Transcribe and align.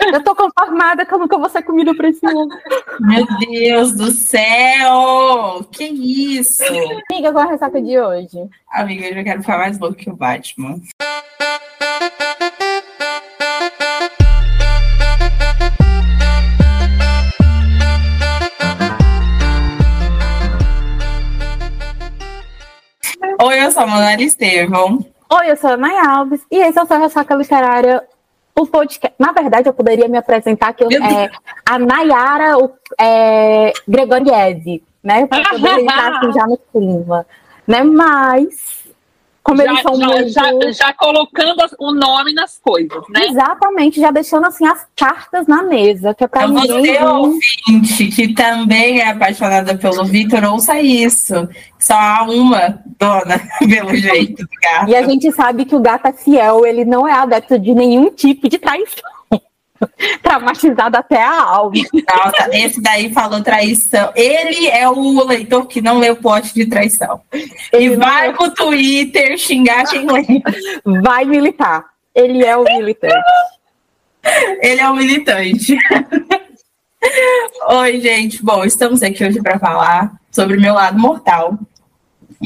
Eu 0.00 0.22
tô 0.22 0.34
conformada 0.34 1.04
que 1.04 1.12
eu 1.12 1.18
nunca 1.18 1.36
vou 1.36 1.48
ser 1.48 1.62
comida 1.62 1.94
pra 1.94 2.08
esse 2.08 2.24
homem. 2.26 2.48
Meu 3.00 3.26
Deus 3.38 3.94
do 3.94 4.10
céu! 4.10 5.64
Que 5.72 5.84
isso? 5.84 6.62
Amiga, 7.10 7.32
qual 7.32 7.44
é 7.44 7.48
a 7.48 7.50
ressaca 7.50 7.82
de 7.82 7.98
hoje? 7.98 8.48
Amiga, 8.70 9.06
eu 9.06 9.14
já 9.14 9.24
quero 9.24 9.40
ficar 9.40 9.58
mais 9.58 9.78
louco 9.78 9.96
que 9.96 10.10
o 10.10 10.16
Batman. 10.16 10.80
Oi, 23.40 23.64
eu 23.64 23.70
sou 23.70 23.82
a 23.82 23.86
Manuela 23.86 24.22
Estevão. 24.22 25.04
Oi, 25.30 25.50
eu 25.50 25.56
sou 25.56 25.70
a 25.70 25.76
Nay 25.76 25.96
Alves 25.98 26.40
e 26.50 26.56
esse 26.56 26.78
é 26.78 26.82
o 26.82 26.86
seu 26.86 26.98
Ressaca 26.98 27.34
Literária, 27.34 28.02
o 28.62 28.66
podcast. 28.66 29.14
Na 29.18 29.32
verdade, 29.32 29.68
eu 29.68 29.72
poderia 29.72 30.08
me 30.08 30.18
apresentar 30.18 30.72
que 30.72 30.84
eu, 30.84 30.88
é 30.90 31.30
a 31.64 31.78
Nayara 31.78 32.58
o, 32.58 32.72
é, 32.98 33.72
Gregoriese, 33.86 34.82
né? 35.02 35.26
Para 35.26 35.50
poder 35.50 35.80
entrar 35.80 36.18
assim, 36.18 36.32
já 36.32 36.46
no 36.46 36.58
clima. 36.72 37.26
Né? 37.66 37.82
Mas 37.82 38.87
como 39.42 39.62
já, 39.62 39.70
eles 39.70 39.82
são 39.82 39.94
já, 39.94 40.06
muito... 40.06 40.30
já, 40.30 40.72
já 40.72 40.92
colocando 40.92 41.64
o 41.78 41.92
nome 41.92 42.34
nas 42.34 42.58
coisas, 42.58 43.02
né? 43.08 43.26
Exatamente, 43.28 44.00
já 44.00 44.10
deixando 44.10 44.46
assim 44.46 44.66
as 44.66 44.86
cartas 44.94 45.46
na 45.46 45.62
mesa, 45.62 46.14
que 46.14 46.24
é 46.24 46.28
pra 46.28 46.44
Então, 46.44 46.54
ninguém. 46.76 46.98
você, 46.98 47.04
ouvinte, 47.04 48.06
que 48.08 48.34
também 48.34 49.00
é 49.00 49.08
apaixonada 49.10 49.76
pelo 49.76 50.04
Vitor, 50.04 50.44
ouça 50.44 50.80
isso. 50.80 51.48
Só 51.78 51.94
há 51.94 52.22
uma 52.24 52.78
dona, 52.98 53.40
pelo 53.58 53.94
jeito, 53.94 54.42
do 54.42 54.48
gato. 54.60 54.90
E 54.90 54.96
a 54.96 55.02
gente 55.02 55.30
sabe 55.32 55.64
que 55.64 55.74
o 55.74 55.80
gato 55.80 56.06
é 56.06 56.12
fiel, 56.12 56.66
ele 56.66 56.84
não 56.84 57.06
é 57.06 57.12
adepto 57.12 57.58
de 57.58 57.74
nenhum 57.74 58.10
tipo 58.10 58.48
de 58.48 58.58
traição. 58.58 59.17
Traumatizado 60.22 60.96
até 60.96 61.22
a 61.22 61.42
alma. 61.42 61.76
Nossa, 61.92 62.56
esse 62.56 62.80
daí 62.80 63.12
falou 63.12 63.42
traição. 63.42 64.12
Ele 64.14 64.66
é 64.68 64.88
o 64.88 65.24
leitor 65.24 65.66
que 65.66 65.80
não 65.80 66.00
o 66.00 66.16
pote 66.16 66.54
de 66.54 66.66
traição. 66.66 67.20
E 67.32 67.48
Ele 67.72 67.96
vai 67.96 68.32
pro 68.32 68.50
Twitter 68.50 69.38
xingar 69.38 69.84
quem 69.84 70.06
lê. 70.06 70.24
vai 71.02 71.24
militar. 71.24 71.84
Ele 72.14 72.44
é 72.44 72.56
o 72.56 72.64
militante. 72.64 73.14
Ele 74.60 74.80
é 74.80 74.90
um 74.90 74.96
militante. 74.96 75.76
Oi, 77.68 78.00
gente. 78.00 78.42
Bom, 78.42 78.64
estamos 78.64 79.02
aqui 79.02 79.24
hoje 79.24 79.40
para 79.40 79.58
falar 79.58 80.12
sobre 80.30 80.56
o 80.56 80.60
meu 80.60 80.74
lado 80.74 80.98
mortal 80.98 81.58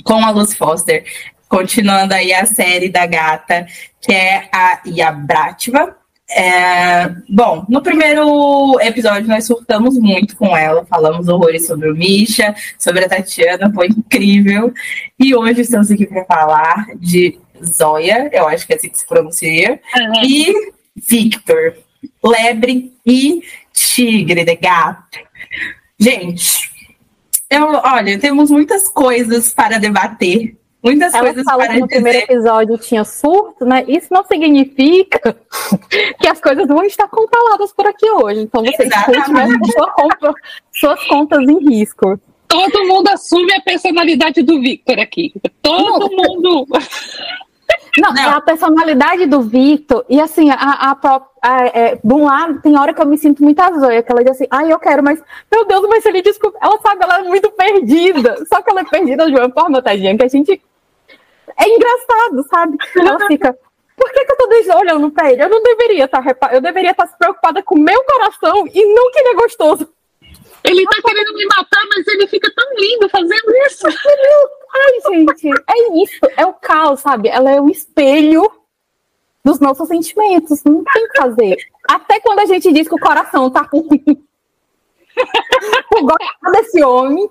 com 0.05 0.25
a 0.25 0.31
Luz 0.31 0.55
Foster. 0.55 1.05
Continuando 1.49 2.15
aí 2.15 2.33
a 2.33 2.47
série 2.47 2.89
da 2.89 3.07
gata, 3.07 3.67
que 4.01 4.13
é 4.13 4.49
a 4.53 4.81
Yabrativa. 4.87 5.97
É, 6.35 7.09
bom, 7.29 7.67
no 7.69 7.83
primeiro 7.83 8.79
episódio 8.81 9.29
nós 9.29 9.45
surtamos 9.45 9.99
muito 9.99 10.35
com 10.37 10.57
ela, 10.57 10.85
falamos 10.87 11.29
horrores 11.29 11.67
sobre 11.67 11.91
o 11.91 11.95
Misha, 11.95 12.55
sobre 12.79 13.05
a 13.05 13.09
Tatiana, 13.09 13.71
foi 13.75 13.89
incrível. 13.89 14.73
E 15.19 15.35
hoje 15.35 15.61
estamos 15.61 15.91
aqui 15.91 16.07
para 16.07 16.25
falar 16.25 16.87
de 16.97 17.39
Zoya, 17.65 18.31
eu 18.33 18.49
acho 18.49 18.67
que 18.67 18.73
é 18.73 18.77
assim 18.77 18.89
que 18.89 18.99
se 18.99 19.07
pronuncia, 19.07 19.79
Uhum. 19.95 20.25
e 20.25 20.55
Victor, 20.97 21.75
lebre 22.25 22.93
e 23.07 23.43
tigre 23.73 24.45
de 24.45 24.57
gato. 24.57 25.19
Gente, 25.99 26.71
eu, 27.51 27.67
olha, 27.85 28.19
temos 28.19 28.51
muitas 28.51 28.89
coisas 28.89 29.53
para 29.53 29.79
debater, 29.79 30.57
muitas 30.83 31.15
Ela 31.15 31.25
coisas 31.27 31.45
falou 31.45 31.67
que 31.69 31.81
no 31.81 31.87
primeiro 31.89 32.19
dizer. 32.21 32.33
episódio 32.33 32.79
tinha 32.79 33.05
surto, 33.05 33.65
né? 33.65 33.85
Isso 33.89 34.09
não 34.11 34.25
significa 34.25 35.37
que 36.21 36.29
as 36.29 36.41
coisas 36.41 36.67
vão 36.67 36.83
estar 36.85 37.09
controladas 37.09 37.73
por 37.73 37.87
aqui 37.87 38.09
hoje. 38.11 38.41
Então 38.41 38.65
você 38.65 38.89
discute 38.89 39.73
sua 39.73 40.35
suas 40.73 41.05
contas 41.07 41.41
em 41.49 41.59
risco. 41.69 42.19
Todo 42.49 42.87
mundo 42.87 43.09
assume 43.09 43.53
a 43.55 43.61
personalidade 43.61 44.43
do 44.43 44.61
Victor 44.61 44.99
aqui. 44.99 45.33
Todo 45.63 46.11
mundo. 46.11 46.67
Não, 47.99 48.13
Não. 48.13 48.23
é 48.23 48.27
a 48.37 48.41
personalidade 48.41 49.27
do 49.27 49.43
Victor, 49.43 50.05
e 50.09 50.19
assim, 50.21 50.51
a, 50.51 50.55
a, 50.57 50.91
a- 51.43 51.67
é, 51.75 51.97
de 52.03 52.13
um 52.15 52.25
lado, 52.25 52.61
tem 52.63 52.79
hora 52.79 52.93
que 52.95 53.01
eu 53.03 53.07
me 53.07 53.19
sinto 53.19 53.43
muito 53.43 53.61
a 53.61 53.71
Zoe, 53.79 54.03
que 54.03 54.11
ela 54.11 54.23
diz 54.25 54.33
assim, 54.33 54.47
ai, 54.51 54.73
eu 54.73 54.79
quero, 54.79 55.03
mas, 55.03 55.23
meu 55.51 55.67
Deus, 55.67 55.87
mas 55.89 56.03
se 56.03 56.09
ele 56.09 56.23
desculpa, 56.23 56.59
ela 56.63 56.79
sabe, 56.81 57.03
ela 57.05 57.19
é 57.19 57.23
muito 57.23 57.51
perdida, 57.51 58.37
só 58.47 58.63
que 58.63 58.71
ela 58.71 58.81
é 58.81 58.85
perdida 58.85 59.27
de 59.27 59.35
uma 59.39 59.51
forma, 59.51 59.83
tadinha, 59.83 60.17
que 60.17 60.25
a 60.25 60.29
gente, 60.29 60.61
é 61.65 61.69
engraçado, 61.69 62.47
sabe? 62.49 62.77
Ela 62.97 63.27
fica, 63.27 63.59
por 63.97 64.11
que 64.13 64.25
que 64.25 64.33
eu 64.33 64.37
tô 64.37 64.79
olhando 64.79 65.11
pra 65.11 65.33
ele? 65.33 65.43
Eu 65.43 65.49
não 65.49 65.63
deveria 65.63 66.05
estar, 66.05 66.21
repa- 66.21 66.53
eu 66.53 66.61
deveria 66.61 66.91
estar 66.93 67.07
se 67.07 67.17
preocupada 67.19 67.63
com 67.63 67.75
o 67.77 67.79
meu 67.81 68.03
coração, 68.05 68.67
e 68.73 68.95
não 68.95 69.11
que 69.11 69.19
ele 69.19 69.29
é 69.29 69.35
gostoso. 69.35 69.89
Ele 70.65 70.85
tá 70.85 71.03
querendo 71.05 71.35
me 71.35 71.45
matar, 71.47 71.83
mas 71.95 72.07
ele 72.07 72.27
fica 72.29 72.51
tão 72.55 72.75
lindo 72.77 73.09
fazendo 73.09 73.57
isso. 73.67 73.87
Ai, 73.87 75.01
gente, 75.15 75.49
é 75.49 76.03
isso, 76.03 76.21
é 76.37 76.47
o 76.47 76.53
caos, 76.55 77.01
sabe? 77.01 77.29
Ela 77.29 77.51
é 77.51 77.61
o 77.61 77.69
espelho 77.69 78.51
dos 79.45 79.59
nossos 79.59 79.89
sentimentos, 79.89 80.63
não 80.65 80.85
tem 80.85 81.05
o 81.05 81.09
que 81.11 81.21
fazer. 81.21 81.57
Até 81.89 82.21
quando 82.21 82.39
a 82.39 82.47
gente 82.47 82.73
diz 82.73 82.87
que 82.89 82.95
o 82.95 83.01
coração 83.01 83.51
tá 83.51 83.63
ruim, 83.63 84.25
por 85.91 86.01
gostar 86.03 86.51
desse 86.53 86.83
homem, 86.85 87.29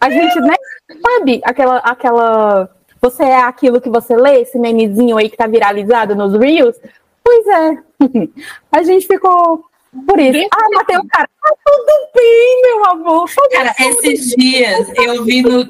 a 0.00 0.10
gente, 0.10 0.38
né, 0.40 0.54
sabe? 1.00 1.40
Aquela, 1.44 1.76
aquela, 1.78 2.68
você 3.04 3.22
é 3.22 3.42
aquilo 3.42 3.82
que 3.82 3.90
você 3.90 4.16
lê, 4.16 4.40
esse 4.40 4.58
memezinho 4.58 5.18
aí 5.18 5.28
que 5.28 5.36
tá 5.36 5.46
viralizado 5.46 6.14
nos 6.14 6.32
Reels? 6.32 6.74
Pois 7.22 7.46
é, 7.46 7.78
a 8.72 8.82
gente 8.82 9.06
ficou 9.06 9.62
por 10.06 10.18
isso. 10.18 10.32
Desse 10.32 10.48
Ah, 10.50 10.68
matei 10.74 10.96
o 10.96 11.06
cara. 11.06 11.28
Ah, 11.44 11.54
tudo 11.64 12.10
bem, 12.14 12.62
meu 12.62 12.84
amor. 12.86 13.28
tudo 13.28 13.50
Cara, 13.50 13.74
esses 13.78 14.34
dias 14.34 14.88
eu 14.96 15.22
vi 15.22 15.42
no. 15.42 15.68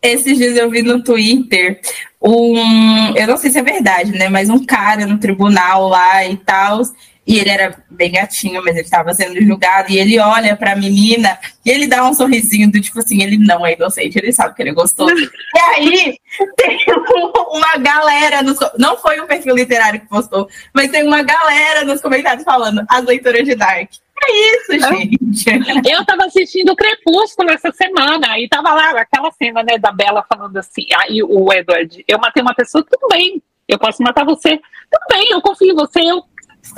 Esses 0.00 0.36
dias 0.38 0.56
eu 0.56 0.70
vi 0.70 0.82
no 0.82 1.04
Twitter 1.04 1.80
um. 2.20 3.14
Eu 3.14 3.26
não 3.26 3.36
sei 3.36 3.50
se 3.50 3.58
é 3.58 3.62
verdade, 3.62 4.12
né? 4.12 4.30
Mas 4.30 4.48
um 4.48 4.64
cara 4.64 5.06
no 5.06 5.18
tribunal 5.18 5.88
lá 5.88 6.26
e 6.26 6.36
tal. 6.38 6.80
E 7.26 7.38
ele 7.38 7.48
era 7.48 7.82
bem 7.90 8.12
gatinho, 8.12 8.62
mas 8.62 8.74
ele 8.76 8.84
estava 8.84 9.14
sendo 9.14 9.40
julgado. 9.42 9.90
E 9.90 9.98
ele 9.98 10.18
olha 10.20 10.54
pra 10.56 10.76
menina 10.76 11.38
e 11.64 11.70
ele 11.70 11.86
dá 11.86 12.04
um 12.06 12.12
sorrisinho 12.12 12.70
do 12.70 12.80
tipo 12.80 12.98
assim: 12.98 13.22
ele 13.22 13.38
não 13.38 13.64
é 13.64 13.72
inocente, 13.74 14.18
ele 14.18 14.32
sabe 14.32 14.54
que 14.54 14.62
ele 14.62 14.70
é 14.70 14.74
gostoso. 14.74 15.14
e 15.14 15.58
aí 15.58 16.18
tem 16.56 16.78
um- 17.16 17.56
uma 17.58 17.76
galera 17.78 18.42
nos. 18.42 18.58
Não 18.78 18.96
foi 18.98 19.20
o 19.20 19.26
perfil 19.26 19.54
literário 19.54 20.00
que 20.00 20.08
postou, 20.08 20.48
mas 20.74 20.90
tem 20.90 21.02
uma 21.06 21.22
galera 21.22 21.84
nos 21.84 22.00
comentários 22.00 22.44
falando 22.44 22.84
as 22.88 23.04
leituras 23.04 23.44
de 23.44 23.54
Dark. 23.54 23.90
É 24.22 24.56
isso, 24.56 24.72
gente. 24.90 25.18
Eu 25.90 26.04
tava 26.04 26.24
assistindo 26.26 26.76
Crepúsculo 26.76 27.50
essa 27.50 27.72
semana 27.72 28.38
e 28.38 28.48
tava 28.48 28.72
lá 28.72 28.90
aquela 29.00 29.30
cena, 29.32 29.62
né, 29.62 29.76
da 29.78 29.90
Bela 29.90 30.24
falando 30.28 30.56
assim, 30.56 30.86
aí 30.98 31.22
o 31.22 31.52
Edward, 31.52 32.04
eu 32.06 32.18
matei 32.18 32.42
uma 32.42 32.54
pessoa, 32.54 32.84
tudo 32.88 33.08
bem, 33.08 33.42
eu 33.68 33.78
posso 33.78 34.02
matar 34.02 34.24
você, 34.24 34.56
tudo 34.56 35.04
bem, 35.10 35.28
eu 35.30 35.42
confio 35.42 35.72
em 35.72 35.74
você, 35.74 36.00
eu, 36.00 36.22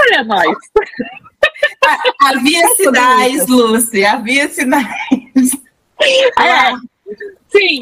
olha 0.01 0.25
nós. 0.25 0.57
Havia 2.23 2.69
sinais, 2.75 3.47
Lucy, 3.47 4.05
havia 4.05 4.49
sinais. 4.49 5.53
É, 6.39 6.73
sim, 7.51 7.81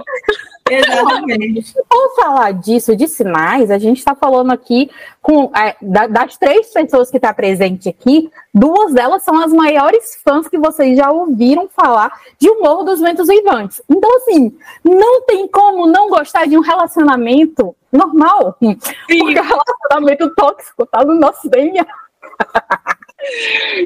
Exatamente. 0.70 1.74
Por 1.88 2.14
falar 2.16 2.52
disso, 2.52 2.96
de 2.96 3.06
sinais, 3.06 3.70
a 3.70 3.78
gente 3.78 3.98
está 3.98 4.14
falando 4.14 4.50
aqui 4.52 4.90
com 5.20 5.50
é, 5.54 5.76
da- 5.80 6.06
das 6.06 6.36
três 6.38 6.72
pessoas 6.72 7.10
que 7.10 7.16
estão 7.18 7.34
presentes 7.34 7.86
aqui, 7.86 8.30
duas 8.52 8.92
delas 8.94 9.22
são 9.22 9.38
as 9.40 9.52
maiores 9.52 10.16
fãs 10.24 10.48
que 10.48 10.56
vocês 10.58 10.96
já 10.96 11.10
ouviram 11.10 11.68
falar 11.68 12.12
de 12.38 12.48
O 12.48 12.62
Morro 12.62 12.84
dos 12.84 13.00
Ventos 13.00 13.28
Vivantes. 13.28 13.82
Então, 13.88 14.16
assim, 14.16 14.56
não 14.82 15.22
tem 15.22 15.46
como 15.48 15.86
não 15.86 16.08
gostar 16.08 16.46
de 16.46 16.56
um 16.56 16.62
relacionamento 16.62 17.76
normal. 17.92 18.56
Porque 18.58 19.22
o 19.22 19.26
relacionamento 19.26 20.34
tóxico 20.34 20.86
tá 20.86 21.04
no 21.04 21.14
nosso 21.14 21.48
DNA. 21.48 21.86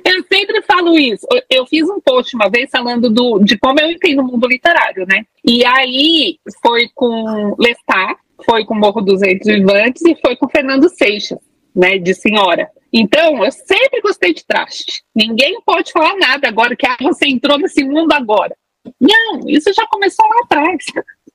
eu 0.05 0.25
sempre 0.31 0.63
falo 0.63 0.99
isso. 0.99 1.27
Eu- 1.51 1.67
fiz 1.67 1.89
um 1.89 2.01
post 2.01 2.35
uma 2.35 2.49
vez 2.49 2.71
falando 2.71 3.11
do, 3.11 3.39
de 3.41 3.59
como 3.59 3.79
eu 3.81 3.91
entendo 3.91 4.21
o 4.21 4.25
mundo 4.25 4.47
literário, 4.47 5.05
né? 5.07 5.25
E 5.45 5.65
aí 5.65 6.39
foi 6.63 6.89
com 6.95 7.55
Lestat, 7.59 8.17
foi 8.45 8.65
com 8.65 8.75
Morro 8.75 9.01
dos 9.03 9.21
Ventos 9.21 9.47
Vivantes 9.47 10.03
e 10.07 10.17
foi 10.17 10.37
com 10.37 10.49
Fernando 10.49 10.89
Seixas, 10.89 11.39
né, 11.75 11.99
de 11.99 12.15
Senhora. 12.15 12.71
Então, 12.93 13.45
eu 13.45 13.53
sempre 13.53 14.01
gostei 14.01 14.33
de 14.33 14.47
traste. 14.47 15.03
Ninguém 15.15 15.61
pode 15.65 15.93
falar 15.93 16.17
nada 16.17 16.49
agora 16.49 16.75
que 16.75 16.87
ah, 16.87 16.97
você 17.03 17.27
entrou 17.29 17.59
nesse 17.59 17.85
mundo 17.85 18.13
agora. 18.13 18.57
Não, 19.01 19.41
isso 19.47 19.73
já 19.75 19.87
começou 19.89 20.27
lá 20.27 20.37
atrás. 20.45 20.85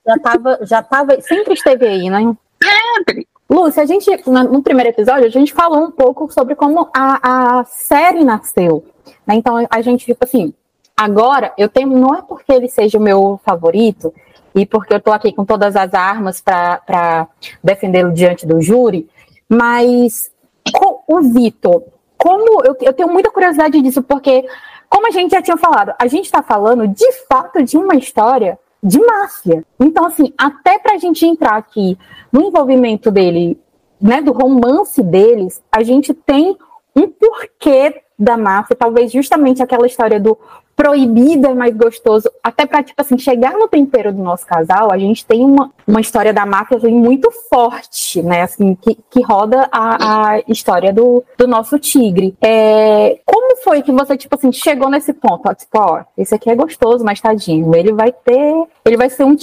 Já 0.05 0.17
tava, 0.17 0.59
já 0.63 0.83
tava, 0.83 1.21
sempre 1.21 1.53
esteve 1.53 1.87
aí, 1.87 2.09
né? 2.09 2.19
Sempre. 2.61 3.27
Lúcia, 3.53 3.83
a 3.83 3.85
gente, 3.85 4.09
no 4.25 4.63
primeiro 4.63 4.89
episódio, 4.89 5.27
a 5.27 5.29
gente 5.29 5.53
falou 5.53 5.83
um 5.83 5.91
pouco 5.91 6.31
sobre 6.33 6.55
como 6.55 6.89
a, 6.91 7.59
a 7.59 7.63
série 7.65 8.23
nasceu. 8.23 8.83
né? 9.27 9.35
Então, 9.35 9.63
a 9.69 9.81
gente, 9.81 10.05
tipo 10.05 10.23
assim, 10.23 10.51
agora, 10.97 11.53
eu 11.55 11.69
tenho, 11.69 11.89
não 11.89 12.15
é 12.15 12.23
porque 12.23 12.51
ele 12.51 12.67
seja 12.67 12.97
o 12.97 13.01
meu 13.01 13.39
favorito 13.45 14.11
e 14.55 14.65
porque 14.65 14.95
eu 14.95 14.99
tô 14.99 15.11
aqui 15.11 15.31
com 15.31 15.45
todas 15.45 15.75
as 15.75 15.93
armas 15.93 16.41
para 16.41 17.27
defendê-lo 17.63 18.11
diante 18.11 18.47
do 18.47 18.59
júri, 18.59 19.07
mas 19.47 20.31
o 21.07 21.21
Vitor, 21.21 21.83
como 22.17 22.63
eu, 22.65 22.75
eu 22.81 22.93
tenho 22.93 23.09
muita 23.09 23.29
curiosidade 23.29 23.79
disso, 23.83 24.01
porque, 24.01 24.47
como 24.89 25.07
a 25.07 25.11
gente 25.11 25.29
já 25.29 25.43
tinha 25.43 25.57
falado, 25.57 25.93
a 25.99 26.07
gente 26.07 26.25
está 26.25 26.41
falando 26.41 26.87
de 26.87 27.11
fato 27.29 27.61
de 27.61 27.77
uma 27.77 27.95
história 27.95 28.57
de 28.83 28.99
máfia. 28.99 29.63
Então, 29.79 30.05
assim, 30.05 30.33
até 30.37 30.77
para 30.77 30.95
a 30.95 30.97
gente 30.97 31.25
entrar 31.25 31.55
aqui 31.55 31.97
no 32.31 32.41
envolvimento 32.41 33.09
dele, 33.09 33.57
né, 34.01 34.21
do 34.21 34.33
romance 34.33 35.01
deles, 35.01 35.63
a 35.71 35.81
gente 35.81 36.13
tem 36.13 36.57
um 36.95 37.07
porquê 37.07 38.01
da 38.19 38.37
máfia, 38.37 38.75
talvez 38.75 39.11
justamente 39.11 39.63
aquela 39.63 39.87
história 39.87 40.19
do 40.19 40.37
proibido 40.75 41.47
é 41.47 41.53
mais 41.53 41.75
gostoso, 41.75 42.29
até 42.43 42.65
para 42.65 42.83
tipo 42.83 42.99
assim, 42.99 43.17
chegar 43.17 43.53
no 43.53 43.67
tempero 43.67 44.11
do 44.11 44.21
nosso 44.21 44.45
casal, 44.45 44.91
a 44.91 44.97
gente 44.97 45.25
tem 45.25 45.43
uma, 45.43 45.71
uma 45.87 46.01
história 46.01 46.33
da 46.33 46.45
máfia 46.45 46.77
assim, 46.77 46.91
muito 46.91 47.29
forte, 47.49 48.21
né, 48.21 48.41
assim, 48.41 48.75
que, 48.75 48.97
que 49.09 49.21
roda 49.21 49.67
a, 49.71 50.31
a 50.31 50.39
história 50.47 50.91
do, 50.91 51.23
do 51.37 51.47
nosso 51.47 51.77
tigre. 51.79 52.35
É, 52.41 53.19
como 53.25 53.57
foi 53.63 53.81
que 53.81 53.91
você, 53.91 54.17
tipo 54.17 54.35
assim, 54.35 54.51
chegou 54.51 54.89
nesse 54.89 55.13
ponto? 55.13 55.47
Ó, 55.47 55.53
tipo, 55.53 55.77
ó, 55.77 56.03
esse 56.17 56.33
aqui 56.33 56.49
é 56.49 56.55
gostoso, 56.55 57.03
mas 57.03 57.21
tadinho, 57.21 57.73
ele 57.75 57.93
vai 57.93 58.11
ter, 58.11 58.53
ele 58.85 58.97
vai 58.97 59.09
ser 59.09 59.23
um, 59.23 59.35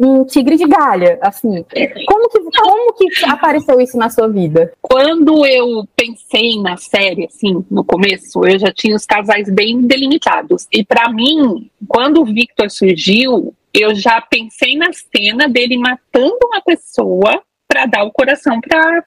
um 0.00 0.24
tigre 0.24 0.56
de 0.56 0.66
galha, 0.66 1.18
assim. 1.22 1.64
Como 2.06 2.28
que, 2.28 2.40
como 2.58 2.94
que 2.94 3.24
apareceu 3.24 3.80
isso 3.80 3.96
na 3.96 4.10
sua 4.10 4.28
vida? 4.28 4.72
Quando 4.80 5.46
eu 5.46 5.86
pensei 5.94 6.60
na 6.60 6.76
série, 6.76 7.26
assim, 7.26 7.64
no 7.70 7.84
começo, 7.84 8.44
eu 8.44 8.58
já 8.58 8.72
tinha 8.72 8.96
os 8.96 9.06
casais 9.06 9.48
bem 9.50 9.80
delimitados. 9.82 10.66
E 10.72 10.84
para 10.84 11.12
mim, 11.12 11.70
quando 11.86 12.20
o 12.20 12.24
Victor 12.24 12.70
surgiu, 12.70 13.54
eu 13.72 13.94
já 13.94 14.20
pensei 14.20 14.76
na 14.76 14.90
cena 14.92 15.48
dele 15.48 15.78
matando 15.78 16.38
uma 16.44 16.60
pessoa 16.60 17.42
para 17.68 17.86
dar 17.86 18.04
o 18.04 18.12
coração 18.12 18.60
para 18.60 19.04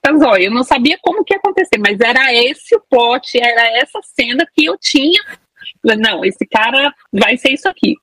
para 0.00 0.18
Zóia. 0.18 0.46
Eu 0.46 0.50
não 0.50 0.64
sabia 0.64 0.98
como 1.02 1.22
que 1.22 1.34
ia 1.34 1.38
acontecer, 1.38 1.78
mas 1.78 2.00
era 2.00 2.32
esse 2.32 2.74
o 2.74 2.80
plot, 2.88 3.38
era 3.38 3.78
essa 3.78 4.00
cena 4.02 4.46
que 4.54 4.64
eu 4.64 4.78
tinha 4.78 5.20
não, 5.84 6.24
esse 6.24 6.46
cara 6.46 6.92
vai 7.12 7.36
ser 7.36 7.52
isso 7.52 7.68
aqui. 7.68 7.94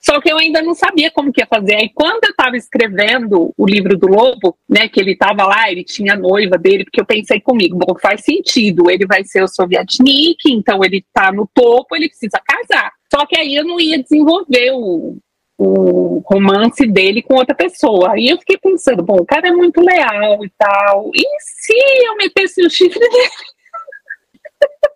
Só 0.00 0.20
que 0.20 0.30
eu 0.30 0.36
ainda 0.36 0.62
não 0.62 0.74
sabia 0.74 1.10
como 1.10 1.32
que 1.32 1.40
ia 1.40 1.46
fazer. 1.46 1.76
Aí 1.76 1.90
quando 1.94 2.24
eu 2.24 2.30
estava 2.30 2.56
escrevendo 2.56 3.52
o 3.56 3.66
livro 3.66 3.96
do 3.96 4.06
Lobo, 4.06 4.56
né, 4.68 4.88
que 4.88 5.00
ele 5.00 5.12
estava 5.12 5.44
lá, 5.46 5.70
ele 5.70 5.84
tinha 5.84 6.14
a 6.14 6.18
noiva 6.18 6.56
dele, 6.58 6.84
porque 6.84 7.00
eu 7.00 7.06
pensei 7.06 7.40
comigo, 7.40 7.78
bom, 7.78 7.94
faz 8.00 8.22
sentido, 8.22 8.90
ele 8.90 9.06
vai 9.06 9.24
ser 9.24 9.42
o 9.42 9.48
Sovietnik, 9.48 10.50
então 10.50 10.84
ele 10.84 10.98
está 10.98 11.32
no 11.32 11.48
topo, 11.54 11.94
ele 11.94 12.08
precisa 12.08 12.40
casar. 12.44 12.92
Só 13.12 13.24
que 13.26 13.38
aí 13.38 13.54
eu 13.54 13.64
não 13.64 13.78
ia 13.78 14.02
desenvolver 14.02 14.72
o, 14.72 15.18
o 15.56 16.22
romance 16.26 16.86
dele 16.86 17.22
com 17.22 17.34
outra 17.34 17.54
pessoa. 17.54 18.12
Aí 18.12 18.28
eu 18.28 18.38
fiquei 18.38 18.58
pensando, 18.58 19.02
bom, 19.02 19.16
o 19.16 19.26
cara 19.26 19.48
é 19.48 19.52
muito 19.52 19.80
leal 19.80 20.44
e 20.44 20.50
tal. 20.58 21.10
E 21.14 21.24
se 21.40 21.74
eu 22.06 22.16
metesse 22.16 22.64
o 22.64 22.70
chifre 22.70 22.98
dele? 22.98 23.30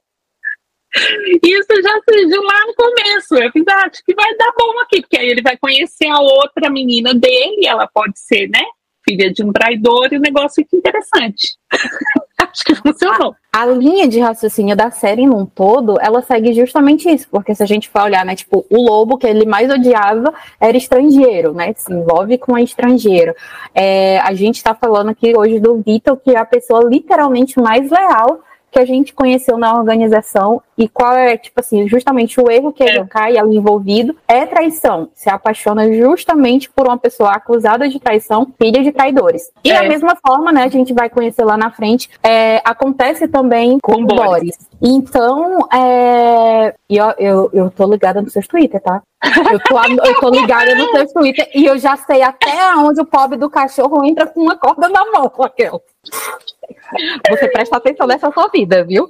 Isso 1.44 1.82
já 1.82 2.00
surgiu 2.08 2.42
lá 2.42 2.66
no 2.66 2.74
começo. 2.74 3.34
Eu 3.34 3.52
fiz, 3.52 3.64
ah, 3.68 3.86
acho 3.86 4.02
que 4.04 4.14
vai 4.14 4.34
dar 4.36 4.52
bom 4.58 4.80
aqui, 4.80 5.00
porque 5.02 5.18
aí 5.18 5.28
ele 5.28 5.42
vai 5.42 5.56
conhecer 5.56 6.08
a 6.08 6.20
outra 6.20 6.70
menina 6.70 7.14
dele, 7.14 7.66
ela 7.66 7.86
pode 7.86 8.18
ser, 8.18 8.48
né? 8.48 8.62
Filha 9.08 9.32
de 9.32 9.42
um 9.44 9.52
traidor, 9.52 10.08
e 10.12 10.16
o 10.16 10.20
negócio 10.20 10.62
fica 10.62 10.76
interessante. 10.76 11.56
acho 12.38 12.64
que 12.64 12.74
funcionou. 12.74 13.34
A, 13.52 13.62
a, 13.62 13.66
linha 13.66 14.08
de 14.08 14.18
raciocínio 14.20 14.76
da 14.76 14.90
série 14.90 15.26
num 15.26 15.44
todo, 15.44 15.98
ela 16.00 16.22
segue 16.22 16.52
justamente 16.52 17.08
isso, 17.08 17.28
porque 17.30 17.54
se 17.54 17.62
a 17.62 17.66
gente 17.66 17.88
for 17.88 18.02
olhar, 18.02 18.24
né, 18.24 18.34
tipo, 18.34 18.64
o 18.70 18.82
lobo 18.82 19.18
que 19.18 19.26
ele 19.26 19.46
mais 19.46 19.70
odiava 19.70 20.32
era 20.60 20.76
estrangeiro, 20.76 21.52
né? 21.52 21.72
Se 21.76 21.92
envolve 21.92 22.38
com 22.38 22.54
a 22.54 22.62
estrangeiro. 22.62 23.34
É, 23.74 24.18
a 24.20 24.32
gente 24.34 24.62
tá 24.62 24.74
falando 24.74 25.10
aqui 25.10 25.36
hoje 25.36 25.60
do 25.60 25.82
Vitor, 25.82 26.16
que 26.16 26.30
é 26.30 26.38
a 26.38 26.46
pessoa 26.46 26.82
literalmente 26.84 27.58
mais 27.60 27.90
leal 27.90 28.42
que 28.78 28.82
a 28.82 28.86
gente 28.86 29.12
conheceu 29.12 29.58
na 29.58 29.76
organização 29.76 30.62
e 30.76 30.88
qual 30.88 31.12
é, 31.12 31.36
tipo 31.36 31.58
assim, 31.58 31.88
justamente 31.88 32.40
o 32.40 32.48
erro 32.48 32.72
que 32.72 32.84
ele 32.84 33.00
é. 33.00 33.06
cai 33.06 33.36
ali 33.36 33.56
envolvido 33.56 34.16
é 34.28 34.46
traição. 34.46 35.08
Se 35.14 35.28
apaixona 35.28 35.92
justamente 35.92 36.70
por 36.70 36.86
uma 36.86 36.96
pessoa 36.96 37.32
acusada 37.32 37.88
de 37.88 37.98
traição, 37.98 38.46
filha 38.56 38.82
de 38.82 38.92
traidores. 38.92 39.50
E 39.64 39.72
é. 39.72 39.82
da 39.82 39.88
mesma 39.88 40.16
forma, 40.24 40.52
né, 40.52 40.62
a 40.62 40.68
gente 40.68 40.94
vai 40.94 41.10
conhecer 41.10 41.44
lá 41.44 41.56
na 41.56 41.72
frente, 41.72 42.08
é, 42.22 42.62
acontece 42.64 43.26
também 43.26 43.80
com, 43.80 43.94
com 43.94 44.04
Boris. 44.04 44.24
Boris. 44.24 44.58
Então, 44.80 45.58
é, 45.72 46.74
eu, 46.88 47.14
eu, 47.18 47.50
eu 47.52 47.70
tô 47.70 47.84
ligada 47.90 48.22
no 48.22 48.30
seu 48.30 48.46
Twitter, 48.46 48.80
tá? 48.80 49.02
Eu 49.50 49.58
tô, 49.58 50.06
eu 50.06 50.20
tô 50.20 50.30
ligada 50.30 50.72
no 50.76 50.88
seu 50.90 51.12
Twitter 51.12 51.50
e 51.52 51.66
eu 51.66 51.76
já 51.76 51.96
sei 51.96 52.22
até 52.22 52.76
onde 52.76 53.00
o 53.00 53.04
pobre 53.04 53.36
do 53.36 53.50
cachorro 53.50 54.04
entra 54.04 54.28
com 54.28 54.40
uma 54.40 54.56
corda 54.56 54.88
na 54.88 55.04
mão, 55.10 55.32
Raquel. 55.36 55.82
Você 57.30 57.48
presta 57.48 57.76
atenção 57.76 58.06
nessa 58.06 58.30
sua 58.32 58.48
vida, 58.48 58.84
viu? 58.84 59.08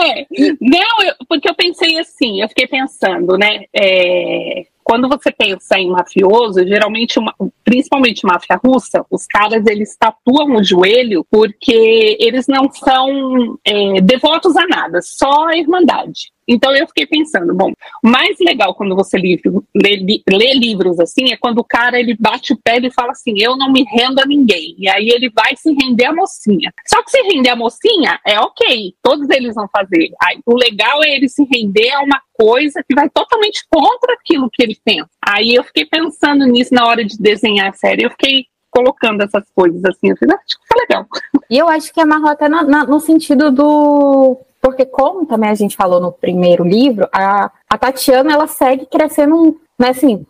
É, 0.00 0.26
não, 0.60 1.04
eu, 1.04 1.14
porque 1.28 1.48
eu 1.48 1.54
pensei 1.54 1.98
assim, 1.98 2.40
eu 2.42 2.48
fiquei 2.48 2.66
pensando, 2.66 3.36
né? 3.36 3.64
É, 3.72 4.66
quando 4.84 5.08
você 5.08 5.32
pensa 5.32 5.78
em 5.78 5.90
mafioso, 5.90 6.64
geralmente, 6.66 7.18
uma, 7.18 7.34
principalmente 7.64 8.24
máfia 8.24 8.60
russa, 8.64 9.04
os 9.10 9.26
caras 9.26 9.66
eles 9.66 9.96
tatuam 9.96 10.56
o 10.56 10.62
joelho 10.62 11.26
porque 11.28 12.16
eles 12.20 12.46
não 12.46 12.70
são 12.70 13.58
é, 13.64 14.00
devotos 14.00 14.56
a 14.56 14.66
nada, 14.66 15.00
só 15.02 15.48
a 15.48 15.56
irmandade. 15.56 16.30
Então 16.48 16.74
eu 16.74 16.86
fiquei 16.86 17.06
pensando, 17.06 17.54
bom, 17.54 17.72
o 18.02 18.08
mais 18.08 18.36
legal 18.40 18.74
quando 18.74 18.94
você 18.94 19.18
lê, 19.18 19.40
lê, 19.74 20.54
livros 20.54 21.00
assim 21.00 21.32
é 21.32 21.36
quando 21.36 21.58
o 21.58 21.64
cara 21.64 21.98
ele 21.98 22.16
bate 22.18 22.52
o 22.52 22.56
pé 22.56 22.78
e 22.78 22.90
fala 22.90 23.12
assim, 23.12 23.34
eu 23.38 23.56
não 23.56 23.72
me 23.72 23.84
rendo 23.84 24.20
a 24.20 24.26
ninguém. 24.26 24.74
E 24.78 24.88
aí 24.88 25.08
ele 25.08 25.30
vai 25.30 25.56
se 25.56 25.72
render 25.72 26.06
a 26.06 26.14
mocinha. 26.14 26.72
Só 26.86 27.02
que 27.02 27.10
se 27.10 27.20
render 27.22 27.50
a 27.50 27.56
mocinha 27.56 28.20
é 28.24 28.38
ok, 28.38 28.94
todos 29.02 29.28
eles 29.30 29.54
vão 29.54 29.68
fazer. 29.68 30.10
Aí, 30.22 30.38
o 30.46 30.56
legal 30.56 31.02
é 31.02 31.16
ele 31.16 31.28
se 31.28 31.44
render 31.44 31.90
a 31.90 32.02
uma 32.02 32.20
coisa 32.32 32.82
que 32.86 32.94
vai 32.94 33.08
totalmente 33.08 33.64
contra 33.70 34.14
aquilo 34.14 34.50
que 34.52 34.62
ele 34.62 34.76
pensa. 34.84 35.10
Aí 35.26 35.54
eu 35.54 35.64
fiquei 35.64 35.86
pensando 35.86 36.44
nisso 36.46 36.74
na 36.74 36.86
hora 36.86 37.04
de 37.04 37.16
desenhar 37.18 37.70
a 37.70 37.72
série, 37.72 38.04
eu 38.04 38.10
fiquei 38.10 38.44
colocando 38.70 39.22
essas 39.22 39.44
coisas 39.54 39.82
assim, 39.86 40.10
eu 40.10 40.16
falei, 40.18 40.36
ah, 40.36 40.40
acho 40.44 40.58
que 40.58 40.66
foi 40.68 40.80
legal. 40.82 41.06
E 41.48 41.58
eu 41.58 41.68
acho 41.68 41.92
que 41.92 42.00
amarrou 42.00 42.28
até 42.28 42.48
no, 42.48 42.62
no 42.62 43.00
sentido 43.00 43.50
do 43.50 44.38
porque 44.66 44.84
como 44.84 45.24
também 45.24 45.48
a 45.48 45.54
gente 45.54 45.76
falou 45.76 46.00
no 46.00 46.10
primeiro 46.10 46.64
livro, 46.64 47.08
a, 47.12 47.52
a 47.70 47.78
Tatiana 47.78 48.32
ela 48.32 48.48
segue 48.48 48.84
crescendo, 48.84 49.60
né, 49.78 49.90
assim, 49.90 50.26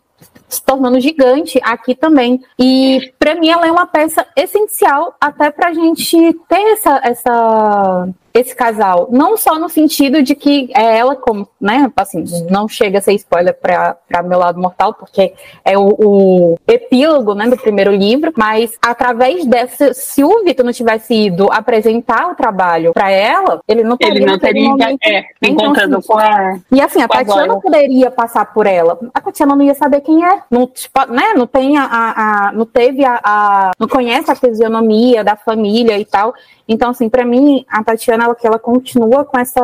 se 0.47 0.63
tornando 0.63 0.99
gigante 0.99 1.59
aqui 1.63 1.95
também. 1.95 2.41
E 2.57 3.13
para 3.19 3.35
mim 3.35 3.49
ela 3.49 3.67
é 3.67 3.71
uma 3.71 3.85
peça 3.85 4.25
essencial 4.35 5.15
até 5.19 5.51
para 5.51 5.69
a 5.69 5.73
gente 5.73 6.33
ter 6.47 6.61
essa, 6.73 7.01
essa 7.03 8.09
esse 8.39 8.55
casal. 8.55 9.07
Não 9.11 9.35
só 9.35 9.57
no 9.57 9.69
sentido 9.69 10.21
de 10.21 10.35
que 10.35 10.69
é 10.75 10.97
ela 10.97 11.15
como, 11.15 11.47
né, 11.59 11.91
assim, 11.95 12.23
não 12.49 12.67
chega 12.67 12.99
a 12.99 13.01
ser 13.01 13.13
spoiler 13.13 13.55
para 13.59 14.23
meu 14.23 14.39
lado 14.39 14.59
mortal, 14.59 14.93
porque 14.93 15.33
é 15.63 15.77
o, 15.77 15.87
o, 15.97 16.59
epílogo, 16.67 17.33
né, 17.33 17.47
do 17.47 17.57
primeiro 17.57 17.91
livro, 17.91 18.31
mas 18.37 18.77
através 18.81 19.45
dessa, 19.45 19.93
se 19.93 20.23
o 20.23 20.43
Vitor 20.43 20.65
não 20.65 20.73
tivesse 20.73 21.13
ido 21.13 21.51
apresentar 21.51 22.29
o 22.29 22.35
trabalho 22.35 22.93
para 22.93 23.09
ela, 23.11 23.59
ele 23.67 23.83
não 23.83 23.97
teria, 23.97 24.15
ele 24.15 24.25
não 24.25 24.39
teria 24.39 24.69
momento, 24.69 24.99
é, 25.03 25.25
então, 25.41 25.65
encontrando 25.65 25.97
assim, 25.97 26.07
com 26.07 26.17
a 26.17 26.59
E 26.71 26.81
assim, 26.81 27.01
a 27.01 27.07
Tatiana 27.07 27.53
a 27.53 27.59
poderia 27.59 28.11
passar 28.11 28.53
por 28.53 28.65
ela. 28.65 28.99
A 29.13 29.21
Tatiana 29.21 29.55
não 29.55 29.63
ia 29.63 29.75
saber 29.75 30.01
quem 30.01 30.23
é, 30.23 30.36
não, 30.49 30.67
tipo, 30.67 31.05
né, 31.11 31.33
não 31.35 31.47
tem 31.47 31.77
a, 31.77 31.83
a, 31.83 32.47
a 32.47 32.51
não 32.51 32.65
teve 32.65 33.03
a, 33.03 33.19
a, 33.23 33.71
não 33.79 33.87
conhece 33.87 34.31
a 34.31 34.35
fisionomia 34.35 35.23
da 35.23 35.35
família 35.35 35.97
e 35.97 36.05
tal. 36.05 36.33
Então, 36.67 36.89
assim, 36.89 37.07
para 37.09 37.25
mim, 37.25 37.65
a 37.69 37.83
Tatiana, 37.83 38.25
ela, 38.25 38.35
que 38.35 38.45
ela 38.45 38.59
continua 38.59 39.23
com 39.23 39.39
essa, 39.39 39.61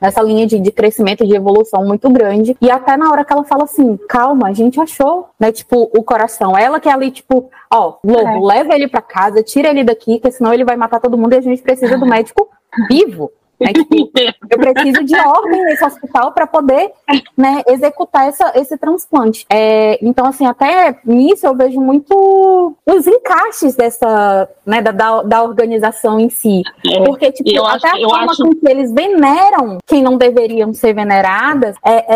essa 0.00 0.22
linha 0.22 0.46
de, 0.46 0.60
de 0.60 0.70
crescimento, 0.70 1.26
de 1.26 1.34
evolução 1.34 1.84
muito 1.84 2.08
grande. 2.10 2.56
E 2.60 2.70
até 2.70 2.96
na 2.96 3.10
hora 3.10 3.24
que 3.24 3.32
ela 3.32 3.44
fala 3.44 3.64
assim, 3.64 3.96
calma, 4.08 4.48
a 4.48 4.52
gente 4.52 4.80
achou, 4.80 5.28
né? 5.38 5.50
Tipo, 5.50 5.90
o 5.96 6.02
coração. 6.02 6.56
Ela 6.56 6.78
que 6.78 6.88
é 6.88 6.92
ali, 6.92 7.10
tipo, 7.10 7.50
ó, 7.72 7.94
Lobo, 8.04 8.50
é. 8.50 8.54
leva 8.54 8.74
ele 8.74 8.88
para 8.88 9.02
casa, 9.02 9.42
tira 9.42 9.68
ele 9.68 9.82
daqui, 9.82 10.20
que 10.20 10.30
senão 10.30 10.54
ele 10.54 10.64
vai 10.64 10.76
matar 10.76 11.00
todo 11.00 11.18
mundo 11.18 11.32
e 11.32 11.38
a 11.38 11.42
gente 11.42 11.62
precisa 11.62 11.98
do 11.98 12.06
médico 12.06 12.48
vivo. 12.88 13.30
É, 13.60 13.72
tipo, 13.72 13.94
eu 14.50 14.58
preciso 14.58 15.04
de 15.04 15.16
ordem 15.16 15.64
nesse 15.64 15.84
hospital 15.84 16.32
para 16.32 16.46
poder 16.46 16.92
né, 17.36 17.62
executar 17.66 18.28
essa, 18.28 18.52
esse 18.56 18.76
transplante. 18.76 19.46
É, 19.48 19.98
então, 20.04 20.26
assim, 20.26 20.46
até 20.46 20.98
nisso 21.04 21.46
eu 21.46 21.54
vejo 21.54 21.80
muito 21.80 22.74
os 22.86 23.06
encaixes 23.06 23.74
dessa, 23.74 24.48
né, 24.66 24.82
da, 24.82 25.22
da 25.22 25.42
organização 25.42 26.18
em 26.18 26.28
si. 26.28 26.62
É, 26.86 27.04
Porque, 27.04 27.32
tipo, 27.32 27.50
eu 27.50 27.64
até 27.66 27.88
acho, 27.88 28.06
a 28.06 28.08
forma 28.08 28.32
acho... 28.32 28.42
com 28.42 28.54
que 28.54 28.68
eles 28.68 28.92
veneram 28.92 29.78
quem 29.86 30.02
não 30.02 30.16
deveriam 30.16 30.72
ser 30.72 30.94
veneradas, 30.94 31.76
é, 31.84 32.14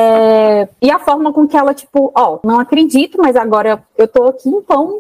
é, 0.63 0.69
e 0.83 0.91
a 0.91 0.99
forma 0.99 1.33
com 1.33 1.47
que 1.47 1.57
ela, 1.57 1.75
tipo, 1.75 2.13
ó, 2.15 2.39
não 2.45 2.59
acredito, 2.61 3.19
mas 3.19 3.37
agora 3.37 3.83
eu 3.97 4.09
tô 4.09 4.25
aqui, 4.25 4.49
então 4.49 4.99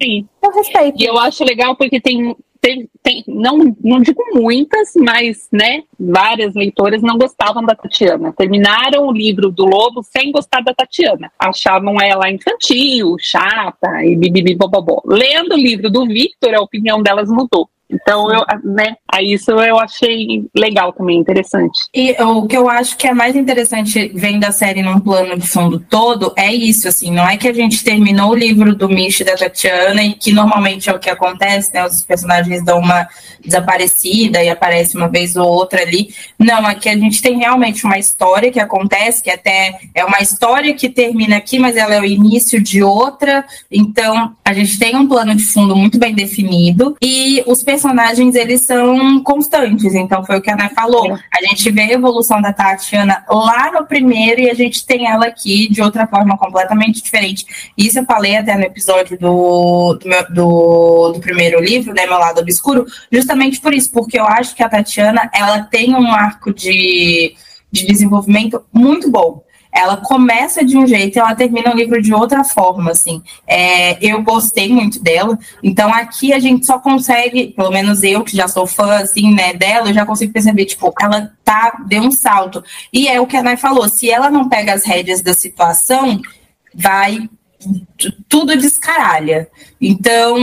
Sim. 0.00 0.28
Eu 0.40 0.52
respeito. 0.52 1.00
E 1.00 1.04
eu 1.04 1.18
acho 1.18 1.44
legal 1.44 1.76
porque 1.76 2.00
tem, 2.00 2.36
tem, 2.60 2.88
tem, 3.02 3.24
não, 3.26 3.76
não 3.82 4.00
digo 4.00 4.22
muitas, 4.34 4.92
mas 4.96 5.48
né, 5.52 5.82
várias 5.98 6.54
leitoras 6.54 7.02
não 7.02 7.16
gostavam 7.16 7.64
da 7.64 7.74
Tatiana. 7.74 8.32
Terminaram 8.32 9.06
o 9.06 9.12
livro 9.12 9.50
do 9.50 9.64
Lobo 9.64 10.02
sem 10.02 10.32
gostar 10.32 10.62
da 10.62 10.74
Tatiana. 10.74 11.30
Achavam 11.38 12.00
ela 12.00 12.30
infantil, 12.30 13.16
chata 13.18 14.04
e 14.04 14.16
bibibibobobó. 14.16 15.02
Lendo 15.06 15.54
o 15.54 15.58
livro 15.58 15.90
do 15.90 16.06
Victor, 16.06 16.54
a 16.54 16.60
opinião 16.60 17.02
delas 17.02 17.28
mudou. 17.28 17.68
Então, 17.90 18.30
eu, 18.30 18.44
né, 18.64 18.96
isso 19.22 19.50
eu 19.52 19.78
achei 19.78 20.44
legal 20.54 20.92
também, 20.92 21.18
interessante. 21.18 21.88
E 21.94 22.12
o 22.22 22.46
que 22.46 22.56
eu 22.56 22.68
acho 22.68 22.96
que 22.98 23.08
é 23.08 23.14
mais 23.14 23.34
interessante 23.34 24.12
vendo 24.14 24.44
a 24.44 24.52
série 24.52 24.82
num 24.82 25.00
plano 25.00 25.38
de 25.38 25.46
fundo 25.46 25.80
todo 25.80 26.32
é 26.36 26.52
isso, 26.52 26.86
assim, 26.86 27.10
não 27.10 27.26
é 27.26 27.38
que 27.38 27.48
a 27.48 27.52
gente 27.52 27.82
terminou 27.82 28.30
o 28.30 28.34
livro 28.34 28.74
do 28.74 28.88
Mish 28.88 29.20
da 29.20 29.36
Tatiana 29.36 30.02
e 30.02 30.12
que 30.12 30.32
normalmente 30.32 30.90
é 30.90 30.92
o 30.92 30.98
que 30.98 31.08
acontece, 31.08 31.72
né, 31.72 31.86
os 31.86 32.02
personagens 32.02 32.62
dão 32.62 32.78
uma 32.78 33.08
desaparecida 33.42 34.42
e 34.42 34.50
aparece 34.50 34.96
uma 34.96 35.08
vez 35.08 35.34
ou 35.34 35.48
outra 35.48 35.80
ali. 35.80 36.10
Não, 36.38 36.68
é 36.68 36.74
que 36.74 36.90
a 36.90 36.96
gente 36.96 37.22
tem 37.22 37.38
realmente 37.38 37.86
uma 37.86 37.98
história 37.98 38.52
que 38.52 38.60
acontece, 38.60 39.22
que 39.22 39.30
até 39.30 39.80
é 39.94 40.04
uma 40.04 40.20
história 40.20 40.74
que 40.74 40.90
termina 40.90 41.38
aqui, 41.38 41.58
mas 41.58 41.76
ela 41.76 41.94
é 41.94 42.00
o 42.00 42.04
início 42.04 42.60
de 42.60 42.82
outra, 42.82 43.46
então 43.70 44.34
a 44.44 44.52
gente 44.52 44.78
tem 44.78 44.94
um 44.94 45.08
plano 45.08 45.34
de 45.34 45.44
fundo 45.44 45.74
muito 45.74 45.98
bem 45.98 46.14
definido 46.14 46.94
e 47.00 47.42
os 47.46 47.62
personagens 47.62 47.77
personagens, 47.78 48.34
eles 48.34 48.62
são 48.62 49.22
constantes. 49.22 49.94
Então, 49.94 50.24
foi 50.24 50.38
o 50.38 50.42
que 50.42 50.50
a 50.50 50.54
Ana 50.54 50.68
falou. 50.70 51.14
A 51.14 51.46
gente 51.48 51.70
vê 51.70 51.82
a 51.82 51.92
evolução 51.92 52.42
da 52.42 52.52
Tatiana 52.52 53.24
lá 53.28 53.70
no 53.70 53.86
primeiro 53.86 54.40
e 54.40 54.50
a 54.50 54.54
gente 54.54 54.84
tem 54.84 55.06
ela 55.06 55.26
aqui 55.26 55.68
de 55.70 55.80
outra 55.80 56.06
forma 56.06 56.36
completamente 56.36 57.00
diferente. 57.00 57.72
Isso 57.76 58.00
eu 58.00 58.04
falei 58.04 58.36
até 58.36 58.56
no 58.56 58.64
episódio 58.64 59.16
do, 59.16 59.94
do, 59.94 60.08
meu, 60.08 60.32
do, 60.32 61.12
do 61.12 61.20
primeiro 61.20 61.60
livro, 61.60 61.94
né, 61.94 62.04
Meu 62.04 62.18
Lado 62.18 62.40
Obscuro, 62.40 62.84
justamente 63.12 63.60
por 63.60 63.72
isso, 63.72 63.92
porque 63.92 64.18
eu 64.18 64.24
acho 64.24 64.56
que 64.56 64.62
a 64.62 64.68
Tatiana, 64.68 65.30
ela 65.32 65.62
tem 65.62 65.94
um 65.94 66.12
arco 66.12 66.52
de, 66.52 67.34
de 67.70 67.86
desenvolvimento 67.86 68.64
muito 68.72 69.08
bom 69.08 69.42
ela 69.78 69.96
começa 69.96 70.64
de 70.64 70.76
um 70.76 70.86
jeito 70.86 71.16
e 71.16 71.18
ela 71.20 71.34
termina 71.34 71.72
o 71.72 71.76
livro 71.76 72.02
de 72.02 72.12
outra 72.12 72.42
forma, 72.42 72.90
assim. 72.90 73.22
É, 73.46 73.96
eu 74.04 74.22
gostei 74.22 74.68
muito 74.72 75.00
dela, 75.00 75.38
então 75.62 75.92
aqui 75.92 76.32
a 76.32 76.38
gente 76.38 76.66
só 76.66 76.78
consegue, 76.78 77.48
pelo 77.48 77.70
menos 77.70 78.02
eu 78.02 78.24
que 78.24 78.36
já 78.36 78.48
sou 78.48 78.66
fã, 78.66 78.96
assim, 78.96 79.32
né, 79.32 79.54
dela, 79.54 79.88
eu 79.88 79.94
já 79.94 80.04
consigo 80.04 80.32
perceber, 80.32 80.64
tipo, 80.64 80.92
ela 81.00 81.32
tá, 81.44 81.84
deu 81.86 82.02
um 82.02 82.10
salto. 82.10 82.62
E 82.92 83.06
é 83.06 83.20
o 83.20 83.26
que 83.26 83.36
a 83.36 83.42
Nai 83.42 83.56
falou, 83.56 83.88
se 83.88 84.10
ela 84.10 84.28
não 84.30 84.48
pega 84.48 84.74
as 84.74 84.84
rédeas 84.84 85.22
da 85.22 85.32
situação, 85.32 86.20
vai 86.74 87.28
tudo 88.28 88.56
descaralha. 88.56 89.48
Então, 89.80 90.38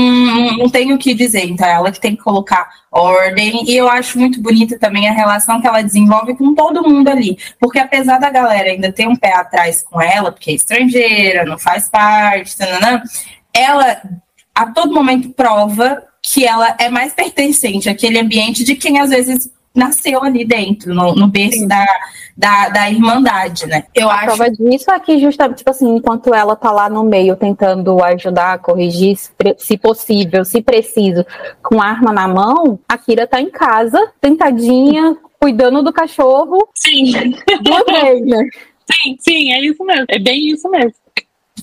não 0.58 0.70
tenho 0.70 0.96
o 0.96 0.98
que 0.98 1.14
dizer. 1.14 1.46
Então, 1.46 1.68
é 1.68 1.74
ela 1.74 1.92
que 1.92 2.00
tem 2.00 2.16
que 2.16 2.24
colocar 2.24 2.70
ordem. 2.92 3.64
E 3.70 3.76
eu 3.76 3.90
acho 3.90 4.20
muito 4.20 4.42
bonita 4.42 4.78
também 4.78 5.08
a 5.08 5.14
relação 5.14 5.62
que 5.62 5.68
ela 5.68 5.82
desenvolve 5.82 6.36
com 6.36 6.54
todo 6.54 6.88
mundo 6.88 7.08
ali. 7.08 7.38
Porque 7.60 7.80
apesar 7.80 8.20
da 8.20 8.30
galera 8.30 8.70
ainda 8.70 8.92
ter 8.92 9.08
um 9.08 9.16
pé 9.16 9.34
atrás 9.34 9.84
com 9.84 10.02
ela, 10.02 10.32
porque 10.32 10.52
é 10.52 10.56
estrangeira, 10.56 11.46
não 11.46 11.58
faz 11.58 11.90
parte, 11.90 12.58
tanana, 12.58 13.04
ela 13.54 14.02
a 14.54 14.72
todo 14.72 14.94
momento 14.94 15.30
prova 15.30 16.02
que 16.22 16.46
ela 16.46 16.76
é 16.80 16.90
mais 16.90 17.14
pertencente 17.16 17.90
àquele 17.90 18.20
ambiente 18.20 18.64
de 18.64 18.76
quem 18.76 19.00
às 19.00 19.10
vezes 19.10 19.50
nasceu 19.76 20.24
ali 20.24 20.46
dentro, 20.46 20.94
no, 20.94 21.14
no 21.14 21.28
berço 21.28 21.68
da, 21.68 21.86
da, 22.36 22.70
da 22.70 22.90
Irmandade, 22.90 23.68
né? 23.68 23.84
Eu 23.94 24.10
a 24.10 24.16
acho. 24.16 24.26
prova 24.26 24.50
disso 24.50 24.90
é 24.90 25.00
que, 25.00 25.20
justamente, 25.20 25.58
tipo 25.58 25.70
assim, 25.70 25.98
enquanto 25.98 26.34
ela 26.34 26.56
tá 26.56 26.72
lá 26.72 26.90
no 26.90 27.04
meio 27.04 27.36
tentando 27.36 28.02
ajudar, 28.04 28.60
corrigir, 28.60 29.18
se 29.58 29.78
possível, 29.78 30.46
se 30.46 30.62
preciso, 30.62 31.26
com 31.62 31.82
arma 31.82 32.14
na 32.14 32.28
mão, 32.28 32.80
a 32.88 32.98
Kira 32.98 33.28
tá 33.28 33.42
em 33.42 33.50
casa, 33.50 34.00
tentadinha, 34.22 35.18
cuidando 35.40 35.84
do 35.84 35.94
cachorro. 35.94 36.68
Sim. 36.74 37.36
Duas 37.62 37.86
vezes, 38.02 38.26
né? 38.26 38.50
Sim, 38.90 39.18
sim, 39.20 39.52
é 39.52 39.62
isso 39.62 39.84
mesmo. 39.84 40.06
É 40.08 40.20
bem 40.20 40.52
isso 40.52 40.70
mesmo. 40.70 40.94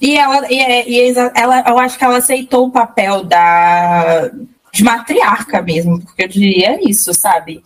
E 0.00 0.16
ela, 0.16 0.46
e, 0.50 0.56
e 0.88 1.14
ela, 1.34 1.64
eu 1.66 1.78
acho 1.78 1.98
que 1.98 2.04
ela 2.04 2.16
aceitou 2.16 2.66
o 2.66 2.70
papel 2.70 3.24
da 3.24 4.30
de 4.72 4.82
matriarca 4.82 5.60
mesmo, 5.60 6.00
porque 6.00 6.22
eu 6.22 6.28
diria 6.28 6.78
isso, 6.88 7.12
sabe? 7.12 7.62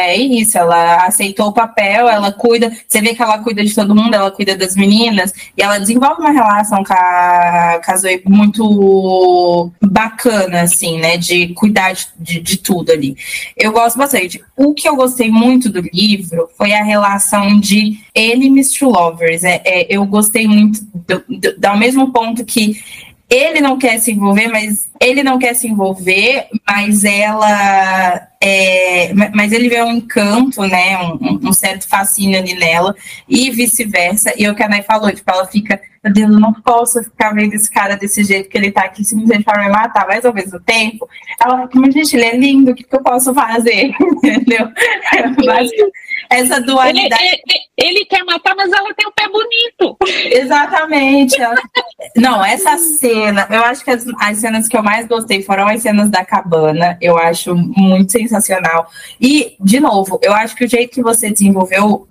É 0.00 0.16
isso, 0.16 0.56
ela 0.56 1.06
aceitou 1.06 1.48
o 1.48 1.52
papel, 1.52 2.08
ela 2.08 2.32
cuida, 2.32 2.72
você 2.86 3.00
vê 3.00 3.14
que 3.14 3.22
ela 3.22 3.38
cuida 3.38 3.64
de 3.64 3.74
todo 3.74 3.94
mundo, 3.94 4.14
ela 4.14 4.30
cuida 4.30 4.56
das 4.56 4.74
meninas, 4.74 5.32
e 5.56 5.62
ela 5.62 5.78
desenvolve 5.78 6.20
uma 6.20 6.30
relação 6.30 6.82
com 6.84 6.92
a, 6.92 7.80
com 7.84 7.92
a 7.92 7.96
Zoe 7.96 8.22
muito 8.26 9.72
bacana, 9.82 10.62
assim, 10.62 10.98
né, 10.98 11.16
de 11.16 11.48
cuidar 11.54 11.94
de, 12.18 12.40
de, 12.40 12.58
tudo 12.58 12.92
ali. 12.92 13.16
Eu 13.56 13.72
gosto 13.72 13.98
bastante. 13.98 14.42
O 14.56 14.74
que 14.74 14.88
eu 14.88 14.96
gostei 14.96 15.30
muito 15.30 15.68
do 15.68 15.80
livro 15.80 16.48
foi 16.56 16.72
a 16.72 16.82
relação 16.82 17.58
de 17.58 17.98
enemies 18.14 18.72
to 18.72 18.88
lovers. 18.88 19.44
É, 19.44 19.62
é 19.64 19.86
eu 19.88 20.04
gostei 20.04 20.46
muito, 20.46 20.80
do, 20.94 21.24
do, 21.28 21.58
do, 21.58 21.66
ao 21.66 21.78
mesmo 21.78 22.12
ponto 22.12 22.44
que 22.44 22.80
ele 23.30 23.60
não 23.60 23.78
quer 23.78 23.98
se 23.98 24.12
envolver, 24.12 24.48
mas 24.48 24.87
ele 25.00 25.22
não 25.22 25.38
quer 25.38 25.54
se 25.54 25.68
envolver, 25.68 26.48
mas 26.66 27.04
ela. 27.04 28.26
É, 28.40 29.12
mas 29.34 29.52
ele 29.52 29.68
vê 29.68 29.82
um 29.82 29.92
encanto, 29.92 30.62
né? 30.62 30.96
Um, 30.98 31.48
um, 31.48 31.52
certo 31.52 31.88
fascínio 31.88 32.38
ali 32.38 32.54
nela, 32.54 32.94
e 33.28 33.50
vice-versa. 33.50 34.32
E 34.36 34.48
o 34.48 34.54
que 34.54 34.62
a 34.62 34.68
Nai 34.68 34.82
falou, 34.82 35.10
tipo, 35.12 35.28
ela 35.30 35.46
fica, 35.46 35.80
meu 36.04 36.12
Deus, 36.12 36.30
eu 36.30 36.38
não 36.38 36.52
posso 36.52 37.02
ficar 37.02 37.34
vendo 37.34 37.54
esse 37.54 37.68
cara 37.68 37.96
desse 37.96 38.22
jeito 38.22 38.48
que 38.48 38.56
ele 38.56 38.70
tá 38.70 38.82
aqui, 38.82 39.04
simplesmente 39.04 39.44
para 39.44 39.64
me 39.64 39.70
matar, 39.70 40.06
mas 40.06 40.24
ao 40.24 40.32
mesmo 40.32 40.60
tempo, 40.60 41.08
ela 41.40 41.62
fica, 41.62 41.80
mas 41.80 41.94
gente, 41.94 42.16
ele 42.16 42.26
é 42.26 42.36
lindo, 42.36 42.70
o 42.70 42.74
que, 42.74 42.84
que 42.84 42.94
eu 42.94 43.02
posso 43.02 43.34
fazer? 43.34 43.92
Entendeu? 43.98 44.68
É 46.30 46.40
essa 46.40 46.60
dualidade. 46.60 47.22
Ele, 47.22 47.42
ele, 47.78 47.90
ele, 47.98 48.04
quer 48.04 48.22
matar, 48.24 48.54
mas 48.54 48.70
ela 48.70 48.92
tem 48.94 49.06
o 49.06 49.10
um 49.10 49.12
pé 49.12 49.28
bonito. 49.28 49.96
Exatamente. 50.36 51.36
Não, 52.16 52.44
essa 52.44 52.76
cena, 52.76 53.46
eu 53.50 53.64
acho 53.64 53.84
que 53.84 53.90
as, 53.90 54.04
as 54.20 54.38
cenas 54.38 54.68
que 54.68 54.76
eu 54.76 54.82
mais 54.88 55.06
gostei 55.06 55.42
foram 55.42 55.68
as 55.68 55.82
cenas 55.82 56.08
da 56.08 56.24
cabana. 56.24 56.96
Eu 56.98 57.18
acho 57.18 57.54
muito 57.54 58.10
sensacional. 58.10 58.90
E, 59.20 59.54
de 59.60 59.78
novo, 59.78 60.18
eu 60.22 60.32
acho 60.32 60.56
que 60.56 60.64
o 60.64 60.68
jeito 60.68 60.94
que 60.94 61.02
você 61.02 61.30
desenvolveu 61.30 62.08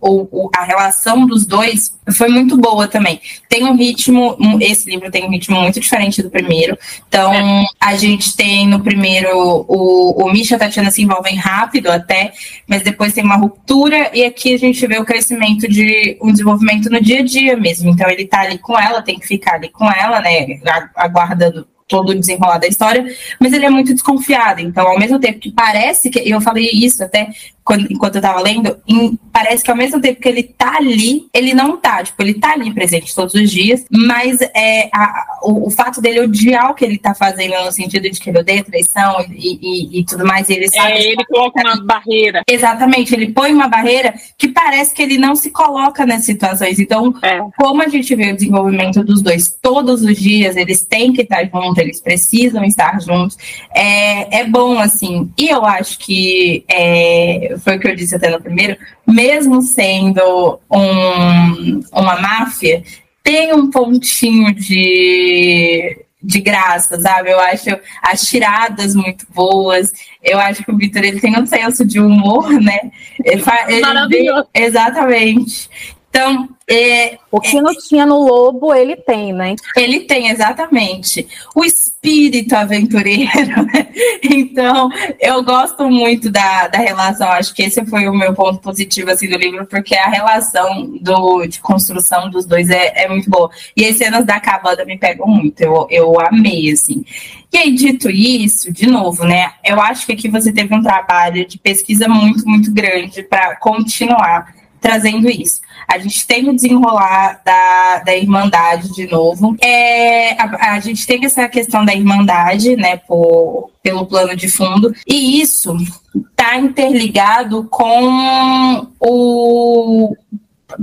a 0.56 0.64
relação 0.64 1.26
dos 1.26 1.44
dois 1.44 1.98
foi 2.16 2.30
muito 2.30 2.56
boa 2.56 2.88
também. 2.88 3.20
Tem 3.50 3.64
um 3.64 3.76
ritmo, 3.76 4.38
esse 4.62 4.88
livro 4.92 5.10
tem 5.10 5.26
um 5.26 5.32
ritmo 5.32 5.60
muito 5.60 5.80
diferente 5.80 6.22
do 6.22 6.30
primeiro. 6.30 6.78
Então, 7.08 7.34
é. 7.34 7.66
a 7.82 7.96
gente 7.96 8.38
tem 8.38 8.68
no 8.68 8.80
primeiro 8.82 9.66
o, 9.68 10.24
o 10.24 10.32
Misha 10.32 10.54
e 10.54 10.58
a 10.58 10.60
Tatiana 10.60 10.92
se 10.92 11.02
envolvem 11.02 11.36
rápido 11.36 11.90
até, 11.90 12.32
mas 12.68 12.84
depois 12.84 13.12
tem 13.12 13.24
uma 13.24 13.38
ruptura, 13.38 14.12
e 14.14 14.24
aqui 14.24 14.54
a 14.54 14.60
gente 14.60 14.86
vê 14.86 15.00
o 15.00 15.06
crescimento 15.06 15.68
de 15.68 16.16
um 16.22 16.32
desenvolvimento 16.32 16.92
no 16.92 17.02
dia 17.02 17.22
a 17.22 17.24
dia 17.24 17.58
mesmo. 17.58 17.90
Então, 17.90 18.08
ele 18.08 18.28
tá 18.28 18.42
ali 18.42 18.60
com 18.60 18.80
ela, 18.80 19.02
tem 19.02 19.18
que 19.18 19.26
ficar 19.26 19.56
ali 19.56 19.70
com 19.70 19.92
ela, 19.92 20.22
né? 20.22 20.60
Aguardando 20.96 21.68
todo 21.88 22.10
o 22.10 22.16
desenrolar 22.16 22.58
da 22.58 22.68
história, 22.68 23.06
mas 23.40 23.54
ele 23.54 23.66
é 23.66 23.70
muito 23.70 23.94
desconfiado. 23.94 24.60
Então, 24.60 24.88
ao 24.88 25.00
mesmo 25.00 25.20
tempo 25.20 25.40
que 25.40 25.52
parece 25.52 26.10
que. 26.10 26.20
Eu 26.20 26.42
falei 26.42 26.70
isso 26.74 27.04
até 27.04 27.30
quando, 27.68 27.86
enquanto 27.92 28.16
eu 28.16 28.22
tava 28.22 28.40
lendo, 28.40 28.78
em, 28.88 29.20
parece 29.30 29.62
que 29.62 29.70
ao 29.70 29.76
mesmo 29.76 30.00
tempo 30.00 30.22
que 30.22 30.30
ele 30.30 30.42
tá 30.42 30.78
ali, 30.78 31.28
ele 31.34 31.54
não 31.54 31.76
tá. 31.76 32.02
Tipo, 32.02 32.24
ele 32.24 32.36
tá 32.36 32.54
ali 32.54 32.74
presente 32.74 33.14
todos 33.14 33.34
os 33.34 33.52
dias, 33.52 33.84
mas 33.92 34.40
é, 34.56 34.90
a, 34.94 35.26
o, 35.44 35.68
o, 35.68 35.70
fato 35.70 36.00
dele 36.00 36.22
odiar 36.22 36.72
o 36.72 36.74
que 36.74 36.86
ele 36.86 36.98
tá 36.98 37.14
fazendo, 37.14 37.66
no 37.66 37.72
sentido 37.74 38.10
de 38.10 38.22
que 38.22 38.30
ele 38.30 38.40
odeia 38.40 38.64
traição 38.64 39.18
e, 39.30 39.60
e, 39.62 40.00
e 40.00 40.06
tudo 40.06 40.26
mais, 40.26 40.50
ele 40.50 40.70
sabe. 40.70 40.94
É, 40.94 41.12
ele 41.12 41.26
coloca 41.26 41.60
uma 41.62 41.84
barreira. 41.84 42.42
Exatamente, 42.50 43.14
ele 43.14 43.34
põe 43.34 43.54
uma 43.54 43.68
barreira 43.68 44.14
que 44.38 44.48
parece 44.48 44.94
que 44.94 45.04
ele 45.04 45.18
não 45.18 45.36
se 45.36 45.52
coloca 45.52 46.06
nessas 46.06 46.26
situações. 46.26 46.80
Então, 46.80 47.14
é. 47.22 47.42
como 47.58 47.84
a 47.84 47.90
gente 47.90 48.16
vê 48.16 48.32
o 48.32 48.36
desenvolvimento 48.36 49.04
dos 49.04 49.22
dois 49.22 49.50
todos 49.62 50.04
os 50.04 50.16
dias, 50.16 50.56
eles 50.56 50.86
têm 50.86 51.12
que 51.12 51.24
estar 51.24 51.44
juntos, 51.44 51.78
eles 51.80 52.00
precisam 52.00 52.64
estar 52.64 53.02
juntos, 53.02 53.38
é, 53.76 54.40
é 54.40 54.46
bom, 54.46 54.80
assim. 54.80 55.30
E 55.38 55.50
eu 55.50 55.66
acho 55.66 56.00
que. 56.00 56.64
É, 56.70 57.57
foi 57.60 57.78
o 57.78 57.80
que 57.80 57.88
eu 57.88 57.96
disse 57.96 58.16
até 58.16 58.30
no 58.30 58.42
primeiro, 58.42 58.78
mesmo 59.06 59.62
sendo 59.62 60.60
um, 60.70 61.82
uma 61.92 62.20
máfia, 62.20 62.84
tem 63.24 63.54
um 63.54 63.70
pontinho 63.70 64.54
de, 64.56 66.06
de 66.24 66.40
graça, 66.40 67.00
sabe? 67.02 67.32
Eu 67.32 67.40
acho 67.40 67.70
as 68.02 68.22
tiradas 68.22 68.96
muito 68.96 69.26
boas. 69.34 69.92
Eu 70.24 70.40
acho 70.40 70.64
que 70.64 70.72
o 70.72 70.78
Vitor 70.78 71.04
ele 71.04 71.20
tem 71.20 71.38
um 71.38 71.46
senso 71.46 71.86
de 71.86 72.00
humor, 72.00 72.50
né? 72.62 72.80
Ele, 73.24 73.44
ele 73.68 73.82
Maravilhoso. 73.82 74.48
exatamente. 74.54 75.70
Então, 76.18 76.50
é, 76.68 77.20
o 77.32 77.40
que 77.40 77.62
não 77.62 77.72
tinha 77.76 78.04
no 78.04 78.18
lobo, 78.18 78.74
ele 78.74 78.96
tem, 78.96 79.32
né? 79.32 79.56
Ele 79.76 80.00
tem, 80.00 80.30
exatamente. 80.30 81.28
O 81.56 81.64
espírito 81.64 82.56
aventureiro, 82.56 83.62
né? 83.72 83.88
Então, 84.24 84.90
eu 85.20 85.44
gosto 85.44 85.88
muito 85.88 86.32
da, 86.32 86.68
da 86.70 86.80
relação. 86.80 87.30
Acho 87.30 87.54
que 87.54 87.62
esse 87.62 87.86
foi 87.86 88.08
o 88.08 88.16
meu 88.16 88.34
ponto 88.34 88.58
positivo 88.58 89.12
assim, 89.12 89.30
do 89.30 89.38
livro, 89.38 89.68
porque 89.68 89.96
a 89.96 90.10
relação 90.10 90.98
do, 91.00 91.46
de 91.46 91.60
construção 91.60 92.32
dos 92.32 92.48
dois 92.48 92.72
é, 92.72 93.04
é 93.04 93.08
muito 93.08 93.30
boa. 93.30 93.52
E 93.76 93.86
as 93.86 93.96
cenas 93.98 94.26
da 94.26 94.40
cabana 94.40 94.84
me 94.86 94.98
pegam 94.98 95.28
muito. 95.28 95.62
Eu, 95.62 95.88
eu 95.92 96.20
amei, 96.20 96.72
assim. 96.72 97.06
E 97.54 97.58
aí, 97.58 97.76
dito 97.76 98.10
isso, 98.10 98.74
de 98.74 98.88
novo, 98.88 99.24
né? 99.24 99.52
Eu 99.64 99.80
acho 99.80 100.08
que 100.08 100.14
aqui 100.14 100.28
você 100.28 100.52
teve 100.52 100.74
um 100.74 100.82
trabalho 100.82 101.48
de 101.48 101.60
pesquisa 101.60 102.08
muito, 102.08 102.44
muito 102.44 102.74
grande 102.74 103.22
para 103.22 103.56
continuar 103.58 104.57
trazendo 104.80 105.30
isso. 105.30 105.62
A 105.88 105.98
gente 105.98 106.26
tem 106.28 106.50
o 106.50 106.56
desenrolar 106.56 107.42
da, 107.44 108.00
da 108.00 108.16
Irmandade 108.16 108.94
de 108.94 109.08
novo. 109.08 109.56
É, 109.62 110.34
a, 110.42 110.76
a 110.76 110.80
gente 110.80 111.06
tem 111.06 111.24
essa 111.26 111.48
questão 111.48 111.86
da 111.86 111.94
Irmandade, 111.94 112.76
né, 112.76 112.98
por, 112.98 113.72
pelo 113.82 114.06
plano 114.06 114.36
de 114.36 114.50
fundo, 114.50 114.94
e 115.08 115.42
isso 115.42 115.76
está 116.16 116.58
interligado 116.58 117.68
com 117.70 118.88
o 119.00 120.16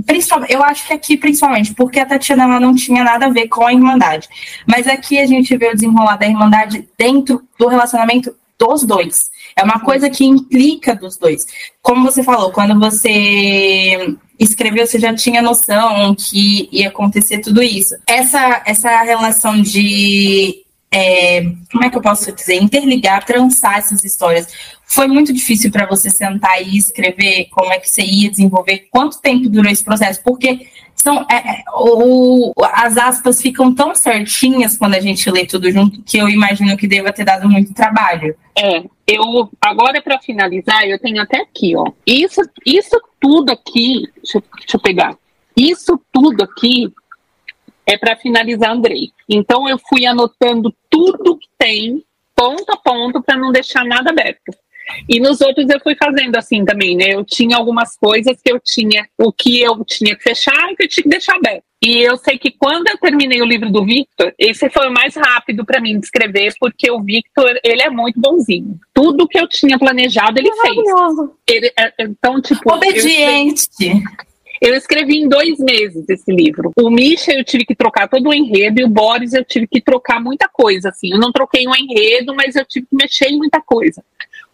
principalmente, 0.05 0.51
eu 0.51 0.63
acho 0.63 0.87
que 0.87 0.93
aqui 0.93 1.17
principalmente, 1.17 1.73
porque 1.73 1.99
a 1.99 2.05
Tatiana 2.05 2.43
ela 2.43 2.59
não 2.59 2.73
tinha 2.73 3.03
nada 3.03 3.27
a 3.27 3.29
ver 3.29 3.47
com 3.47 3.65
a 3.65 3.73
Irmandade. 3.73 4.27
Mas 4.67 4.87
aqui 4.87 5.19
a 5.19 5.27
gente 5.27 5.55
vê 5.55 5.69
o 5.69 5.75
desenrolar 5.75 6.17
da 6.17 6.25
Irmandade 6.25 6.87
dentro 6.97 7.43
do 7.59 7.67
relacionamento 7.67 8.35
dos 8.57 8.83
dois. 8.83 9.29
É 9.55 9.63
uma 9.63 9.79
coisa 9.79 10.09
que 10.09 10.25
implica 10.25 10.93
dos 10.93 11.17
dois. 11.17 11.45
Como 11.81 12.03
você 12.03 12.21
falou, 12.23 12.51
quando 12.51 12.77
você 12.77 14.15
escreveu, 14.37 14.85
você 14.85 14.99
já 14.99 15.13
tinha 15.15 15.41
noção 15.41 16.13
que 16.13 16.67
ia 16.71 16.89
acontecer 16.89 17.39
tudo 17.39 17.63
isso. 17.63 17.95
Essa, 18.05 18.61
essa 18.65 19.01
relação 19.01 19.61
de. 19.61 20.61
É, 20.91 21.41
como 21.71 21.83
é 21.83 21.89
que 21.89 21.97
eu 21.97 22.01
posso 22.01 22.31
dizer? 22.31 22.55
Interligar, 22.55 23.25
trançar 23.25 23.77
essas 23.77 24.03
histórias. 24.03 24.47
Foi 24.85 25.07
muito 25.07 25.33
difícil 25.33 25.71
para 25.71 25.85
você 25.85 26.09
sentar 26.09 26.61
e 26.61 26.77
escrever 26.77 27.47
como 27.51 27.71
é 27.71 27.79
que 27.79 27.89
você 27.89 28.01
ia 28.01 28.29
desenvolver? 28.29 28.87
Quanto 28.91 29.21
tempo 29.21 29.49
durou 29.49 29.71
esse 29.71 29.83
processo? 29.83 30.21
Porque 30.21 30.67
são, 30.95 31.25
é, 31.29 31.35
é, 31.35 31.63
o, 31.73 32.53
as 32.73 32.97
aspas 32.97 33.41
ficam 33.41 33.73
tão 33.73 33.93
certinhas 33.93 34.77
quando 34.77 34.95
a 34.95 34.99
gente 34.99 35.29
lê 35.29 35.45
tudo 35.45 35.69
junto 35.71 36.01
que 36.01 36.17
eu 36.17 36.27
imagino 36.29 36.77
que 36.77 36.87
deva 36.87 37.13
ter 37.13 37.25
dado 37.25 37.47
muito 37.49 37.73
trabalho. 37.73 38.35
É, 38.57 38.83
eu 39.05 39.49
agora 39.61 40.01
para 40.01 40.19
finalizar, 40.19 40.83
eu 40.85 40.99
tenho 40.99 41.21
até 41.21 41.41
aqui, 41.41 41.75
ó. 41.75 41.91
Isso, 42.07 42.41
isso 42.65 42.99
tudo 43.19 43.51
aqui, 43.51 44.09
deixa, 44.15 44.41
deixa 44.57 44.77
eu 44.77 44.81
pegar. 44.81 45.15
Isso 45.55 46.01
tudo 46.11 46.43
aqui 46.43 46.91
é 47.85 47.97
para 47.97 48.15
finalizar 48.15 48.71
Andrei. 48.71 49.11
Então 49.29 49.69
eu 49.69 49.77
fui 49.77 50.05
anotando 50.05 50.73
tudo 50.89 51.37
que 51.37 51.47
tem, 51.57 52.03
ponto 52.35 52.71
a 52.71 52.77
ponto, 52.77 53.21
para 53.21 53.37
não 53.37 53.51
deixar 53.51 53.85
nada 53.85 54.09
aberto. 54.09 54.51
E 55.09 55.19
nos 55.19 55.41
outros 55.41 55.69
eu 55.69 55.79
fui 55.79 55.95
fazendo 55.95 56.35
assim 56.35 56.63
também, 56.63 56.95
né? 56.95 57.13
Eu 57.13 57.23
tinha 57.23 57.57
algumas 57.57 57.97
coisas 57.97 58.39
que 58.41 58.51
eu 58.51 58.59
tinha, 58.59 59.07
o 59.17 59.31
que 59.31 59.61
eu 59.61 59.83
tinha 59.85 60.15
que 60.15 60.23
fechar 60.23 60.71
e 60.71 60.75
que 60.75 60.83
eu 60.83 60.87
tinha 60.87 61.03
que 61.03 61.09
deixar 61.09 61.35
aberto. 61.35 61.63
E 61.85 62.01
eu 62.01 62.17
sei 62.17 62.37
que 62.37 62.51
quando 62.51 62.87
eu 62.87 62.97
terminei 62.97 63.41
o 63.41 63.45
livro 63.45 63.71
do 63.71 63.85
Victor, 63.85 64.33
esse 64.39 64.69
foi 64.69 64.87
o 64.87 64.93
mais 64.93 65.15
rápido 65.15 65.63
para 65.63 65.79
mim 65.79 65.99
de 65.99 66.05
escrever, 66.05 66.53
porque 66.59 66.89
o 66.89 67.01
Victor, 67.01 67.59
ele 67.63 67.83
é 67.83 67.89
muito 67.89 68.19
bonzinho. 68.19 68.79
Tudo 68.93 69.27
que 69.27 69.39
eu 69.39 69.47
tinha 69.47 69.77
planejado, 69.77 70.39
ele 70.39 70.51
fez. 70.51 70.77
Ele, 71.47 71.71
é, 71.77 71.93
então, 71.99 72.41
tipo. 72.41 72.73
Obediente. 72.73 73.69
Eu, 74.61 74.73
escrevi 74.73 75.17
em 75.17 75.27
dois 75.27 75.59
meses 75.59 76.07
esse 76.09 76.31
livro. 76.31 76.71
O 76.79 76.89
Misha 76.89 77.33
eu 77.33 77.43
tive 77.43 77.65
que 77.65 77.75
trocar 77.75 78.07
todo 78.07 78.29
o 78.29 78.33
enredo 78.33 78.79
e 78.79 78.83
o 78.83 78.89
Boris 78.89 79.33
eu 79.33 79.43
tive 79.43 79.67
que 79.67 79.81
trocar 79.81 80.19
muita 80.19 80.47
coisa. 80.47 80.89
Assim, 80.89 81.11
eu 81.11 81.19
não 81.19 81.31
troquei 81.31 81.67
um 81.67 81.75
enredo, 81.75 82.33
mas 82.33 82.55
eu 82.55 82.65
tive 82.65 82.87
que 82.87 82.95
mexer 82.95 83.27
em 83.27 83.37
muita 83.37 83.61
coisa. 83.61 84.03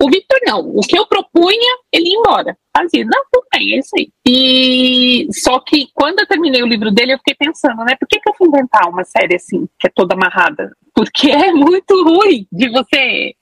O 0.01 0.09
Victor 0.09 0.39
não. 0.47 0.61
O 0.75 0.81
que 0.81 0.97
eu 0.97 1.05
propunha, 1.05 1.77
ele 1.91 2.09
ia 2.09 2.17
embora. 2.17 2.57
Fazia, 2.75 3.03
não, 3.03 3.23
tudo 3.31 3.45
bem, 3.53 3.73
é 3.73 3.79
isso 3.79 3.89
aí. 3.97 4.09
E 4.27 5.27
só 5.33 5.59
que 5.59 5.87
quando 5.93 6.19
eu 6.19 6.27
terminei 6.27 6.63
o 6.63 6.67
livro 6.67 6.89
dele, 6.91 7.13
eu 7.13 7.17
fiquei 7.17 7.35
pensando, 7.35 7.83
né? 7.83 7.95
Por 7.99 8.07
que, 8.07 8.19
que 8.19 8.29
eu 8.29 8.33
fui 8.33 8.47
inventar 8.47 8.87
uma 8.89 9.03
série 9.03 9.35
assim, 9.35 9.67
que 9.77 9.87
é 9.87 9.91
toda 9.93 10.15
amarrada? 10.15 10.71
Porque 10.93 11.29
é 11.31 11.51
muito 11.51 12.03
ruim 12.03 12.45
de 12.51 12.69
você 12.69 13.33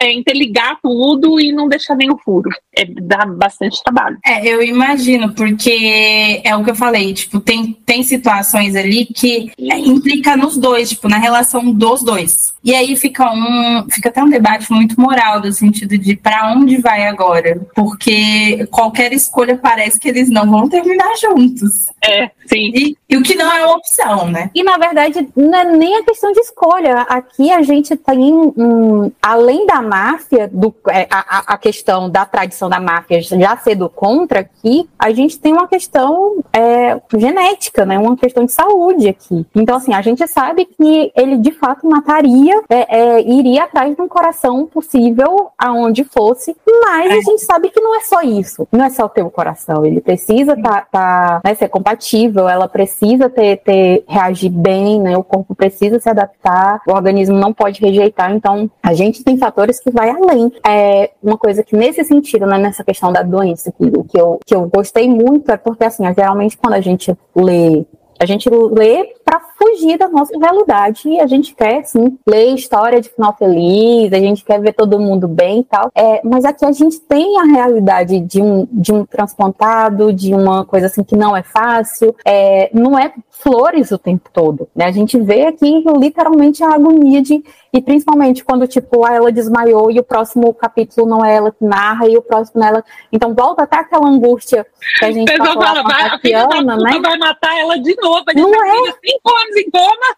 é, 0.00 0.12
interligar 0.12 0.78
tudo 0.82 1.40
e 1.40 1.52
não 1.52 1.68
deixar 1.68 1.94
nenhum 1.96 2.16
furo. 2.18 2.48
É, 2.76 2.84
dá 2.84 3.24
bastante 3.26 3.82
trabalho. 3.82 4.18
É, 4.24 4.46
eu 4.46 4.62
imagino, 4.62 5.32
porque 5.34 6.40
é 6.44 6.56
o 6.56 6.64
que 6.64 6.70
eu 6.70 6.74
falei, 6.74 7.12
tipo, 7.12 7.40
tem, 7.40 7.72
tem 7.84 8.02
situações 8.02 8.74
ali 8.74 9.06
que 9.06 9.52
é, 9.70 9.78
implica 9.78 10.36
nos 10.36 10.56
dois, 10.56 10.90
tipo, 10.90 11.08
na 11.08 11.18
relação 11.18 11.72
dos 11.72 12.02
dois. 12.02 12.54
E 12.62 12.74
aí 12.74 12.96
fica 12.96 13.30
um, 13.30 13.86
fica 13.90 14.08
até 14.08 14.22
um 14.22 14.28
debate 14.28 14.72
muito 14.72 14.98
moral, 14.98 15.40
do 15.40 15.52
sentido 15.52 15.98
de 15.98 16.16
para 16.16 16.54
onde 16.54 16.80
vai 16.80 17.06
agora? 17.06 17.60
Porque 17.74 18.63
qualquer 18.66 19.12
escolha 19.12 19.56
parece 19.56 19.98
que 19.98 20.08
eles 20.08 20.28
não 20.30 20.50
vão 20.50 20.68
terminar 20.68 21.16
juntos. 21.16 21.86
É, 22.02 22.30
sim. 22.46 22.70
E, 22.74 22.96
e 23.14 23.16
o 23.16 23.22
que 23.22 23.36
não 23.36 23.52
é 23.52 23.64
uma 23.64 23.76
opção, 23.76 24.26
né? 24.28 24.50
E 24.52 24.64
na 24.64 24.76
verdade, 24.76 25.28
não 25.36 25.56
é 25.56 25.64
nem 25.64 25.96
a 25.98 26.04
questão 26.04 26.32
de 26.32 26.40
escolha. 26.40 27.02
Aqui 27.02 27.52
a 27.52 27.62
gente 27.62 27.94
tem, 27.96 28.34
um, 28.34 29.12
além 29.22 29.66
da 29.66 29.80
máfia, 29.80 30.50
do, 30.52 30.74
é, 30.88 31.06
a, 31.08 31.54
a 31.54 31.58
questão 31.58 32.10
da 32.10 32.24
tradição 32.26 32.68
da 32.68 32.80
máfia 32.80 33.22
já 33.22 33.56
ser 33.56 33.76
do 33.76 33.88
contra 33.88 34.40
aqui, 34.40 34.88
a 34.98 35.12
gente 35.12 35.38
tem 35.38 35.52
uma 35.52 35.68
questão 35.68 36.42
é, 36.52 37.00
genética, 37.16 37.86
né? 37.86 37.96
Uma 37.98 38.16
questão 38.16 38.44
de 38.44 38.50
saúde 38.50 39.08
aqui. 39.08 39.46
Então, 39.54 39.76
assim, 39.76 39.94
a 39.94 40.02
gente 40.02 40.26
sabe 40.26 40.64
que 40.64 41.12
ele 41.14 41.36
de 41.36 41.52
fato 41.52 41.86
mataria 41.86 42.62
é, 42.68 42.98
é, 42.98 43.22
iria 43.22 43.62
atrás 43.62 43.94
de 43.94 44.02
um 44.02 44.08
coração 44.08 44.66
possível 44.66 45.52
aonde 45.56 46.02
fosse, 46.02 46.56
mas 46.82 47.12
a 47.12 47.20
gente 47.30 47.44
sabe 47.44 47.70
que 47.70 47.80
não 47.80 47.94
é 47.94 48.00
só 48.00 48.22
isso, 48.22 48.66
não 48.72 48.84
é 48.84 48.90
só 48.90 49.08
ter 49.08 49.22
o 49.22 49.30
coração, 49.30 49.86
ele 49.86 50.00
precisa 50.00 50.60
tá, 50.60 50.86
tá, 50.90 51.40
né, 51.44 51.54
ser 51.54 51.68
compatível, 51.68 52.48
ela 52.48 52.66
precisa 52.66 53.03
ter, 53.30 53.58
ter 53.58 54.04
reagir 54.08 54.50
bem, 54.50 55.00
né, 55.00 55.16
o 55.16 55.24
corpo 55.24 55.54
precisa 55.54 55.98
se 55.98 56.08
adaptar, 56.08 56.80
o 56.88 56.92
organismo 56.92 57.36
não 57.36 57.52
pode 57.52 57.80
rejeitar, 57.80 58.32
então 58.32 58.70
a 58.82 58.94
gente 58.94 59.22
tem 59.22 59.36
fatores 59.36 59.80
que 59.80 59.90
vai 59.90 60.10
além. 60.10 60.52
É 60.66 61.10
uma 61.22 61.36
coisa 61.36 61.62
que 61.62 61.76
nesse 61.76 62.04
sentido, 62.04 62.46
né, 62.46 62.58
nessa 62.58 62.84
questão 62.84 63.12
da 63.12 63.22
doença, 63.22 63.72
que, 63.72 63.90
que, 63.90 64.20
eu, 64.20 64.40
que 64.44 64.54
eu 64.54 64.68
gostei 64.68 65.08
muito 65.08 65.50
é 65.50 65.56
porque 65.56 65.84
assim, 65.84 66.04
geralmente 66.14 66.56
quando 66.56 66.74
a 66.74 66.80
gente 66.80 67.14
lê 67.34 67.84
a 68.18 68.26
gente 68.26 68.48
lê 68.48 69.12
para 69.24 69.40
fugir 69.58 69.98
da 69.98 70.08
nossa 70.08 70.36
realidade 70.38 71.08
e 71.08 71.18
a 71.18 71.26
gente 71.26 71.54
quer, 71.54 71.84
sim, 71.84 72.18
ler 72.26 72.54
história 72.54 73.00
de 73.00 73.08
final 73.08 73.34
feliz, 73.36 74.12
a 74.12 74.18
gente 74.18 74.44
quer 74.44 74.60
ver 74.60 74.74
todo 74.74 74.98
mundo 74.98 75.26
bem 75.26 75.60
e 75.60 75.64
tal. 75.64 75.90
É, 75.94 76.20
mas 76.24 76.44
aqui 76.44 76.64
a 76.64 76.72
gente 76.72 77.00
tem 77.00 77.40
a 77.40 77.44
realidade 77.44 78.20
de 78.20 78.42
um, 78.42 78.66
de 78.70 78.92
um 78.92 79.04
transplantado, 79.04 80.12
de 80.12 80.34
uma 80.34 80.64
coisa 80.64 80.86
assim 80.86 81.02
que 81.02 81.16
não 81.16 81.36
é 81.36 81.42
fácil, 81.42 82.14
é, 82.24 82.70
não 82.72 82.98
é 82.98 83.12
flores 83.30 83.90
o 83.90 83.98
tempo 83.98 84.30
todo. 84.32 84.68
Né? 84.74 84.86
A 84.86 84.92
gente 84.92 85.18
vê 85.20 85.46
aqui 85.46 85.84
literalmente 85.98 86.62
a 86.62 86.74
agonia 86.74 87.20
de. 87.20 87.42
E 87.72 87.82
principalmente 87.82 88.44
quando, 88.44 88.68
tipo, 88.68 89.06
ela 89.06 89.32
desmaiou 89.32 89.90
e 89.90 89.98
o 89.98 90.04
próximo 90.04 90.54
capítulo 90.54 91.08
não 91.08 91.24
é 91.24 91.34
ela 91.34 91.50
que 91.50 91.64
narra 91.64 92.08
e 92.08 92.16
o 92.16 92.22
próximo 92.22 92.60
não 92.60 92.66
é 92.66 92.70
ela. 92.70 92.84
Então 93.12 93.34
volta 93.34 93.64
até 93.64 93.78
aquela 93.78 94.08
angústia 94.08 94.64
que 94.98 95.04
a 95.04 95.10
gente 95.10 95.36
tá 95.36 95.44
fala, 95.44 95.82
vai, 95.82 96.02
a 96.08 96.18
né? 96.76 97.00
vai 97.02 97.18
matar 97.18 97.58
ela 97.58 97.76
de 97.76 97.96
novo. 98.00 98.24
Não 98.34 98.54
é? 98.64 98.94
Cinco 99.14 99.36
anos 99.36 99.56
em 99.56 99.70
coma. 99.70 100.16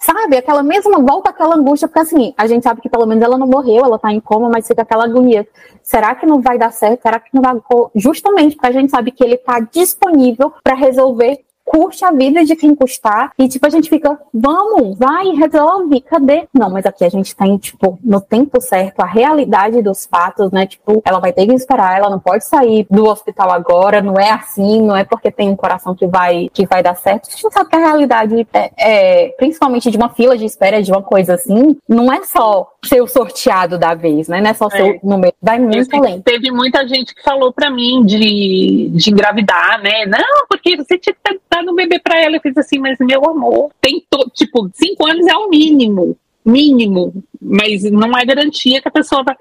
Sabe, 0.00 0.38
aquela 0.38 0.62
mesma 0.62 0.98
volta, 0.98 1.28
aquela 1.28 1.54
angústia, 1.54 1.86
porque 1.88 2.00
assim, 2.00 2.34
a 2.38 2.46
gente 2.46 2.62
sabe 2.62 2.80
que 2.80 2.88
pelo 2.88 3.04
menos 3.04 3.22
ela 3.22 3.36
não 3.36 3.46
morreu, 3.46 3.84
ela 3.84 3.98
tá 3.98 4.10
em 4.10 4.20
coma, 4.20 4.48
mas 4.48 4.66
fica 4.66 4.80
aquela 4.80 5.04
agonia. 5.04 5.46
Será 5.82 6.14
que 6.14 6.24
não 6.24 6.40
vai 6.40 6.56
dar 6.56 6.72
certo? 6.72 7.02
Será 7.02 7.20
que 7.20 7.28
não 7.34 7.42
vai. 7.42 7.60
Justamente 7.94 8.56
porque 8.56 8.66
a 8.66 8.72
gente 8.72 8.90
sabe 8.90 9.10
que 9.10 9.22
ele 9.22 9.36
tá 9.36 9.60
disponível 9.60 10.52
para 10.64 10.74
resolver 10.74 11.44
curte 11.68 12.04
a 12.04 12.10
vida 12.10 12.44
de 12.44 12.56
quem 12.56 12.74
custar. 12.74 13.32
E, 13.38 13.46
tipo, 13.46 13.66
a 13.66 13.70
gente 13.70 13.88
fica, 13.88 14.18
vamos, 14.32 14.98
vai, 14.98 15.28
resolve, 15.28 16.00
cadê? 16.00 16.48
Não, 16.52 16.70
mas 16.70 16.86
aqui 16.86 17.04
a 17.04 17.08
gente 17.08 17.36
tem, 17.36 17.56
tipo, 17.58 17.98
no 18.02 18.20
tempo 18.20 18.60
certo, 18.60 19.00
a 19.00 19.06
realidade 19.06 19.82
dos 19.82 20.06
fatos, 20.06 20.50
né? 20.50 20.66
Tipo, 20.66 21.02
ela 21.04 21.20
vai 21.20 21.32
ter 21.32 21.46
que 21.46 21.52
esperar, 21.52 21.98
ela 21.98 22.10
não 22.10 22.18
pode 22.18 22.44
sair 22.44 22.86
do 22.90 23.06
hospital 23.06 23.50
agora, 23.50 24.00
não 24.00 24.18
é 24.18 24.30
assim, 24.30 24.80
não 24.80 24.96
é 24.96 25.04
porque 25.04 25.30
tem 25.30 25.50
um 25.50 25.56
coração 25.56 25.94
que 25.94 26.06
vai, 26.06 26.48
que 26.52 26.66
vai 26.66 26.82
dar 26.82 26.96
certo. 26.96 27.28
A 27.28 27.30
gente 27.30 27.52
sabe 27.52 27.68
que 27.68 27.76
a 27.76 27.80
realidade, 27.80 28.46
é, 28.52 28.70
é 28.78 29.28
principalmente 29.36 29.90
de 29.90 29.96
uma 29.96 30.08
fila 30.08 30.36
de 30.36 30.44
espera, 30.44 30.82
de 30.82 30.90
uma 30.90 31.02
coisa 31.02 31.34
assim, 31.34 31.76
não 31.88 32.12
é 32.12 32.24
só 32.24 32.66
ser 32.84 33.02
o 33.02 33.06
sorteado 33.06 33.78
da 33.78 33.94
vez, 33.94 34.28
né? 34.28 34.40
Não 34.40 34.50
é 34.50 34.54
só 34.54 34.70
ser 34.70 34.86
é. 34.86 35.00
o 35.02 35.08
número, 35.08 35.34
vai 35.42 35.58
muito 35.58 35.94
além. 35.94 36.20
Teve 36.22 36.50
muita 36.50 36.86
gente 36.86 37.14
que 37.14 37.22
falou 37.22 37.52
para 37.52 37.70
mim 37.70 38.04
de, 38.04 38.90
de 38.94 39.10
engravidar, 39.10 39.80
né? 39.82 40.06
Não, 40.06 40.46
porque 40.48 40.76
você 40.76 40.96
tinha 40.98 41.14
que 41.14 41.20
dar 41.58 41.64
no 41.64 41.74
bebê 41.74 41.98
para 41.98 42.20
ela. 42.20 42.36
Eu 42.36 42.40
fiz 42.40 42.56
assim, 42.56 42.78
mas 42.78 42.98
meu 43.00 43.24
amor, 43.24 43.70
tem 43.80 44.04
to, 44.10 44.30
tipo, 44.32 44.70
cinco 44.74 45.06
anos 45.06 45.26
é 45.26 45.36
o 45.36 45.48
mínimo 45.48 46.16
mínimo, 46.48 47.12
mas 47.40 47.82
não 47.84 48.16
é 48.16 48.24
garantia 48.24 48.80
que 48.80 48.88
a 48.88 48.92
pessoa 48.92 49.22
vai. 49.22 49.36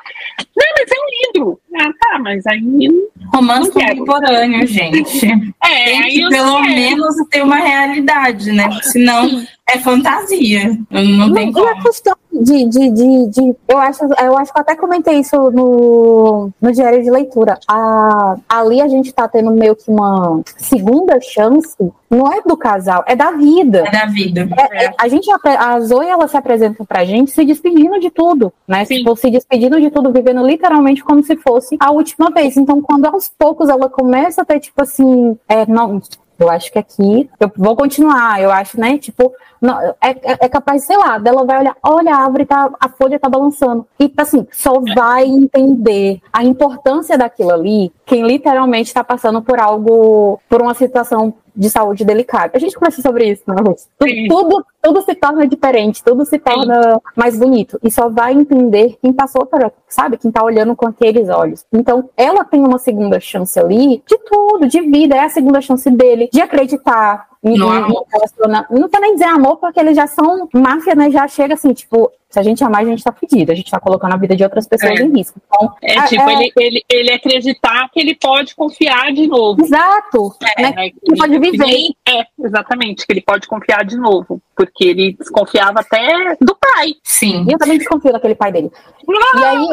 Não, 0.55 0.65
mas 0.77 0.89
é 0.89 0.99
um 0.99 1.39
livro. 1.39 1.59
Ah, 1.75 1.91
tá, 1.99 2.19
mas 2.19 2.45
aí. 2.47 2.89
Romance 3.33 3.71
contemporâneo, 3.71 4.65
gente. 4.67 5.27
É, 5.63 5.85
Tem 5.85 6.03
aí 6.03 6.13
que, 6.13 6.29
pelo 6.29 6.61
quero. 6.61 6.75
menos 6.75 7.15
ter 7.29 7.43
uma 7.43 7.57
realidade, 7.57 8.51
né? 8.51 8.67
Porque 8.69 8.89
senão 8.89 9.45
é 9.69 9.77
fantasia. 9.79 10.77
Não, 10.89 11.03
não 11.03 11.33
tem 11.33 11.51
como. 11.51 11.65
E 11.65 11.69
a 11.69 11.81
questão 11.81 12.15
de, 12.31 12.65
de, 12.69 12.91
de, 12.91 13.27
de, 13.29 13.55
eu, 13.67 13.77
acho, 13.77 14.05
eu 14.05 14.37
acho 14.37 14.53
que 14.53 14.59
eu 14.59 14.61
até 14.61 14.75
comentei 14.75 15.19
isso 15.19 15.35
no, 15.51 16.49
no 16.61 16.71
diário 16.71 17.03
de 17.03 17.11
leitura. 17.11 17.59
A, 17.67 18.37
ali 18.47 18.81
a 18.81 18.87
gente 18.87 19.11
tá 19.11 19.27
tendo 19.27 19.51
meio 19.51 19.75
que 19.75 19.89
uma 19.89 20.41
segunda 20.57 21.19
chance 21.19 21.75
não 22.09 22.31
é 22.31 22.41
do 22.41 22.55
casal, 22.55 23.03
é 23.05 23.15
da 23.15 23.31
vida. 23.31 23.83
É 23.85 23.91
da 23.91 24.05
vida. 24.05 24.47
É, 24.57 24.85
é. 24.85 24.93
A 24.97 25.07
gente, 25.07 25.27
a 25.43 25.79
Zoe, 25.81 26.07
ela 26.07 26.27
se 26.27 26.37
apresenta 26.37 26.85
pra 26.85 27.03
gente 27.03 27.31
se 27.31 27.43
despedindo 27.43 27.86
despedindo 27.87 27.99
de 27.99 28.11
tudo, 28.11 28.53
né? 28.67 28.85
Sim. 28.85 28.97
Tipo, 28.97 29.15
se 29.15 29.31
despedindo 29.31 29.79
de 29.79 29.89
tudo, 29.89 30.11
vivendo 30.11 30.45
literalmente 30.45 31.03
como 31.03 31.23
se 31.23 31.35
fosse 31.37 31.77
a 31.79 31.91
última 31.91 32.29
vez. 32.29 32.57
Então, 32.57 32.81
quando 32.81 33.05
aos 33.05 33.29
poucos 33.29 33.69
ela 33.69 33.89
começa 33.89 34.41
a 34.41 34.45
ter, 34.45 34.59
tipo 34.59 34.81
assim, 34.81 35.37
é, 35.47 35.65
não, 35.65 36.01
eu 36.39 36.49
acho 36.49 36.71
que 36.71 36.77
aqui 36.77 37.29
eu 37.39 37.51
vou 37.55 37.75
continuar, 37.75 38.41
eu 38.41 38.51
acho, 38.51 38.79
né? 38.79 38.97
Tipo, 38.97 39.33
não, 39.59 39.79
é, 39.81 39.95
é, 40.01 40.37
é 40.41 40.49
capaz, 40.49 40.83
sei 40.83 40.97
lá, 40.97 41.17
dela 41.17 41.45
vai 41.45 41.59
olhar, 41.59 41.75
olha, 41.81 42.13
a 42.13 42.23
árvore 42.23 42.45
tá, 42.45 42.69
a 42.79 42.89
folha 42.89 43.19
tá 43.19 43.27
balançando. 43.27 43.87
E 43.99 44.11
assim, 44.17 44.45
só 44.51 44.79
vai 44.95 45.25
entender 45.25 46.19
a 46.31 46.43
importância 46.43 47.17
daquilo 47.17 47.51
ali 47.51 47.91
quem 48.05 48.25
literalmente 48.25 48.87
está 48.87 49.03
passando 49.03 49.41
por 49.41 49.59
algo, 49.59 50.39
por 50.47 50.61
uma 50.61 50.73
situação 50.73 51.33
de 51.57 51.69
saúde 51.69 52.05
delicada. 52.05 52.51
A 52.55 52.59
gente 52.59 52.75
conversa 52.75 53.01
sobre 53.01 53.25
isso, 53.31 53.43
né, 53.47 53.55
Ruth? 53.59 53.81
Tudo, 54.29 54.65
tudo 54.81 55.01
se 55.01 55.15
torna 55.15 55.47
diferente, 55.47 56.03
tudo 56.03 56.23
se 56.23 56.37
torna 56.37 57.01
mais 57.15 57.37
bonito. 57.37 57.79
E 57.83 57.91
só 57.91 58.07
vai 58.07 58.33
entender 58.33 58.97
quem 59.01 59.11
passou 59.11 59.45
por, 59.45 59.71
sabe? 59.89 60.17
Quem 60.17 60.31
tá 60.31 60.43
olhando 60.43 60.75
com 60.75 60.87
aqueles 60.87 61.27
olhos. 61.29 61.65
Então, 61.73 62.09
ela 62.15 62.43
tem 62.45 62.61
uma 62.61 62.77
segunda 62.77 63.19
chance 63.19 63.59
ali 63.59 64.03
de 64.05 64.17
tudo, 64.19 64.67
de 64.67 64.81
vida. 64.81 65.15
É 65.15 65.21
a 65.21 65.29
segunda 65.29 65.59
chance 65.59 65.89
dele 65.89 66.29
de 66.31 66.41
acreditar. 66.41 67.27
Em- 67.55 67.61
amor. 67.83 68.05
relaciona- 68.11 68.67
Não 68.69 68.89
quer 68.89 68.99
nem 68.99 69.13
dizer 69.13 69.25
amor, 69.25 69.57
porque 69.57 69.79
eles 69.79 69.95
já 69.95 70.07
são 70.07 70.47
máfia, 70.53 70.95
né? 70.95 71.09
Já 71.11 71.27
chega 71.27 71.53
assim, 71.53 71.73
tipo, 71.73 72.11
se 72.29 72.39
a 72.39 72.43
gente 72.43 72.63
amar, 72.63 72.81
a 72.81 72.85
gente 72.85 73.03
tá 73.03 73.11
fudido. 73.11 73.51
A 73.51 73.55
gente 73.55 73.69
tá 73.71 73.79
colocando 73.79 74.13
a 74.13 74.17
vida 74.17 74.35
de 74.35 74.43
outras 74.43 74.67
pessoas 74.67 74.99
É. 74.99 75.03
em 75.03 75.11
risco. 75.17 75.39
Então, 75.47 75.73
É 75.81 75.97
é- 75.97 76.03
tipo, 76.07 76.29
é- 76.29 76.33
Ele, 76.33 76.51
ele, 76.57 76.83
ele 76.89 77.11
acreditar 77.11 77.89
que 77.91 77.99
ele 77.99 78.15
pode 78.15 78.55
confiar 78.55 79.11
de 79.13 79.27
novo. 79.27 79.61
exato. 79.61 80.35
né? 80.41 80.71
né? 80.75 80.91
Ele 81.03 81.17
pode 81.17 81.39
viver. 81.39 81.65
Nem- 81.65 81.95
É, 82.07 82.23
exatamente, 82.43 83.05
que 83.05 83.13
ele 83.13 83.21
pode 83.21 83.47
confiar 83.47 83.83
de 83.85 83.97
novo. 83.97 84.41
Porque 84.57 84.85
ele 84.85 85.15
desconfiava 85.17 85.81
até 85.81 86.35
do 86.41 86.55
pai. 86.55 86.95
Sim. 87.03 87.45
E 87.47 87.53
eu 87.53 87.59
também 87.59 87.77
desconfio 87.77 88.11
daquele 88.11 88.33
pai 88.33 88.51
dele. 88.51 88.71
E 89.07 89.43
aí, 89.45 89.67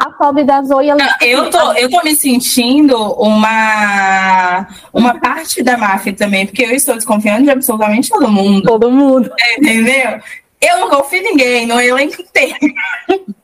a 0.00 0.10
pobre 0.10 0.42
da 0.44 0.60
Zoe, 0.62 0.90
ela. 0.90 0.98
Eu 1.22 1.48
tô, 1.50 1.72
eu 1.74 1.88
tô 1.88 2.02
me 2.02 2.16
sentindo 2.16 2.96
uma, 3.14 4.66
uma 4.92 5.20
parte 5.20 5.62
da 5.62 5.76
máfia 5.78 6.12
também, 6.12 6.46
porque 6.46 6.64
eu 6.64 6.72
estou 6.72 6.96
desconfiando 6.96 7.44
de 7.44 7.50
absolutamente 7.50 8.10
todo 8.10 8.28
mundo, 8.28 8.62
Todo 8.64 8.90
mundo. 8.90 9.30
entendeu? 9.56 10.18
Eu 10.60 10.78
não 10.78 10.88
confio 10.90 11.20
em 11.20 11.24
ninguém, 11.24 11.66
no 11.66 11.80
elenco 11.80 12.20
inteiro. 12.20 12.56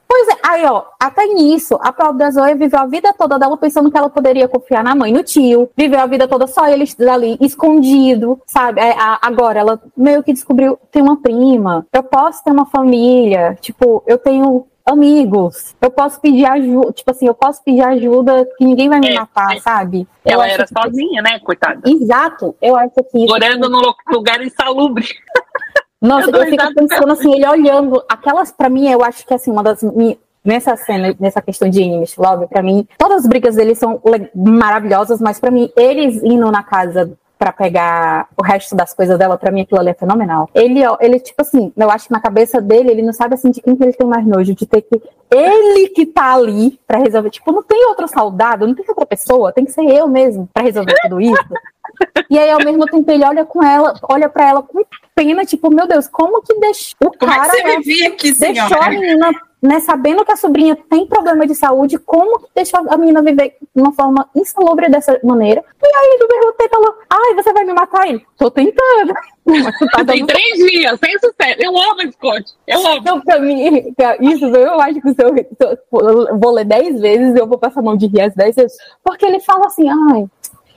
Pois 0.07 0.29
é, 0.29 0.37
aí, 0.45 0.65
ó, 0.65 0.85
até 1.01 1.27
nisso, 1.27 1.77
a 1.83 1.91
da 2.13 2.31
Zoe 2.31 2.55
viveu 2.55 2.79
a 2.79 2.87
vida 2.87 3.13
toda 3.13 3.39
dela 3.39 3.57
pensando 3.57 3.91
que 3.91 3.97
ela 3.99 4.09
poderia 4.11 4.47
confiar 4.47 4.85
na 4.85 4.95
mãe, 4.95 5.13
no 5.13 5.25
tio, 5.25 5.69
viveu 5.77 5.99
a 5.99 6.07
vida 6.07 6.29
toda 6.29 6.47
só 6.47 6.69
eles 6.69 6.95
ali, 7.01 7.37
escondido, 7.41 8.41
sabe? 8.47 8.81
É, 8.81 8.93
a- 8.93 9.19
agora, 9.23 9.59
ela 9.61 9.81
meio 9.97 10.23
que 10.23 10.33
descobriu, 10.33 10.79
tem 10.93 11.03
uma 11.03 11.21
prima, 11.21 11.85
eu 11.93 12.03
posso 12.03 12.45
ter 12.45 12.51
uma 12.53 12.67
família, 12.67 13.57
tipo, 13.61 14.05
eu 14.07 14.17
tenho 14.19 14.67
amigos, 14.87 15.75
eu 15.81 15.91
posso 15.91 16.21
pedir 16.21 16.45
ajuda, 16.47 16.93
tipo 16.93 17.11
assim, 17.11 17.27
eu 17.27 17.35
posso 17.35 17.63
pedir 17.65 17.83
ajuda 17.83 18.47
que 18.57 18.65
ninguém 18.65 18.89
vai 18.89 19.01
me 19.01 19.09
É, 19.09 19.15
matar, 19.15 19.57
é. 19.57 19.61
sabe? 19.61 20.07
Eu 20.25 20.33
Ela 20.35 20.49
era 20.49 20.65
que- 20.67 20.75
sozinha, 20.81 21.23
né, 21.23 21.41
coitada? 21.41 21.81
Exato, 21.89 22.55
eu 22.63 22.77
acho 22.77 22.95
que 23.11 23.27
Morando 23.27 23.69
num 23.69 23.81
lugar 24.13 24.41
insalubre. 24.43 25.07
Nossa, 26.05 26.31
Eu 26.31 26.43
eu 26.45 26.51
fico 26.51 26.75
pensando 26.75 27.13
assim, 27.13 27.35
ele 27.35 27.49
olhando. 27.49 28.05
Aquelas, 28.09 28.53
pra 28.53 28.69
mim, 28.69 28.89
eu 28.91 29.03
acho 29.03 29.27
que 29.27 29.33
assim, 29.33 29.51
uma 29.51 29.63
das. 29.63 29.81
Nessa 30.45 30.77
cena, 30.77 31.17
nessa 31.19 31.41
questão 31.41 31.71
de 31.71 31.81
Enemies 31.81 32.17
Love, 32.19 32.47
pra 32.49 32.63
mim, 32.63 32.87
todas 32.99 33.21
as 33.23 33.27
brigas 33.27 33.55
deles 33.55 33.79
são 33.79 33.99
maravilhosas, 34.35 35.19
mas 35.19 35.41
pra 35.41 35.51
mim, 35.51 35.73
eles 35.75 36.23
indo 36.23 36.51
na 36.51 36.63
casa 36.63 37.17
pra 37.45 37.53
pegar 37.53 38.27
o 38.41 38.43
resto 38.43 38.75
das 38.75 38.95
coisas 38.95 39.19
dela, 39.19 39.37
pra 39.37 39.53
mim 39.53 39.61
aquilo 39.61 39.79
ali 39.79 39.91
é 39.91 39.95
fenomenal. 39.95 40.49
Ele, 40.55 40.83
ó, 40.87 40.97
ele, 40.99 41.21
tipo 41.21 41.43
assim, 41.43 41.71
eu 41.77 41.91
acho 41.91 42.07
que 42.07 42.13
na 42.15 42.21
cabeça 42.21 42.59
dele, 42.59 42.91
ele 42.91 43.03
não 43.03 43.13
sabe 43.13 43.35
assim 43.35 43.51
de 43.51 43.61
quem 43.61 43.77
que 43.77 43.83
ele 43.83 43.93
tem 43.93 44.07
mais 44.07 44.27
nojo, 44.27 44.55
de 44.55 44.65
ter 44.65 44.81
que. 44.81 45.03
Ele 45.31 45.89
que 45.89 46.07
tá 46.07 46.33
ali 46.33 46.81
pra 46.87 46.99
resolver. 46.99 47.29
Tipo, 47.29 47.53
não 47.53 47.63
tem 47.63 47.87
outro 47.87 48.09
soldado, 48.09 48.67
não 48.67 48.75
tem 48.75 48.83
outra 48.89 49.05
pessoa, 49.05 49.53
tem 49.53 49.67
que 49.67 49.73
ser 49.73 49.85
eu 49.85 50.09
mesmo 50.09 50.49
pra 50.55 50.63
resolver 50.63 50.95
tudo 51.03 51.21
isso. 51.21 51.45
E 52.31 52.39
aí, 52.39 52.51
ao 52.51 52.65
mesmo 52.65 52.87
tempo, 52.87 53.11
ele 53.11 53.27
olha 53.27 53.45
com 53.45 53.63
ela, 53.63 53.93
olha 54.09 54.29
pra 54.31 54.49
ela 54.49 54.63
com 54.63 54.83
pena, 55.15 55.45
tipo, 55.45 55.71
meu 55.71 55.87
Deus, 55.87 56.09
como 56.09 56.41
que 56.41 56.59
deixou 56.59 56.95
o 57.03 57.19
Como 57.19 57.31
é 57.31 57.41
que 57.41 57.51
você 57.51 57.77
vivia 57.77 58.09
aqui, 58.09 58.33
deixou 58.33 58.65
a 58.65 58.69
senhora? 58.69 58.89
menina, 58.89 59.33
né, 59.65 59.81
sabendo 59.81 60.27
que 60.27 60.33
a 60.33 60.37
sobrinha 60.37 60.77
tem 60.91 61.07
problema 61.07 61.47
de 61.47 61.55
saúde, 61.55 61.99
como 61.99 62.39
que 62.39 62.49
deixou 62.55 62.81
a 62.87 62.99
menina 62.99 63.23
viver 63.23 63.57
de 63.75 63.81
uma 63.81 63.93
forma 63.93 64.29
insalubre 64.37 64.91
dessa 64.91 65.19
maneira? 65.25 65.65
E 65.83 65.87
aí 65.87 66.19
ele 66.19 66.27
perguntou, 66.27 66.69
falou, 66.69 66.95
ai, 67.09 67.35
você 67.35 67.51
vai 67.51 67.65
me 67.65 67.73
matar 67.73 68.07
ele? 68.07 68.23
Tô 68.37 68.51
tentando. 68.51 69.15
Mas 69.47 69.79
tu 69.79 69.87
tá 69.87 70.05
Tem 70.13 70.27
três 70.27 70.59
dias, 70.59 71.01
sem 71.01 71.19
sucesso. 71.19 71.57
Eu 71.63 71.71
amo 71.71 72.03
esse 72.03 72.13
Scott. 72.13 72.53
Eu 72.67 72.87
amo. 72.87 72.99
então, 72.99 73.21
pra 73.23 73.39
mim, 73.41 73.95
isso 74.21 74.45
eu 74.45 74.81
acho 74.81 75.01
que 75.01 75.15
se 75.15 75.25
eu, 75.25 75.35
se 75.35 75.57
eu 75.59 76.39
vou 76.39 76.53
ler 76.53 76.67
dez 76.67 77.01
vezes, 77.01 77.35
eu 77.35 77.47
vou 77.47 77.57
passar 77.57 77.81
a 77.81 77.85
mão 77.85 77.97
de 77.97 78.07
rir 78.07 78.21
as 78.21 78.35
dez 78.35 78.55
vezes, 78.55 78.77
porque 79.03 79.25
ele 79.25 79.41
fala 79.41 79.65
assim, 79.65 79.89
ai, 79.89 80.27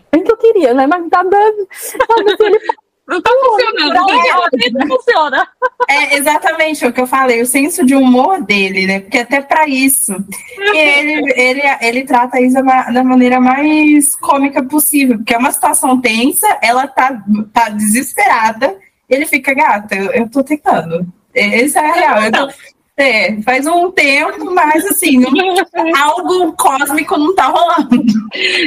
bem 0.09 0.23
que 0.23 0.31
eu 0.31 0.37
queria, 0.37 0.73
né? 0.73 0.87
Mas 0.87 1.01
não 1.01 1.09
tá 1.09 1.23
dando. 1.23 1.67
Sabe, 1.71 2.31
assim, 2.31 2.45
ele 2.45 2.59
Não 3.07 3.21
tá 3.21 3.29
funcionando. 3.31 4.05
né? 4.07 4.69
Não 4.73 4.87
funciona. 4.97 5.47
É 5.87 6.17
exatamente 6.17 6.85
o 6.85 6.91
que 6.91 6.99
eu 6.99 7.07
falei, 7.07 7.41
o 7.41 7.45
senso 7.45 7.85
de 7.85 7.95
humor 7.95 8.41
dele, 8.43 8.85
né? 8.85 8.99
Porque 8.99 9.19
até 9.19 9.39
pra 9.41 9.67
isso. 9.67 10.13
E 10.57 10.77
ele, 10.77 11.33
ele, 11.35 11.61
ele 11.81 12.03
trata 12.03 12.39
isso 12.41 12.55
da 12.55 12.63
ma- 12.63 12.89
da 12.91 13.03
maneira 13.03 13.39
mais 13.39 14.13
cômica 14.15 14.61
possível, 14.63 15.17
porque 15.17 15.33
é 15.33 15.37
uma 15.37 15.51
situação 15.51 16.01
tensa, 16.01 16.47
ela 16.61 16.85
tá, 16.87 17.23
tá 17.53 17.69
desesperada, 17.69 18.75
ele 19.09 19.25
fica, 19.25 19.53
gata, 19.53 19.95
eu, 19.95 20.11
eu 20.11 20.29
tô 20.29 20.43
tentando. 20.43 21.07
É, 21.33 21.63
Essa 21.63 21.79
é 21.79 21.89
a 21.89 21.93
real. 21.93 22.23
Eu 22.23 22.31
tô- 22.31 22.53
é, 22.97 23.39
faz 23.43 23.67
um 23.67 23.91
tempo, 23.91 24.51
mas 24.51 24.83
assim, 24.87 25.21
algo 25.95 26.51
cósmico 26.53 27.15
não 27.15 27.35
tá 27.35 27.45
rolando. 27.45 28.03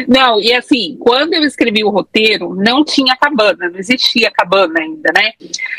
Não, 0.06 0.40
e 0.40 0.52
assim, 0.52 0.96
quando 1.00 1.34
eu 1.34 1.42
escrevi 1.42 1.82
o 1.82 1.90
roteiro, 1.90 2.54
não 2.54 2.84
tinha 2.84 3.16
cabana, 3.16 3.68
não 3.68 3.78
existia 3.78 4.30
cabana 4.30 4.78
ainda, 4.78 5.10
né? 5.12 5.32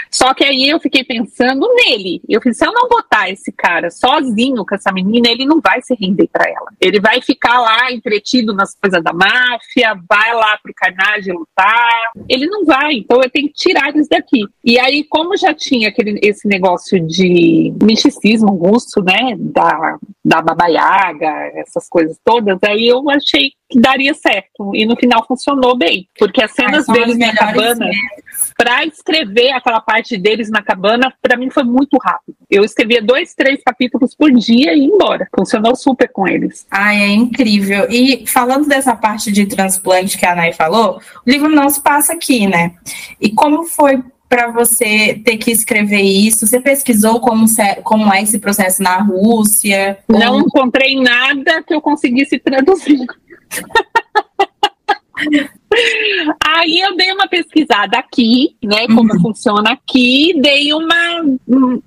Só 0.09 0.33
que 0.33 0.43
aí 0.43 0.67
eu 0.67 0.81
fiquei 0.81 1.01
pensando 1.05 1.65
nele. 1.75 2.21
Eu 2.27 2.41
falei, 2.41 2.53
se 2.53 2.65
eu 2.65 2.73
não 2.73 2.89
botar 2.89 3.29
esse 3.29 3.53
cara 3.53 3.89
sozinho 3.89 4.65
com 4.65 4.75
essa 4.75 4.91
menina, 4.91 5.29
ele 5.29 5.45
não 5.45 5.61
vai 5.61 5.81
se 5.81 5.95
render 5.95 6.27
pra 6.27 6.49
ela. 6.49 6.73
Ele 6.81 6.99
vai 6.99 7.21
ficar 7.21 7.57
lá 7.61 7.89
entretido 7.89 8.53
nas 8.53 8.75
coisas 8.75 9.01
da 9.01 9.13
máfia, 9.13 9.97
vai 10.09 10.33
lá 10.33 10.57
pro 10.61 10.73
carnage 10.75 11.31
lutar. 11.31 12.11
Ele 12.27 12.47
não 12.47 12.65
vai, 12.65 12.95
então 12.95 13.21
eu 13.23 13.29
tenho 13.29 13.47
que 13.47 13.53
tirar 13.53 13.95
isso 13.95 14.09
daqui. 14.09 14.43
E 14.65 14.77
aí, 14.77 15.05
como 15.05 15.37
já 15.37 15.53
tinha 15.53 15.87
aquele, 15.87 16.19
esse 16.21 16.49
negócio 16.49 16.99
de 17.07 17.73
misticismo 17.81 18.40
russo, 18.47 19.01
né? 19.01 19.35
Da, 19.37 19.97
da 20.23 20.41
Baba 20.41 20.67
Yaga, 20.67 21.51
essas 21.55 21.87
coisas 21.87 22.17
todas, 22.23 22.57
aí 22.63 22.87
eu 22.87 23.09
achei 23.09 23.53
que 23.69 23.79
daria 23.79 24.13
certo. 24.13 24.75
E 24.75 24.85
no 24.85 24.95
final 24.95 25.25
funcionou 25.25 25.77
bem. 25.77 26.07
Porque 26.17 26.43
as 26.43 26.51
cenas 26.51 26.85
são 26.85 26.93
deles 26.93 27.17
na 27.17 27.33
cabana, 27.33 27.85
pra 28.57 28.85
escrever 28.85 29.51
aquela 29.51 29.81
parte 29.81 30.17
deles 30.17 30.49
na 30.49 30.61
cabana, 30.61 31.11
pra 31.21 31.37
mim 31.37 31.49
foi 31.49 31.63
muito 31.63 31.97
rápido. 31.97 32.35
Eu 32.49 32.63
escrevia 32.63 33.01
dois, 33.01 33.33
três 33.33 33.61
capítulos 33.63 34.13
por 34.13 34.29
dia 34.31 34.73
e 34.73 34.79
ia 34.79 34.85
embora. 34.85 35.27
Funcionou 35.35 35.75
super 35.75 36.09
com 36.11 36.27
eles. 36.27 36.67
Ai, 36.69 36.97
é 36.97 37.07
incrível. 37.07 37.87
E 37.89 38.25
falando 38.27 38.67
dessa 38.67 38.95
parte 38.95 39.31
de 39.31 39.45
transplante 39.45 40.17
que 40.17 40.25
a 40.25 40.35
Nay 40.35 40.53
falou, 40.53 40.99
o 41.25 41.29
livro 41.29 41.49
não 41.49 41.69
se 41.69 41.81
passa 41.81 42.13
aqui, 42.13 42.47
né? 42.47 42.73
E 43.19 43.29
como 43.29 43.63
foi 43.63 44.03
para 44.31 44.47
você 44.49 45.21
ter 45.25 45.35
que 45.35 45.51
escrever 45.51 45.99
isso? 45.99 46.47
Você 46.47 46.61
pesquisou 46.61 47.19
como, 47.19 47.45
como 47.83 48.13
é 48.13 48.21
esse 48.21 48.39
processo 48.39 48.81
na 48.81 48.97
Rússia? 49.01 49.99
Não 50.07 50.39
encontrei 50.39 50.95
nada 50.95 51.61
que 51.61 51.73
eu 51.73 51.81
conseguisse 51.81 52.39
traduzir. 52.39 53.05
Aí 56.45 56.79
eu 56.79 56.95
dei 56.95 57.11
uma 57.11 57.27
pesquisada 57.27 57.97
aqui, 57.97 58.55
né, 58.63 58.87
como 58.87 59.19
funciona 59.19 59.71
aqui, 59.71 60.33
dei 60.41 60.73
uma, 60.73 61.37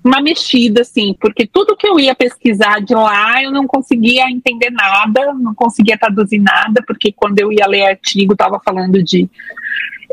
uma 0.03 0.21
mexida, 0.21 0.81
assim, 0.81 1.15
porque 1.19 1.47
tudo 1.47 1.75
que 1.75 1.87
eu 1.87 1.99
ia 1.99 2.13
pesquisar 2.15 2.79
de 2.79 2.93
lá 2.93 3.41
eu 3.43 3.51
não 3.51 3.65
conseguia 3.65 4.29
entender 4.29 4.69
nada, 4.69 5.33
não 5.33 5.53
conseguia 5.55 5.97
traduzir 5.97 6.39
nada, 6.39 6.83
porque 6.85 7.11
quando 7.11 7.39
eu 7.39 7.51
ia 7.51 7.67
ler 7.67 7.87
artigo 7.87 8.33
estava 8.33 8.61
falando 8.63 9.03
de 9.03 9.27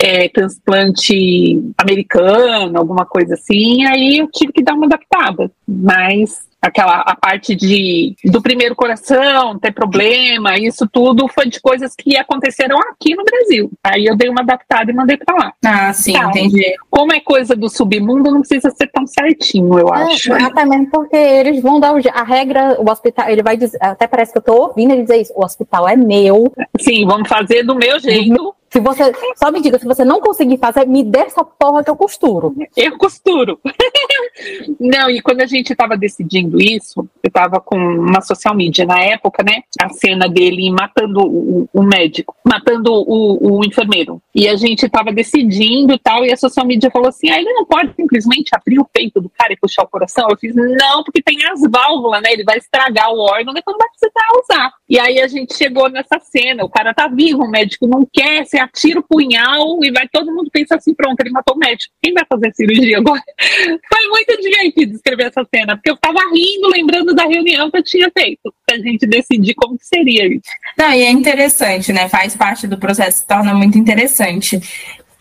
é, 0.01 0.29
transplante 0.29 1.63
americano, 1.77 2.79
alguma 2.79 3.05
coisa 3.07 3.35
assim, 3.35 3.85
aí 3.87 4.19
eu 4.19 4.29
tive 4.31 4.53
que 4.53 4.63
dar 4.63 4.75
uma 4.75 4.87
adaptada, 4.87 5.51
mas 5.67 6.51
aquela 6.63 7.01
a 7.01 7.17
parte 7.17 7.57
de 7.57 8.15
do 8.25 8.41
primeiro 8.41 8.77
coração 8.77 9.59
ter 9.59 9.73
problema, 9.73 10.57
isso 10.57 10.89
tudo 10.91 11.27
foi 11.27 11.49
de 11.49 11.61
coisas 11.61 11.93
que 11.97 12.17
aconteceram 12.17 12.79
aqui 12.79 13.17
no 13.17 13.25
Brasil. 13.25 13.71
Aí 13.83 14.07
eu 14.07 14.17
dei 14.17 14.29
uma 14.29 14.43
adaptada 14.43 14.91
e 14.91 14.95
mandei 14.95 15.17
pra 15.17 15.35
lá. 15.35 15.53
Ah, 15.65 15.93
sim, 15.93 16.13
Tá. 16.13 16.27
entendi. 16.27 16.63
Como 16.89 17.13
é 17.13 17.19
coisa 17.19 17.57
do 17.57 17.69
submundo, 17.69 18.31
não 18.31 18.41
precisa 18.41 18.71
ser 18.71 18.87
tão 18.93 19.05
certinho, 19.07 19.77
eu 19.77 19.93
acho. 19.93 20.33
É, 20.33 20.45
até 20.45 20.65
mesmo 20.65 20.89
porque 20.91 21.17
eles 21.17 21.61
vão 21.61 21.81
dar 21.81 21.95
a 22.13 22.23
regra, 22.23 22.81
o 22.81 22.89
hospital, 22.89 23.29
ele 23.29 23.43
vai 23.43 23.57
dizer, 23.57 23.79
até 23.81 24.07
parece 24.07 24.31
que 24.33 24.39
eu 24.39 24.43
tô 24.43 24.55
ouvindo 24.55 24.93
ele 24.93 25.03
dizer 25.03 25.21
isso, 25.21 25.33
o 25.35 25.45
hospital 25.45 25.89
é 25.89 25.97
meu, 25.97 26.53
Sim, 26.81 27.05
vamos 27.07 27.29
fazer 27.29 27.65
do 27.65 27.75
meu 27.75 27.99
jeito. 27.99 28.55
Se 28.73 28.81
você. 28.81 29.13
Só 29.37 29.53
me 29.53 29.61
diga, 29.61 29.79
se 29.79 29.85
você 29.85 30.03
não 30.03 30.19
conseguir 30.19 30.57
fazer, 30.57 30.87
me 30.87 31.05
dê 31.05 31.19
essa 31.19 31.45
porra 31.45 31.85
que 31.85 31.91
eu 31.91 31.97
costuro. 31.97 32.55
Eu 32.75 32.97
costuro. 32.97 33.61
não, 34.81 35.11
e 35.11 35.21
quando 35.21 35.43
a 35.43 35.47
gente 35.47 35.73
estava 35.73 35.95
decidindo 35.95 36.59
isso, 36.59 37.01
eu 37.23 37.29
estava 37.29 37.61
com 37.61 37.77
uma 37.77 38.23
social 38.23 38.55
media 38.57 38.87
na 38.87 38.99
época, 38.99 39.43
né? 39.43 39.61
A 39.79 39.91
cena 39.91 40.27
dele 40.27 40.71
matando 40.71 41.21
o, 41.21 41.69
o 41.71 41.83
médico, 41.83 42.35
matando 42.43 42.95
o, 42.95 43.59
o, 43.59 43.65
enfermeiro. 43.65 44.23
E 44.35 44.49
a 44.49 44.57
gente 44.57 44.87
estava 44.87 45.13
decidindo 45.13 45.99
tal, 45.99 46.25
e 46.25 46.33
a 46.33 46.37
social 46.37 46.65
media 46.65 46.91
falou 46.91 47.09
assim: 47.09 47.29
ah, 47.29 47.39
ele 47.39 47.53
não 47.53 47.67
pode 47.67 47.95
simplesmente 47.95 48.53
abrir 48.55 48.79
o 48.79 48.89
peito 48.91 49.21
do 49.21 49.29
cara 49.29 49.53
e 49.53 49.57
puxar 49.57 49.83
o 49.83 49.89
coração. 49.89 50.29
Eu 50.31 50.39
fiz, 50.39 50.55
não, 50.55 51.05
porque 51.05 51.21
tem 51.21 51.37
as 51.45 51.61
válvulas, 51.71 52.23
né? 52.23 52.33
Ele 52.33 52.45
vai 52.45 52.57
estragar 52.57 53.13
o 53.13 53.19
órgão, 53.19 53.53
depois 53.53 53.77
não 53.77 53.87
vai 53.87 53.89
precisar 53.91 54.27
usar. 54.43 54.73
E 54.89 54.99
aí 54.99 55.21
a 55.21 55.29
gente 55.29 55.55
chegou 55.55 55.91
nessa 55.91 56.19
cena, 56.21 56.65
o 56.65 56.71
cara 56.71 56.95
tá 56.95 57.07
vivo, 57.07 57.45
o 57.45 57.51
médico 57.51 57.87
não 57.87 58.09
quer, 58.11 58.47
você 58.47 58.62
atira 58.63 59.01
o 59.01 59.03
punhal 59.03 59.79
e 59.83 59.91
vai 59.91 60.09
todo 60.09 60.35
mundo 60.35 60.51
pensa 60.53 60.77
assim, 60.77 60.95
pronto, 60.95 61.21
ele 61.21 61.31
matou 61.31 61.57
o 61.57 61.59
médico. 61.59 61.93
Quem 62.03 62.13
vai 62.13 62.25
fazer 62.29 62.53
cirurgia 62.55 62.99
agora? 62.99 63.23
Foi 63.93 64.09
muito 64.09 64.41
divertido 64.41 64.95
escrever 64.95 65.25
essa 65.25 65.47
cena, 65.55 65.77
porque 65.77 65.91
eu 65.91 65.97
tava 65.97 66.21
rindo, 66.33 66.69
lembrando 66.69 67.15
da 67.15 67.25
reunião 67.25 67.71
que 67.71 67.79
eu 67.79 67.83
tinha 67.83 68.11
feito, 68.17 68.53
pra 68.67 68.77
gente 68.79 69.07
decidir 69.07 69.55
como 69.55 69.79
que 69.79 69.87
seria 69.87 70.27
isso. 70.27 70.51
Não, 70.77 70.93
e 70.93 71.03
é 71.03 71.11
interessante, 71.11 71.93
né? 71.93 72.09
Faz 72.09 72.37
parte 72.37 72.67
do 72.67 72.79
processo, 72.79 73.19
se 73.19 73.27
torna 73.27 73.55
muito 73.55 73.79
interessante. 73.79 74.61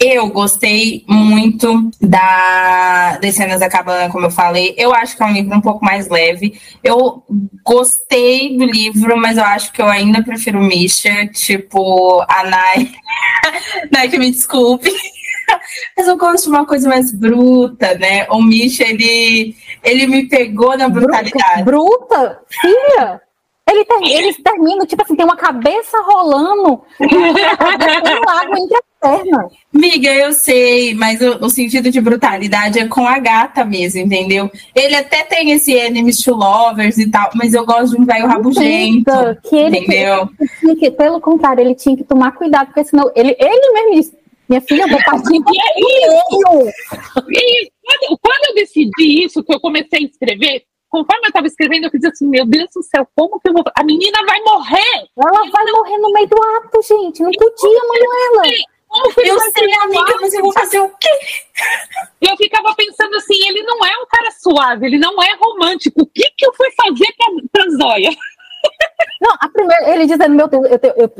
Eu 0.03 0.29
gostei 0.29 1.05
muito 1.07 1.91
da 2.01 3.19
das 3.21 3.35
cenas 3.35 3.59
da 3.59 3.69
cabana, 3.69 4.11
como 4.11 4.25
eu 4.25 4.31
falei. 4.31 4.73
Eu 4.75 4.95
acho 4.95 5.15
que 5.15 5.21
é 5.21 5.25
um 5.27 5.31
livro 5.31 5.55
um 5.55 5.61
pouco 5.61 5.85
mais 5.85 6.09
leve. 6.09 6.59
Eu 6.83 7.23
gostei 7.63 8.57
do 8.57 8.65
livro, 8.65 9.15
mas 9.15 9.37
eu 9.37 9.43
acho 9.43 9.71
que 9.71 9.79
eu 9.79 9.87
ainda 9.87 10.23
prefiro 10.23 10.59
Misha. 10.59 11.27
Tipo, 11.27 12.25
a 12.27 12.43
Nai. 12.43 12.91
Nai, 13.93 14.09
que 14.09 14.17
me 14.17 14.31
desculpe. 14.31 14.89
Mas 15.97 16.07
eu 16.07 16.17
gosto 16.17 16.45
de 16.45 16.49
uma 16.49 16.65
coisa 16.65 16.87
mais 16.87 17.11
bruta, 17.11 17.93
né? 17.95 18.25
O 18.29 18.41
Misha, 18.41 18.85
ele, 18.85 19.53
ele 19.83 20.07
me 20.07 20.27
pegou 20.27 20.77
na 20.77 20.87
brutalidade. 20.87 21.63
Bruta? 21.63 22.39
Filha? 22.49 23.21
Ele 23.69 23.85
ter, 23.85 24.03
eles 24.03 24.37
terminam, 24.41 24.85
tipo 24.85 25.03
assim, 25.03 25.15
tem 25.15 25.25
uma 25.25 25.35
cabeça 25.35 25.97
rolando 26.01 26.81
e 26.99 27.05
um 27.05 28.25
lago 28.25 28.57
entre 28.57 28.75
as 28.75 28.90
pernas. 29.01 29.51
Miga, 29.73 30.13
eu 30.13 30.31
sei, 30.31 30.93
mas 30.93 31.19
o, 31.19 31.43
o, 31.43 31.49
sentido 31.49 31.89
de 31.89 31.99
brutalidade 31.99 32.77
é 32.77 32.87
com 32.87 33.07
a 33.07 33.17
gata 33.17 33.65
mesmo, 33.65 34.01
entendeu? 34.01 34.49
Ele 34.75 34.95
até 34.95 35.23
tem 35.23 35.51
esse 35.51 35.73
enemies 35.73 36.21
to 36.23 36.35
lovers 36.35 36.97
e 36.99 37.09
tal, 37.09 37.31
mas 37.33 37.53
eu 37.53 37.65
gosto 37.65 37.95
de 37.95 38.01
um 38.01 38.05
velho 38.05 38.27
rabugento, 38.27 39.11
que 39.43 39.55
ele, 39.55 39.79
entendeu? 39.79 40.29
Que, 40.59 40.75
que, 40.75 40.91
pelo 40.91 41.19
contrário, 41.19 41.61
ele 41.61 41.73
tinha 41.73 41.97
que 41.97 42.03
tomar 42.03 42.33
cuidado, 42.33 42.67
porque 42.67 42.83
senão 42.83 43.11
ele, 43.15 43.35
ele 43.39 43.73
mesmo 43.73 43.95
disse, 43.95 44.21
minha 44.47 44.61
filha, 44.61 44.83
eu 44.83 44.89
vou 44.89 45.03
partir 45.03 45.33
e, 45.33 45.41
quando, 47.83 48.19
quando 48.21 48.49
eu 48.49 48.55
decidi 48.55 49.23
isso, 49.25 49.43
que 49.43 49.53
eu 49.53 49.59
comecei 49.59 49.99
a 49.99 50.07
escrever, 50.07 50.63
conforme 50.89 51.25
eu 51.25 51.29
estava 51.29 51.47
escrevendo, 51.47 51.85
eu 51.85 51.89
fiz 51.89 52.03
assim, 52.03 52.27
meu 52.27 52.45
Deus 52.45 52.69
do 52.75 52.83
céu, 52.83 53.07
como 53.15 53.39
que 53.39 53.49
eu 53.49 53.53
vou. 53.53 53.63
A 53.73 53.83
menina 53.83 54.19
vai 54.27 54.41
morrer! 54.41 55.07
Ela 55.17 55.49
vai 55.49 55.65
morrer 55.71 55.97
no 55.97 56.11
meio 56.11 56.27
do 56.27 56.35
ato, 56.35 56.81
gente. 56.81 57.23
Não 57.23 57.31
podia, 57.31 57.81
Manuela. 57.87 58.53
Eu 59.17 59.39
sei, 59.39 59.73
amiga, 59.83 60.17
mas 60.19 60.33
eu 60.33 60.41
vou 60.41 60.51
fazer 60.53 60.79
o 60.79 60.89
quê? 60.89 61.09
Eu 62.19 62.35
ficava 62.35 62.75
pensando 62.75 63.15
assim, 63.15 63.47
ele 63.47 63.63
não 63.63 63.85
é 63.85 63.97
um 63.97 64.05
cara 64.05 64.31
suave, 64.31 64.85
ele 64.85 64.97
não 64.97 65.21
é 65.21 65.33
romântico. 65.35 66.01
O 66.01 66.05
que 66.07 66.29
que 66.37 66.45
eu 66.45 66.53
fui 66.53 66.67
fazer 66.71 67.07
pra, 67.17 67.27
pra 67.51 67.71
Zóia? 67.71 68.09
Não, 69.21 69.35
a 69.39 69.49
primeira, 69.49 69.89
ele 69.93 70.05
dizendo, 70.05 70.35
meu 70.35 70.47
Deus, 70.47 70.65
eu, 70.65 70.79
eu, 70.83 70.93
eu, 70.97 71.13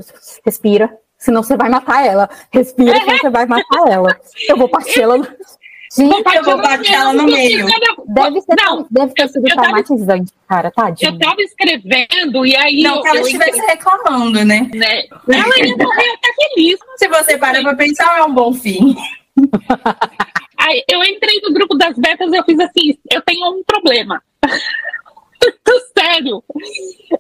respira, 0.46 0.98
senão 1.18 1.44
você 1.44 1.56
vai 1.56 1.70
matar 1.70 2.06
ela. 2.06 2.30
Respira, 2.52 3.00
senão 3.00 3.18
você 3.18 3.30
vai 3.30 3.46
matar 3.46 3.88
ela. 3.90 4.20
Eu 4.48 4.58
vou 4.58 4.68
partir 4.70 5.02
Gente, 5.94 6.36
eu 6.38 6.44
vou 6.44 6.58
bater 6.58 6.94
ela 6.94 7.12
no 7.12 7.26
meio. 7.26 7.66
Deve, 8.08 8.42
ser, 8.42 8.56
não, 8.64 8.88
deve 8.90 9.14
ter 9.14 9.28
sido 9.28 9.44
traumatizante, 9.44 10.32
cara, 10.48 10.72
tadinho. 10.72 11.12
Eu 11.12 11.20
tava 11.20 11.42
escrevendo 11.42 12.46
e 12.46 12.56
aí. 12.56 12.82
Não, 12.82 12.96
eu, 12.96 13.02
que 13.02 13.08
ela 13.10 13.20
estivesse 13.20 13.60
reclamando, 13.60 14.46
né? 14.46 14.70
né? 14.74 15.04
Ela 15.28 15.60
ia 15.60 15.76
morrer 15.76 16.14
até 16.14 16.34
feliz. 16.34 16.80
Se 16.96 17.10
você 17.10 17.38
para 17.38 17.62
pra 17.62 17.76
pensar, 17.76 18.20
é 18.20 18.24
um 18.24 18.34
bom 18.34 18.54
fim. 18.54 18.96
Aí, 20.58 20.84
eu 20.90 21.04
entrei 21.04 21.42
no 21.42 21.54
grupo 21.54 21.76
das 21.76 21.98
betas 21.98 22.32
e 22.32 22.38
eu 22.38 22.44
fiz 22.46 22.60
assim: 22.60 22.98
eu 23.12 23.22
tenho 23.24 23.46
um 23.52 23.64
problema. 23.66 24.22
Sério. 25.98 26.44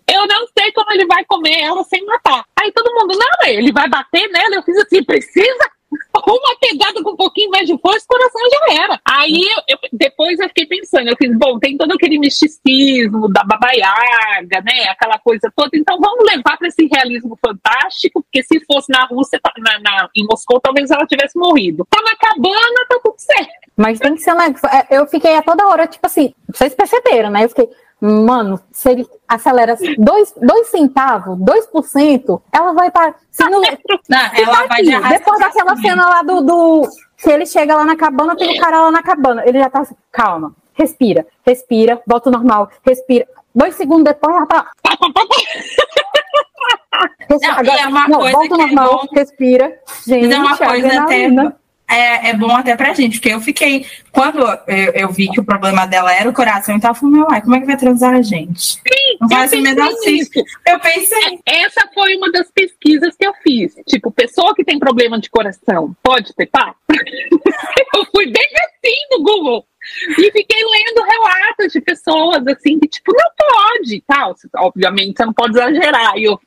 Eu 0.08 0.28
não 0.28 0.48
sei 0.58 0.72
como 0.72 0.92
ele 0.92 1.06
vai 1.08 1.26
comer 1.26 1.60
ela 1.60 1.84
sem 1.84 2.06
matar. 2.06 2.46
Aí 2.60 2.72
todo 2.72 2.94
mundo, 2.94 3.18
não, 3.18 3.50
ele 3.50 3.72
vai 3.72 3.90
bater 3.90 4.30
nela. 4.30 4.56
Eu 4.56 4.64
fiz 4.64 4.78
assim: 4.78 5.04
precisa 5.04 5.72
uma 5.92 6.58
pegada 6.60 7.04
com 7.04 7.12
um 7.12 7.16
pouquinho 7.16 7.50
mais 7.50 7.68
de 7.68 7.78
força, 7.80 8.06
o 8.06 8.08
coração 8.08 8.42
já 8.50 8.84
era. 8.84 9.02
Aí 9.06 9.42
eu, 9.68 9.78
depois 9.92 10.40
eu 10.40 10.48
fiquei 10.48 10.66
pensando, 10.66 11.10
eu 11.10 11.16
fiz, 11.18 11.38
bom, 11.38 11.60
tem 11.60 11.78
todo 11.78 11.92
aquele 11.92 12.18
misticismo 12.18 13.28
da 13.32 13.44
babaiaga, 13.44 14.62
né? 14.62 14.88
Aquela 14.90 15.20
coisa 15.20 15.52
toda, 15.56 15.72
então 15.74 15.98
vamos 16.00 16.26
levar 16.26 16.58
para 16.58 16.68
esse 16.68 16.88
realismo 16.92 17.38
fantástico, 17.46 18.24
porque 18.24 18.44
se 18.44 18.64
fosse 18.66 18.92
na 18.92 19.06
Rússia, 19.06 19.40
na, 19.58 19.80
na, 19.80 20.10
em 20.16 20.26
Moscou, 20.26 20.60
talvez 20.60 20.90
ela 20.90 21.06
tivesse 21.06 21.38
morrido. 21.38 21.86
Tá 21.90 22.02
na 22.02 22.16
cabana, 22.16 22.86
tá 22.90 23.00
tudo 23.04 23.16
certo. 23.18 23.72
Mas 23.76 24.00
tem 24.00 24.16
que 24.16 24.22
ser, 24.22 24.36
né? 24.36 24.54
Eu 24.90 25.08
fiquei 25.08 25.36
a 25.36 25.42
toda 25.42 25.68
hora, 25.68 25.88
tipo 25.88 26.06
assim, 26.06 26.34
vocês 26.48 26.74
perceberam, 26.74 27.30
né? 27.30 27.46
Eu 27.46 27.50
fiquei, 27.50 27.70
Mano, 28.02 28.60
se 28.72 28.90
ele 28.90 29.08
acelera 29.28 29.78
2 29.78 30.34
centavos, 30.68 31.38
2%, 31.38 32.42
ela 32.52 32.74
vai 32.74 32.90
para. 32.90 33.14
Se 33.30 33.44
não, 33.44 33.62
não 33.62 33.64
ela 33.64 34.68
vai 34.68 34.82
de 34.82 35.00
Depois 35.08 35.40
daquela 35.40 35.76
cena 35.78 36.10
lá 36.10 36.24
do, 36.24 36.42
do. 36.42 36.90
Que 37.16 37.30
ele 37.30 37.46
chega 37.46 37.76
lá 37.76 37.86
na 37.86 37.96
cabana, 37.96 38.36
tem 38.36 38.50
o 38.50 38.58
um 38.58 38.60
cara 38.60 38.82
lá 38.82 38.92
na 38.92 39.04
cabana. 39.04 39.44
Ele 39.46 39.60
já 39.60 39.70
tá 39.70 39.82
assim, 39.82 39.96
calma, 40.12 40.52
respira, 40.74 41.28
respira, 41.46 42.02
volta 42.08 42.32
normal, 42.32 42.72
respira. 42.84 43.28
Dois 43.54 43.76
segundos 43.76 44.06
depois 44.06 44.36
já 44.36 44.46
tá. 44.48 44.72
Não, 47.30 47.52
Agora, 47.52 47.82
é 47.82 47.88
uma 47.88 48.08
não, 48.08 48.20
coisa 48.20 48.38
volta 48.38 48.58
normal, 48.58 49.08
é 49.14 49.20
respira. 49.20 49.80
Gente, 50.08 50.34
é 50.34 50.40
uma 50.40 50.58
coisa 50.58 51.04
até 51.04 51.30
é, 51.92 52.30
é 52.30 52.34
bom 52.34 52.56
até 52.56 52.76
pra 52.76 52.94
gente, 52.94 53.20
porque 53.20 53.34
eu 53.34 53.42
fiquei. 53.42 53.86
Quando 54.12 54.40
eu, 54.68 54.92
eu 54.94 55.10
vi 55.12 55.30
que 55.30 55.40
o 55.40 55.44
problema 55.44 55.86
dela 55.86 56.14
era 56.14 56.30
o 56.30 56.34
coração, 56.34 56.76
então 56.76 56.92
eu 56.92 56.96
falei, 56.96 57.16
meu, 57.16 57.28
ai, 57.30 57.42
como 57.42 57.56
é 57.56 57.60
que 57.60 57.66
vai 57.66 57.78
transar 57.78 58.14
a 58.14 58.22
gente? 58.22 58.62
Sim, 58.62 59.18
não 59.20 59.30
faz 59.30 59.52
o 59.54 59.62
menor 59.62 59.92
sentido. 59.98 60.44
Eu 60.66 60.80
pensei. 60.80 61.40
É, 61.48 61.64
essa 61.64 61.88
foi 61.94 62.16
uma 62.16 62.32
das 62.32 62.50
pesquisas 62.52 63.16
que 63.16 63.26
eu 63.26 63.34
fiz. 63.44 63.76
Tipo, 63.88 64.12
pessoa 64.12 64.56
que 64.56 64.64
tem 64.64 64.80
problema 64.80 65.20
de 65.20 65.30
coração 65.30 65.96
pode 66.02 66.34
ter 66.34 66.48
pá? 66.48 66.76
eu 66.90 68.06
fui 68.14 68.26
bem 68.26 68.50
assim 68.66 68.96
no 69.12 69.24
Google. 69.24 69.66
E 70.18 70.32
fiquei 70.32 70.64
lendo 70.64 71.04
relatos 71.04 71.74
de 71.74 71.82
pessoas 71.82 72.46
assim 72.48 72.80
que, 72.80 72.88
tipo, 72.88 73.12
não 73.14 73.32
pode, 73.38 74.04
tal. 74.06 74.36
Obviamente, 74.58 75.18
você 75.18 75.26
não 75.26 75.34
pode 75.34 75.58
exagerar. 75.58 76.14
E 76.16 76.24
eu, 76.24 76.40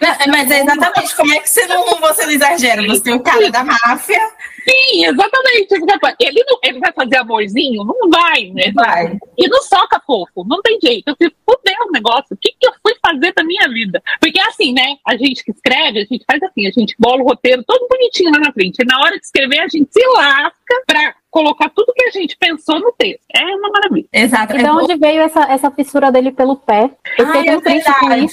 Mas 0.00 0.50
é 0.50 0.60
exatamente 0.60 1.16
como 1.16 1.32
é 1.32 1.38
que 1.40 1.48
você 1.48 1.66
não, 1.66 1.84
você 2.00 2.24
não 2.24 2.32
exagera? 2.32 2.86
Você 2.86 3.10
é 3.10 3.14
o 3.14 3.20
cara 3.20 3.50
da 3.50 3.64
máfia. 3.64 4.20
Sim, 4.68 5.06
exatamente. 5.06 5.74
Ele, 6.20 6.44
não, 6.46 6.58
ele 6.62 6.78
vai 6.78 6.92
fazer 6.92 7.16
amorzinho? 7.16 7.84
Não 7.84 8.10
vai, 8.10 8.50
né? 8.50 8.70
Vai. 8.74 9.18
E 9.36 9.48
não 9.48 9.62
soca 9.62 10.00
fofo, 10.06 10.44
não 10.46 10.60
tem 10.62 10.78
jeito. 10.80 11.08
Eu 11.08 11.16
fico, 11.16 11.36
fudeu 11.44 11.88
o 11.88 11.92
negócio. 11.92 12.26
O 12.32 12.36
que, 12.36 12.54
que 12.58 12.68
eu 12.68 12.72
fui 12.82 12.94
fazer 13.04 13.32
da 13.32 13.42
minha 13.42 13.68
vida? 13.68 14.02
Porque 14.20 14.38
assim, 14.40 14.72
né? 14.72 14.96
A 15.06 15.16
gente 15.16 15.42
que 15.42 15.50
escreve, 15.50 16.00
a 16.00 16.04
gente 16.04 16.24
faz 16.30 16.42
assim, 16.42 16.66
a 16.66 16.70
gente 16.70 16.94
bola 16.98 17.22
o 17.22 17.26
roteiro 17.26 17.64
todo 17.66 17.88
bonitinho 17.88 18.30
lá 18.30 18.40
na 18.40 18.52
frente. 18.52 18.82
E 18.82 18.84
na 18.84 18.98
hora 19.00 19.18
de 19.18 19.24
escrever, 19.24 19.60
a 19.60 19.68
gente 19.68 19.88
se 19.90 20.06
lasca 20.14 20.82
pra 20.86 21.14
colocar 21.30 21.70
tudo 21.70 21.92
que 21.94 22.04
a 22.04 22.10
gente 22.10 22.36
pensou 22.38 22.80
no 22.80 22.92
texto. 22.92 23.24
É 23.34 23.44
uma 23.44 23.70
maravilha. 23.70 24.06
Exato. 24.12 24.56
E 24.56 24.58
de 24.58 24.70
onde 24.70 24.96
veio 24.96 25.22
essa, 25.22 25.42
essa 25.44 25.70
fissura 25.70 26.10
dele 26.10 26.32
pelo 26.32 26.56
pé? 26.56 26.90
Eu 27.18 27.26
Ai, 27.26 27.48
é 27.48 27.56
verdade. 27.58 28.26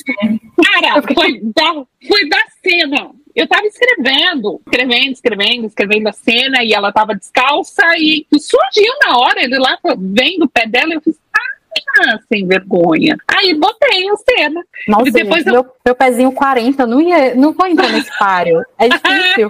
Cara, 0.64 1.02
foi 1.14 1.42
da, 1.42 1.86
foi 2.08 2.30
da 2.30 2.44
cena. 2.64 3.12
Eu 3.36 3.48
tava 3.48 3.66
escrevendo, 3.66 4.62
escrevendo, 4.66 5.12
escrevendo, 5.12 5.66
escrevendo 5.66 6.08
a 6.08 6.14
cena 6.14 6.64
e 6.64 6.74
ela 6.74 6.92
tava 6.94 7.16
descalça 7.16 7.84
e 7.98 8.26
surgiu 8.40 8.94
na 9.06 9.18
hora, 9.18 9.44
ele 9.44 9.60
lá 9.60 9.78
vendo 9.98 10.44
o 10.44 10.50
pé 10.50 10.66
dela 10.66 10.94
e 10.94 10.96
eu 10.96 11.02
fiz, 11.02 11.20
ah, 11.34 12.18
sem 12.32 12.48
vergonha. 12.48 13.18
Aí 13.28 13.54
botei 13.54 14.10
a 14.10 14.16
cena. 14.16 14.64
Nossa, 14.88 15.10
e 15.10 15.12
depois 15.12 15.44
gente, 15.44 15.54
eu... 15.54 15.64
meu, 15.64 15.72
meu 15.86 15.96
pezinho 15.96 16.32
40, 16.32 16.88
não, 16.88 17.02
ia, 17.02 17.36
não 17.36 17.52
vou 17.52 17.68
entrar 17.68 17.90
nesse 17.90 18.18
páreo. 18.18 18.64
É 18.80 18.88
difícil. 18.90 19.50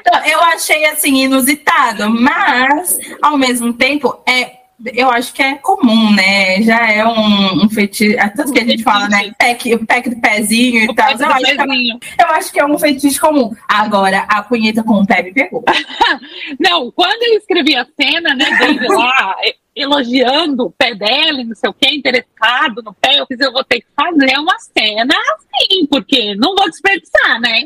Então, 0.00 0.24
eu 0.24 0.40
achei 0.40 0.84
assim 0.86 1.24
inusitado, 1.24 2.10
mas 2.10 2.98
ao 3.22 3.36
mesmo 3.36 3.72
tempo 3.72 4.22
é 4.26 4.60
eu 4.94 5.10
acho 5.10 5.34
que 5.34 5.42
é 5.42 5.56
comum, 5.56 6.10
né? 6.10 6.62
Já 6.62 6.90
é 6.90 7.04
um, 7.04 7.64
um 7.64 7.68
fetiche. 7.68 8.16
É 8.16 8.28
tanto 8.28 8.52
que 8.52 8.60
a 8.60 8.64
gente 8.64 8.82
fala, 8.82 9.08
né? 9.08 9.30
Pack, 9.38 9.74
o 9.74 9.86
pack 9.86 10.08
do 10.08 10.20
pezinho 10.20 10.84
e 10.84 10.94
tal. 10.94 11.10
Eu 11.10 11.26
acho, 11.26 11.44
que, 11.44 11.50
é 11.50 12.24
eu 12.24 12.28
acho 12.30 12.52
que 12.52 12.60
é 12.60 12.64
um 12.64 12.78
fetiche 12.78 13.20
comum. 13.20 13.54
Agora, 13.68 14.20
a 14.26 14.42
punheta 14.42 14.82
com 14.82 14.94
o 14.94 15.06
pé 15.06 15.22
me 15.22 15.34
pegou. 15.34 15.62
não, 16.58 16.90
quando 16.92 17.22
eu 17.24 17.38
escrevi 17.38 17.76
a 17.76 17.86
cena, 18.00 18.34
né, 18.34 18.56
dele 18.56 18.88
lá, 18.88 19.36
elogiando 19.76 20.66
o 20.66 20.70
pé 20.70 20.94
dela, 20.94 21.44
não 21.44 21.54
sei 21.54 21.68
o 21.68 21.74
que, 21.74 21.94
interessado 21.94 22.82
no 22.82 22.94
pé, 22.94 23.20
eu 23.20 23.26
fiz, 23.26 23.38
eu 23.38 23.52
vou 23.52 23.64
ter 23.64 23.80
que 23.80 23.86
fazer 23.94 24.38
uma 24.38 24.58
cena 24.58 25.14
assim, 25.34 25.86
porque 25.86 26.34
não 26.36 26.54
vou 26.54 26.68
desperdiçar, 26.70 27.38
né? 27.40 27.64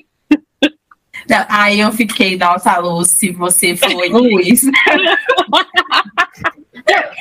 Então, 1.24 1.44
aí 1.48 1.80
eu 1.80 1.90
fiquei, 1.92 2.36
nossa, 2.36 2.78
Lucy, 2.78 3.32
você 3.32 3.76
foi 3.76 4.08
Luiz. 4.10 4.62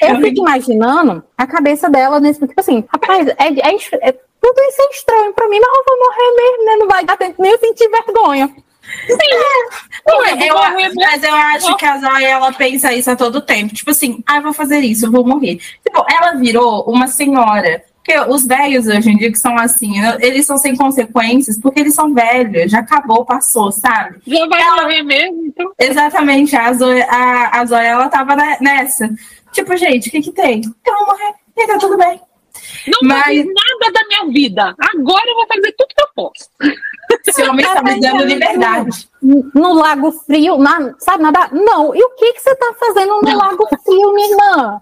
Eu 0.01 0.19
fico 0.21 0.39
imaginando 0.39 1.23
a 1.37 1.47
cabeça 1.47 1.89
dela 1.89 2.19
nesse. 2.19 2.45
Tipo 2.45 2.59
assim, 2.59 2.83
rapaz, 2.91 3.27
é, 3.27 3.47
é, 3.47 4.09
é 4.09 4.11
tudo 4.11 4.61
isso 4.61 4.81
é 4.81 4.89
estranho 4.91 5.33
pra 5.33 5.47
mim, 5.47 5.59
mas 5.59 5.69
eu 5.73 5.83
vou 5.87 5.99
morrer 5.99 6.35
mesmo, 6.35 6.65
né? 6.65 6.75
Não 6.77 6.87
vai 6.87 7.05
dar 7.05 7.17
tempo 7.17 7.41
nem 7.41 7.51
eu 7.51 7.59
sentir 7.59 7.89
vergonha. 7.89 8.53
Sim. 9.07 9.17
Não, 10.05 10.25
eu, 10.25 10.37
eu, 10.37 10.95
mas 10.95 11.23
eu 11.23 11.33
acho 11.33 11.75
que 11.77 11.85
a 11.85 11.97
Zoe, 11.97 12.25
ela 12.25 12.51
pensa 12.51 12.93
isso 12.93 13.09
a 13.09 13.15
todo 13.15 13.39
tempo. 13.41 13.73
Tipo 13.73 13.91
assim, 13.91 14.21
ah, 14.27 14.41
vou 14.41 14.51
fazer 14.51 14.79
isso, 14.79 15.05
eu 15.05 15.11
vou 15.11 15.25
morrer. 15.25 15.55
Tipo, 15.55 16.05
ela 16.09 16.33
virou 16.33 16.83
uma 16.83 17.07
senhora. 17.07 17.81
Porque 18.03 18.19
os 18.29 18.45
velhos 18.45 18.85
hoje 18.85 19.11
em 19.11 19.17
dia 19.17 19.31
que 19.31 19.37
são 19.37 19.57
assim, 19.57 19.93
eles 20.19 20.45
são 20.45 20.57
sem 20.57 20.75
consequências, 20.75 21.57
porque 21.57 21.79
eles 21.79 21.95
são 21.95 22.13
velhos, 22.13 22.69
já 22.69 22.79
acabou, 22.79 23.23
passou, 23.23 23.71
sabe? 23.71 24.19
Já 24.27 24.45
vai 24.45 24.61
ela... 24.61 24.81
morrer 24.81 25.03
mesmo, 25.03 25.45
então. 25.45 25.71
Exatamente, 25.79 26.53
a 26.53 26.73
Zoe, 26.73 27.01
a, 27.03 27.61
a 27.61 27.65
Zoe 27.65 27.85
ela 27.85 28.09
tava 28.09 28.35
nessa. 28.59 29.09
Tipo, 29.53 29.77
gente, 29.77 30.09
o 30.09 30.11
que 30.11 30.21
que 30.21 30.31
tem? 30.33 30.61
Eu 30.85 30.93
vou 30.93 31.05
morrer, 31.07 31.33
e 31.55 31.65
tá 31.65 31.77
tudo 31.77 31.97
bem. 31.97 32.19
Não 32.87 32.99
Mas... 33.07 33.25
fiz 33.25 33.45
nada 33.45 33.93
da 33.93 34.07
minha 34.07 34.33
vida. 34.33 34.75
Agora 34.79 35.23
eu 35.25 35.35
vou 35.35 35.47
fazer 35.47 35.73
tudo 35.77 35.95
que 35.95 36.03
eu 36.03 36.07
posso. 36.13 36.49
Esse 37.25 37.43
homem 37.43 37.65
está 37.65 37.81
me 37.81 38.01
dando 38.01 38.25
liberdade. 38.25 39.07
No 39.21 39.73
Lago 39.73 40.11
Frio, 40.11 40.57
na, 40.57 40.93
sabe 40.99 41.23
nada? 41.23 41.49
Não. 41.53 41.95
E 41.95 42.03
o 42.03 42.09
que, 42.15 42.33
que 42.33 42.41
você 42.41 42.51
está 42.51 42.73
fazendo 42.73 43.21
no 43.21 43.37
Lago 43.37 43.65
Frio, 43.83 44.13
minha 44.13 44.29
irmã? 44.29 44.81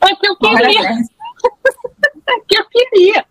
É 0.00 0.14
que 0.14 0.26
eu 0.26 0.36
queria. 0.36 0.96
que 2.48 2.58
eu 2.58 2.64
queria. 2.68 3.24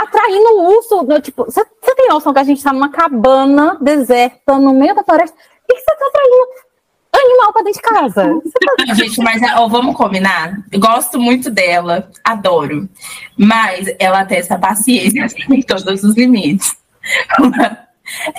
Atraindo 0.00 0.48
o 0.56 0.76
urso. 0.76 1.20
Tipo, 1.20 1.44
você, 1.44 1.64
tem 1.96 2.08
noção 2.08 2.32
que 2.32 2.40
a 2.40 2.44
gente 2.44 2.58
está 2.58 2.72
numa 2.72 2.90
cabana 2.90 3.78
deserta 3.80 4.58
no 4.58 4.74
meio 4.74 4.94
da 4.94 5.04
floresta? 5.04 5.36
O 5.36 5.66
que, 5.68 5.80
você 5.80 5.92
está 5.92 6.06
atraindo? 6.06 6.72
animal 7.14 7.52
pra 7.52 7.62
dentro 7.62 7.80
de 7.80 7.88
casa. 7.88 8.40
Gente, 8.96 9.20
mas 9.20 9.42
ó, 9.54 9.68
vamos 9.68 9.94
combinar. 9.94 10.56
Gosto 10.74 11.20
muito 11.20 11.50
dela, 11.50 12.10
adoro. 12.24 12.88
Mas 13.36 13.94
ela 13.98 14.24
tem 14.24 14.38
essa 14.38 14.58
paciência 14.58 15.26
em 15.50 15.62
todos 15.62 16.02
os 16.02 16.16
limites. 16.16 16.76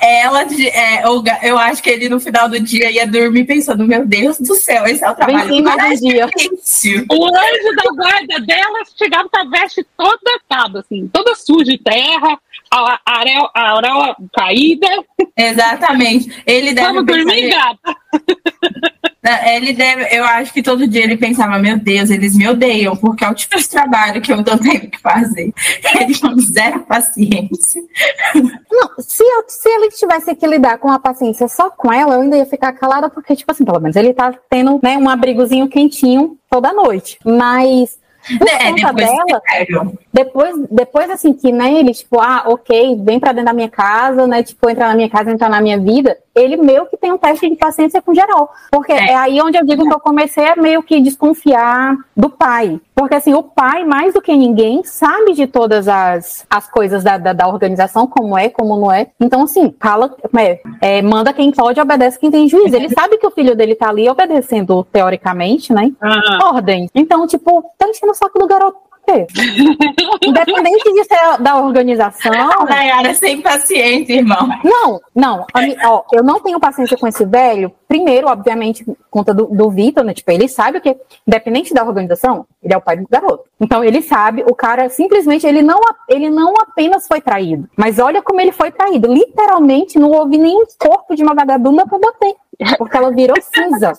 Ela, 0.02 0.44
é, 0.44 1.06
eu, 1.06 1.24
eu 1.42 1.58
acho 1.58 1.82
que 1.82 1.90
ele 1.90 2.10
no 2.10 2.20
final 2.20 2.48
do 2.48 2.60
dia 2.60 2.92
ia 2.92 3.08
dormir 3.08 3.46
pensando: 3.46 3.86
Meu 3.86 4.06
Deus 4.06 4.40
do 4.40 4.56
céu, 4.56 4.86
esse 4.86 5.04
é 5.04 5.10
o 5.10 5.16
trabalho 5.16 5.64
mais 5.64 6.00
dia. 6.00 6.28
difícil. 6.36 7.06
O 7.12 7.26
anjo 7.28 7.76
da 7.76 7.84
guarda 7.96 8.40
dela 8.46 8.80
chegava 8.98 9.30
com 9.30 9.38
a 9.38 9.50
veste 9.50 9.86
toda 9.98 10.36
acaba, 10.36 10.80
assim, 10.80 11.10
toda 11.12 11.36
suja 11.36 11.64
de 11.66 11.78
terra, 11.78 12.40
a, 12.74 13.00
a, 13.06 13.52
a 13.54 13.70
auréola 13.72 14.16
caída. 14.34 14.88
Exatamente. 15.38 16.44
Ele 16.46 16.74
deve 16.74 16.88
Vamos 16.88 17.06
dormir, 17.06 17.50
gata. 17.50 17.96
Ele 19.46 19.72
deve, 19.72 20.14
eu 20.14 20.26
acho 20.26 20.52
que 20.52 20.62
todo 20.62 20.86
dia 20.86 21.06
ele 21.06 21.16
pensava, 21.16 21.58
meu 21.58 21.80
Deus, 21.80 22.10
eles 22.10 22.36
me 22.36 22.46
odeiam, 22.46 22.94
porque 22.94 23.24
é 23.24 23.30
o 23.30 23.34
tipo 23.34 23.58
de 23.58 23.70
trabalho 23.70 24.22
que 24.22 24.34
eu 24.34 24.44
tô 24.44 24.58
tendo 24.60 24.90
que 24.90 25.00
fazer. 25.00 25.54
Ele 25.98 26.20
com 26.20 26.38
zero 26.40 26.82
paciência. 26.82 27.82
Não, 28.70 28.90
se, 29.00 29.24
eu, 29.24 29.46
se 29.48 29.70
ele 29.70 29.92
tivesse 29.92 30.36
que 30.36 30.46
lidar 30.46 30.78
com 30.78 30.92
a 30.92 31.00
paciência 31.00 31.48
só 31.48 31.70
com 31.70 31.92
ela, 31.92 32.16
eu 32.16 32.22
ainda 32.22 32.36
ia 32.36 32.46
ficar 32.46 32.74
calada, 32.74 33.10
porque, 33.10 33.34
tipo 33.34 33.50
assim, 33.50 33.64
pelo 33.64 33.80
menos 33.80 33.96
ele 33.96 34.14
tá 34.14 34.34
tendo 34.50 34.78
né, 34.84 34.98
um 34.98 35.08
abrigozinho 35.08 35.70
quentinho 35.70 36.38
toda 36.50 36.74
noite. 36.74 37.18
Mas 37.24 37.98
por 38.38 38.48
é, 38.48 38.72
conta 38.72 38.94
dela, 38.94 39.42
depois, 40.14 40.56
depois 40.70 41.10
assim 41.10 41.34
que, 41.34 41.52
né, 41.52 41.74
ele, 41.74 41.92
tipo, 41.92 42.20
ah, 42.20 42.44
ok, 42.46 43.02
vem 43.02 43.20
pra 43.20 43.32
dentro 43.32 43.48
da 43.48 43.54
minha 43.54 43.70
casa, 43.70 44.28
né, 44.28 44.44
tipo, 44.44 44.70
entra 44.70 44.88
na 44.88 44.94
minha 44.94 45.10
casa, 45.10 45.32
entra 45.32 45.50
na 45.50 45.60
minha 45.60 45.80
vida, 45.80 46.16
ele 46.36 46.56
meio 46.56 46.86
que 46.86 46.96
tem 46.96 47.12
um 47.12 47.18
teste 47.18 47.50
de 47.50 47.56
paciência 47.56 48.00
com 48.00 48.14
geral. 48.14 48.52
Porque 48.72 48.92
é, 48.92 49.12
é 49.12 49.16
aí 49.16 49.42
onde 49.42 49.58
eu 49.58 49.66
digo 49.66 49.84
que 49.84 49.94
eu 49.94 50.00
comecei 50.00 50.48
a 50.48 50.56
meio 50.56 50.84
que 50.84 51.02
desconfiar 51.02 51.98
do 52.16 52.30
pai. 52.30 52.80
Porque, 52.94 53.16
assim, 53.16 53.34
o 53.34 53.42
pai, 53.42 53.84
mais 53.84 54.14
do 54.14 54.22
que 54.22 54.36
ninguém, 54.36 54.84
sabe 54.84 55.34
de 55.34 55.48
todas 55.48 55.88
as, 55.88 56.46
as 56.48 56.70
coisas 56.70 57.04
da, 57.04 57.18
da, 57.18 57.34
da 57.34 57.48
organização, 57.48 58.06
como 58.06 58.38
é, 58.38 58.50
como 58.50 58.80
não 58.80 58.92
é. 58.92 59.08
Então, 59.20 59.44
assim, 59.44 59.72
cala, 59.72 60.16
é, 60.38 60.60
é, 60.80 61.02
manda 61.02 61.34
quem 61.34 61.52
pode, 61.52 61.82
obedece 61.82 62.20
quem 62.20 62.30
tem 62.30 62.48
juízo. 62.48 62.76
Ele 62.76 62.90
sabe 62.90 63.18
que 63.18 63.26
o 63.26 63.32
filho 63.32 63.56
dele 63.56 63.74
tá 63.74 63.90
ali 63.90 64.08
obedecendo, 64.08 64.84
teoricamente, 64.92 65.74
né? 65.74 65.92
Uhum. 66.02 66.48
Ordem. 66.54 66.88
Então, 66.94 67.26
tipo, 67.26 67.64
tá 67.80 67.88
enchendo 67.90 68.12
o 68.12 68.16
saco 68.16 68.38
do 68.38 68.48
garoto 68.48 68.93
quê? 69.06 69.28
Independente 70.22 70.94
de 70.94 71.04
ser 71.04 71.42
da 71.42 71.58
organização. 71.58 72.32
A 72.34 72.66
Nayara 72.66 73.10
é 73.10 73.14
sem 73.14 73.42
paciência, 73.42 74.14
irmão. 74.14 74.50
Não, 74.64 75.00
não. 75.14 75.46
Ó, 75.86 76.04
eu 76.12 76.24
não 76.24 76.40
tenho 76.40 76.60
paciência 76.60 76.98
com 76.98 77.08
esse 77.08 77.26
velho. 77.26 77.72
Primeiro, 77.88 78.28
obviamente, 78.28 78.86
conta 79.10 79.34
do, 79.34 79.46
do 79.48 79.70
Vitor, 79.70 80.04
né? 80.04 80.14
Tipo, 80.14 80.32
ele 80.32 80.48
sabe 80.48 80.80
que, 80.80 80.96
independente 81.28 81.74
da 81.74 81.84
organização, 81.84 82.46
ele 82.62 82.74
é 82.74 82.78
o 82.78 82.82
pai 82.82 82.98
do 82.98 83.08
garoto. 83.10 83.44
Então, 83.60 83.84
ele 83.84 84.02
sabe, 84.02 84.44
o 84.48 84.56
cara 84.56 84.90
simplesmente, 84.90 85.46
ele 85.46 85.62
não, 85.62 85.80
ele 86.10 86.30
não 86.30 86.54
apenas 86.60 87.08
foi 87.08 87.22
traído, 87.22 87.70
mas 87.78 88.00
olha 88.00 88.22
como 88.22 88.42
ele 88.42 88.52
foi 88.52 88.72
traído. 88.72 89.14
Literalmente, 89.14 90.00
não 90.00 90.12
houve 90.12 90.38
nenhum 90.38 90.64
corpo 90.78 91.16
de 91.16 91.24
uma 91.24 91.36
vagabunda 91.36 91.86
pra 91.86 92.00
bater, 92.00 92.36
porque 92.78 92.98
ela 92.98 93.12
virou 93.12 93.38
cinza. 93.42 93.94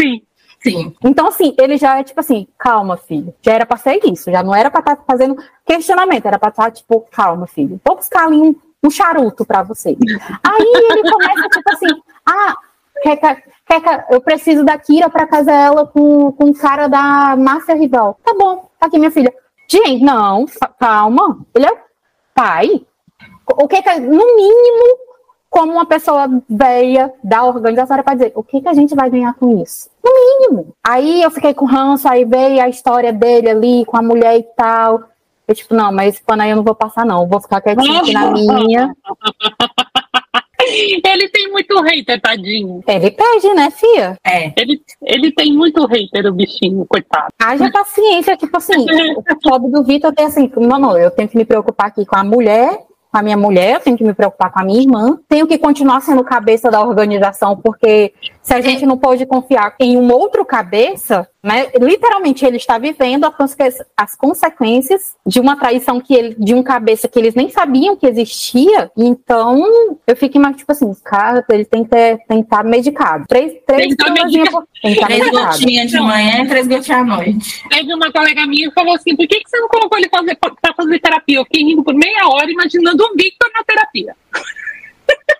Sim. 0.00 0.22
Sim. 0.62 0.94
Então, 1.02 1.28
assim, 1.28 1.54
ele 1.58 1.78
já 1.78 1.98
é 1.98 2.04
tipo 2.04 2.20
assim, 2.20 2.46
calma, 2.58 2.96
filho. 2.96 3.34
Já 3.40 3.52
era 3.52 3.66
pra 3.66 3.76
ser 3.76 4.00
isso, 4.04 4.30
já 4.30 4.42
não 4.42 4.54
era 4.54 4.70
pra 4.70 4.80
estar 4.80 4.96
tá 4.96 5.02
fazendo 5.06 5.36
questionamento, 5.64 6.26
era 6.26 6.38
pra 6.38 6.50
estar, 6.50 6.64
tá, 6.64 6.70
tipo, 6.70 7.06
calma, 7.10 7.46
filho. 7.46 7.80
Vou 7.84 7.96
buscar 7.96 8.26
ali 8.26 8.36
um, 8.36 8.54
um 8.82 8.90
charuto 8.90 9.44
pra 9.44 9.62
você. 9.62 9.96
Aí 10.42 10.72
ele 10.90 11.10
começa, 11.10 11.48
tipo 11.48 11.72
assim, 11.72 12.02
ah, 12.26 12.54
quer, 13.02 13.16
quer, 13.16 14.06
eu 14.10 14.20
preciso 14.20 14.64
da 14.64 14.76
Kira 14.78 15.08
pra 15.08 15.26
casar 15.26 15.54
ela 15.54 15.86
com, 15.86 16.30
com 16.32 16.50
o 16.50 16.54
cara 16.54 16.88
da 16.88 17.36
máfia 17.36 17.74
rival. 17.74 18.18
Tá 18.22 18.34
bom, 18.34 18.68
tá 18.78 18.86
aqui, 18.86 18.98
minha 18.98 19.10
filha. 19.10 19.32
Gente, 19.66 20.04
não, 20.04 20.46
calma. 20.78 21.38
Ele 21.54 21.66
é 21.66 21.78
pai. 22.34 22.84
O 23.46 23.66
que, 23.66 23.82
que 23.82 24.00
no 24.00 24.36
mínimo, 24.36 24.98
como 25.50 25.72
uma 25.72 25.84
pessoa 25.84 26.28
velha 26.48 27.12
da 27.22 27.44
organização, 27.44 27.94
era 27.94 28.04
para 28.04 28.14
dizer 28.14 28.32
o 28.36 28.42
que, 28.42 28.60
que 28.60 28.68
a 28.68 28.72
gente 28.72 28.94
vai 28.94 29.10
ganhar 29.10 29.34
com 29.34 29.60
isso. 29.60 29.90
No 30.02 30.12
mínimo. 30.12 30.72
Aí 30.86 31.20
eu 31.20 31.30
fiquei 31.30 31.52
com 31.52 31.64
ranço, 31.64 32.08
aí 32.08 32.24
veio 32.24 32.62
a 32.62 32.68
história 32.68 33.12
dele 33.12 33.50
ali 33.50 33.84
com 33.84 33.96
a 33.96 34.02
mulher 34.02 34.38
e 34.38 34.44
tal. 34.56 35.02
Eu, 35.48 35.54
tipo, 35.54 35.74
não, 35.74 35.92
mas 35.92 36.14
esse 36.14 36.22
pano 36.22 36.42
aí 36.42 36.50
eu 36.50 36.56
não 36.56 36.62
vou 36.62 36.76
passar, 36.76 37.04
não. 37.04 37.26
Vou 37.26 37.40
ficar 37.40 37.60
quietinho 37.60 37.98
aqui 37.98 38.12
na 38.12 38.30
minha. 38.30 38.94
Ele 40.62 41.28
tem 41.30 41.50
muito 41.50 41.80
hater, 41.80 42.20
tadinho. 42.20 42.82
Ele 42.86 43.10
pede, 43.10 43.54
né, 43.54 43.70
Fia? 43.70 44.16
É. 44.24 44.52
Ele, 44.56 44.80
ele 45.02 45.32
tem 45.32 45.52
muito 45.52 45.84
hater, 45.86 46.26
o 46.26 46.32
bichinho, 46.32 46.86
coitado. 46.86 47.28
Haja 47.42 47.70
paciência, 47.72 48.36
tipo 48.36 48.56
assim, 48.56 48.86
o 49.16 49.40
pobre 49.42 49.70
do 49.70 49.82
Vitor 49.82 50.12
tem 50.12 50.26
assim, 50.26 50.52
não, 50.56 50.78
não, 50.78 50.98
eu 50.98 51.10
tenho 51.10 51.28
que 51.28 51.36
me 51.36 51.46
preocupar 51.46 51.88
aqui 51.88 52.04
com 52.04 52.16
a 52.16 52.22
mulher 52.22 52.86
com 53.10 53.18
a 53.18 53.22
minha 53.22 53.36
mulher, 53.36 53.74
eu 53.74 53.80
tenho 53.80 53.96
que 53.96 54.04
me 54.04 54.14
preocupar 54.14 54.52
com 54.52 54.60
a 54.60 54.64
minha 54.64 54.80
irmã, 54.80 55.18
tenho 55.28 55.46
que 55.46 55.58
continuar 55.58 56.00
sendo 56.00 56.22
cabeça 56.22 56.70
da 56.70 56.80
organização, 56.80 57.56
porque 57.56 58.12
se 58.40 58.54
a 58.54 58.60
gente 58.60 58.86
não 58.86 58.96
pode 58.96 59.26
confiar 59.26 59.74
em 59.80 59.96
um 59.96 60.12
outro 60.12 60.44
cabeça, 60.44 61.28
né, 61.42 61.70
literalmente 61.80 62.44
ele 62.44 62.58
está 62.58 62.76
vivendo 62.76 63.26
as 63.96 64.14
consequências 64.14 65.14
de 65.26 65.40
uma 65.40 65.56
traição 65.56 65.98
que 65.98 66.14
ele, 66.14 66.36
de 66.38 66.54
um 66.54 66.62
cabeça 66.62 67.08
que 67.08 67.18
eles 67.18 67.34
nem 67.34 67.48
sabiam 67.48 67.96
que 67.96 68.06
existia. 68.06 68.90
Então, 68.96 69.64
eu 70.06 70.16
fico 70.16 70.38
mais 70.38 70.56
tipo 70.56 70.70
assim, 70.70 70.92
cara, 71.02 71.44
ele 71.48 71.64
tem 71.64 71.82
que, 71.84 71.90
ter, 71.90 72.18
tem 72.28 72.38
que 72.42 72.46
estar 72.46 72.62
medicado. 72.62 73.24
Três, 73.26 73.54
três. 73.66 73.96
Tem 73.96 73.96
que 73.96 75.06
três 75.06 75.30
gotinhas 75.30 75.90
de 75.90 76.00
manhã 76.00 76.44
e 76.44 76.48
três 76.48 76.66
gotinhas 76.66 77.00
à 77.00 77.04
noite. 77.04 77.68
Teve 77.70 77.94
uma 77.94 78.12
colega 78.12 78.46
minha 78.46 78.68
que 78.68 78.74
falou 78.74 78.94
assim: 78.94 79.16
por 79.16 79.26
que, 79.26 79.40
que 79.40 79.48
você 79.48 79.58
não 79.58 79.68
colocou 79.68 79.98
ele 79.98 80.08
para 80.08 80.20
fazer, 80.20 80.38
fazer 80.76 80.98
terapia? 81.00 81.38
Eu 81.38 81.44
fiquei 81.44 81.64
rindo 81.64 81.82
por 81.82 81.94
meia 81.94 82.28
hora 82.28 82.50
imaginando 82.50 83.02
o 83.02 83.16
Victor 83.16 83.50
na 83.54 83.64
terapia. 83.64 84.14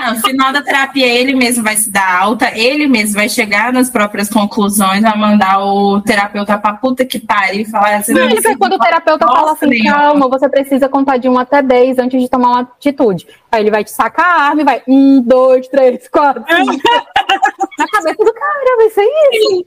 Não, 0.00 0.14
no 0.14 0.20
final 0.20 0.52
da 0.52 0.62
terapia, 0.62 1.06
ele 1.06 1.34
mesmo 1.34 1.62
vai 1.62 1.76
se 1.76 1.90
dar 1.90 2.22
alta, 2.22 2.56
ele 2.58 2.86
mesmo 2.86 3.14
vai 3.14 3.28
chegar 3.28 3.72
nas 3.72 3.90
próprias 3.90 4.28
conclusões, 4.28 5.02
vai 5.02 5.16
mandar 5.16 5.60
o 5.60 6.00
terapeuta 6.00 6.58
pra 6.58 6.74
puta 6.74 7.04
que 7.04 7.18
pariu 7.18 7.62
e 7.62 7.64
falar 7.64 7.96
assim. 7.96 8.12
Não, 8.12 8.28
ele 8.28 8.56
quando 8.56 8.74
o 8.74 8.78
terapeuta 8.78 9.26
fala 9.26 9.52
assim, 9.52 9.66
nenhuma. 9.66 9.92
calma, 9.92 10.28
você 10.28 10.48
precisa 10.48 10.88
contar 10.88 11.16
de 11.18 11.28
1 11.28 11.38
até 11.38 11.62
10 11.62 11.98
antes 11.98 12.20
de 12.20 12.28
tomar 12.28 12.48
uma 12.48 12.60
atitude. 12.60 13.26
Aí 13.50 13.62
ele 13.62 13.70
vai 13.70 13.84
te 13.84 13.90
sacar 13.90 14.26
a 14.26 14.42
arma 14.44 14.62
e 14.62 14.64
vai, 14.64 14.82
um, 14.86 15.22
dois, 15.22 15.68
três, 15.68 16.08
quatro, 16.08 16.42
cinco. 16.46 16.72
Na 17.78 17.86
cabeça 17.88 18.24
do 18.24 18.34
cara, 18.34 18.76
vai 18.76 18.90
ser 18.90 19.02
isso. 19.02 19.66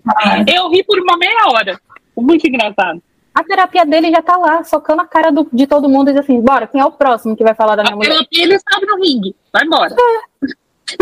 Eu 0.56 0.70
ri 0.70 0.84
por 0.84 1.00
uma 1.00 1.18
meia 1.18 1.48
hora. 1.50 1.80
Muito 2.16 2.48
engraçado 2.48 3.02
a 3.34 3.44
terapia 3.44 3.86
dele 3.86 4.12
já 4.12 4.22
tá 4.22 4.38
lá, 4.38 4.64
socando 4.64 5.02
a 5.02 5.08
cara 5.08 5.32
do, 5.32 5.48
de 5.52 5.66
todo 5.66 5.90
mundo 5.90 6.10
e 6.10 6.14
diz 6.14 6.22
assim: 6.22 6.40
bora, 6.40 6.68
quem 6.68 6.80
é 6.80 6.86
o 6.86 6.92
próximo 6.92 7.36
que 7.36 7.44
vai 7.44 7.56
falar 7.56 7.76
da 7.76 7.84
minha 7.84 7.94
a 7.94 7.98
mulher? 7.98 8.12
A 8.12 8.16
terapia 8.16 8.44
ele 8.44 8.60
sabe 8.60 8.86
no 8.86 8.98
ringue, 8.98 9.36
vai 9.54 9.64
embora. 9.64 9.94
É. 9.94 10.98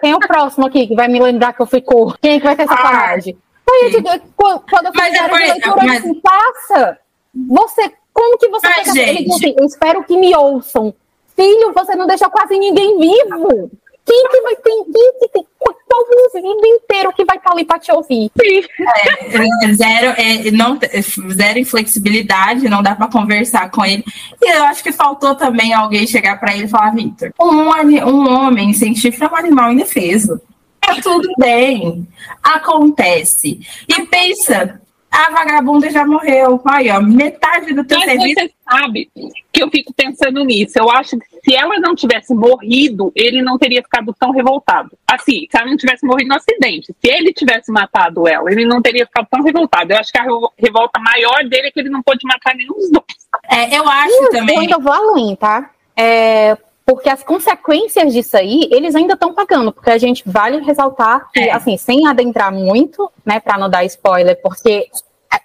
Quem 0.00 0.12
é 0.12 0.16
o 0.16 0.20
próximo 0.20 0.66
aqui 0.66 0.86
que 0.86 0.94
vai 0.94 1.08
me 1.08 1.18
lembrar 1.18 1.54
que 1.54 1.62
eu 1.62 1.66
fui 1.66 1.80
cor? 1.80 2.18
Quem 2.18 2.34
é 2.34 2.38
que 2.38 2.44
vai 2.44 2.54
ter 2.54 2.64
essa 2.64 2.74
ah, 2.74 2.76
coragem? 2.76 3.38
quando 4.70 4.86
eu 4.86 4.92
fizer 4.92 5.18
a 5.18 5.34
leitura 5.34 5.76
mas... 5.84 6.00
assim, 6.00 6.20
passa. 6.20 6.98
Você, 7.48 7.92
como 8.12 8.38
que 8.38 8.48
você 8.48 8.68
mas, 8.68 8.92
gente... 8.92 9.32
assim, 9.32 9.54
eu 9.58 9.64
espero 9.64 10.04
que 10.04 10.16
me 10.16 10.36
ouçam. 10.36 10.94
Filho, 11.34 11.72
você 11.72 11.96
não 11.96 12.06
deixou 12.06 12.30
quase 12.30 12.56
ninguém 12.58 12.98
vivo. 12.98 13.70
Quem 14.06 14.28
que 14.28 14.40
vai 14.42 14.56
ter, 14.56 14.70
quem 14.70 15.18
que 15.18 15.28
tem, 15.32 15.46
qual 15.58 15.74
o 16.02 16.42
mundo 16.42 16.66
inteiro 16.66 17.12
que 17.12 17.24
vai 17.24 17.36
estar 17.36 17.52
ali 17.52 17.64
para 17.64 17.78
te 17.78 17.90
ouvir? 17.90 18.30
É, 18.38 19.72
zero, 19.72 20.14
é, 20.18 20.50
não, 20.50 20.78
zero 21.32 21.58
inflexibilidade, 21.58 22.68
não 22.68 22.82
dá 22.82 22.94
para 22.94 23.08
conversar 23.08 23.70
com 23.70 23.84
ele. 23.84 24.04
E 24.42 24.56
eu 24.56 24.64
acho 24.64 24.82
que 24.82 24.92
faltou 24.92 25.34
também 25.34 25.72
alguém 25.72 26.06
chegar 26.06 26.38
para 26.38 26.54
ele 26.54 26.64
e 26.64 26.68
falar, 26.68 26.94
Victor, 26.94 27.32
um, 27.40 27.70
um 28.06 28.30
homem 28.30 28.72
sem 28.72 28.94
chifre 28.94 29.24
é 29.24 29.28
um 29.28 29.36
animal 29.36 29.72
indefeso. 29.72 30.40
Tá 30.80 30.96
tudo 31.00 31.28
bem, 31.38 32.06
acontece. 32.42 33.60
E 33.88 34.06
pensa, 34.06 34.80
a 35.14 35.30
vagabunda 35.30 35.88
já 35.90 36.04
morreu. 36.04 36.60
Aí, 36.64 36.90
ó, 36.90 37.00
metade 37.00 37.72
do 37.72 37.84
teu 37.84 37.98
Mas 37.98 38.10
serviço. 38.10 38.34
você 38.40 38.52
sabe 38.68 39.10
que 39.52 39.62
eu 39.62 39.70
fico 39.70 39.94
pensando 39.94 40.44
nisso. 40.44 40.76
Eu 40.76 40.90
acho 40.90 41.16
que 41.16 41.26
se 41.44 41.54
ela 41.54 41.78
não 41.78 41.94
tivesse 41.94 42.34
morrido, 42.34 43.12
ele 43.14 43.40
não 43.40 43.56
teria 43.56 43.80
ficado 43.80 44.12
tão 44.18 44.32
revoltado. 44.32 44.90
Assim, 45.06 45.46
se 45.48 45.56
ela 45.56 45.70
não 45.70 45.76
tivesse 45.76 46.04
morrido 46.04 46.30
no 46.30 46.34
acidente, 46.34 46.86
se 46.86 47.10
ele 47.10 47.32
tivesse 47.32 47.70
matado 47.70 48.26
ela, 48.26 48.50
ele 48.50 48.66
não 48.66 48.82
teria 48.82 49.06
ficado 49.06 49.28
tão 49.30 49.42
revoltado. 49.42 49.92
Eu 49.92 49.98
acho 49.98 50.10
que 50.10 50.18
a 50.18 50.26
revolta 50.58 50.98
maior 50.98 51.44
dele 51.44 51.68
é 51.68 51.70
que 51.70 51.78
ele 51.78 51.90
não 51.90 52.02
pôde 52.02 52.26
matar 52.26 52.56
nenhum 52.56 52.74
dos 52.74 52.90
dois. 52.90 53.04
É, 53.48 53.78
eu 53.78 53.88
acho 53.88 54.24
eu 54.24 54.30
também. 54.30 54.56
Eu 54.56 54.62
ainda 54.62 54.78
vou 54.78 54.92
além, 54.92 55.36
tá? 55.36 55.70
É, 55.96 56.56
porque 56.86 57.08
as 57.08 57.22
consequências 57.22 58.12
disso 58.12 58.36
aí, 58.36 58.68
eles 58.70 58.94
ainda 58.94 59.14
estão 59.14 59.32
pagando, 59.32 59.72
porque 59.72 59.90
a 59.90 59.98
gente 59.98 60.22
vale 60.26 60.60
ressaltar 60.60 61.30
que, 61.32 61.40
é. 61.40 61.52
assim, 61.52 61.76
sem 61.76 62.06
adentrar 62.06 62.52
muito, 62.52 63.10
né, 63.24 63.40
para 63.40 63.58
não 63.58 63.70
dar 63.70 63.84
spoiler, 63.84 64.40
porque 64.42 64.88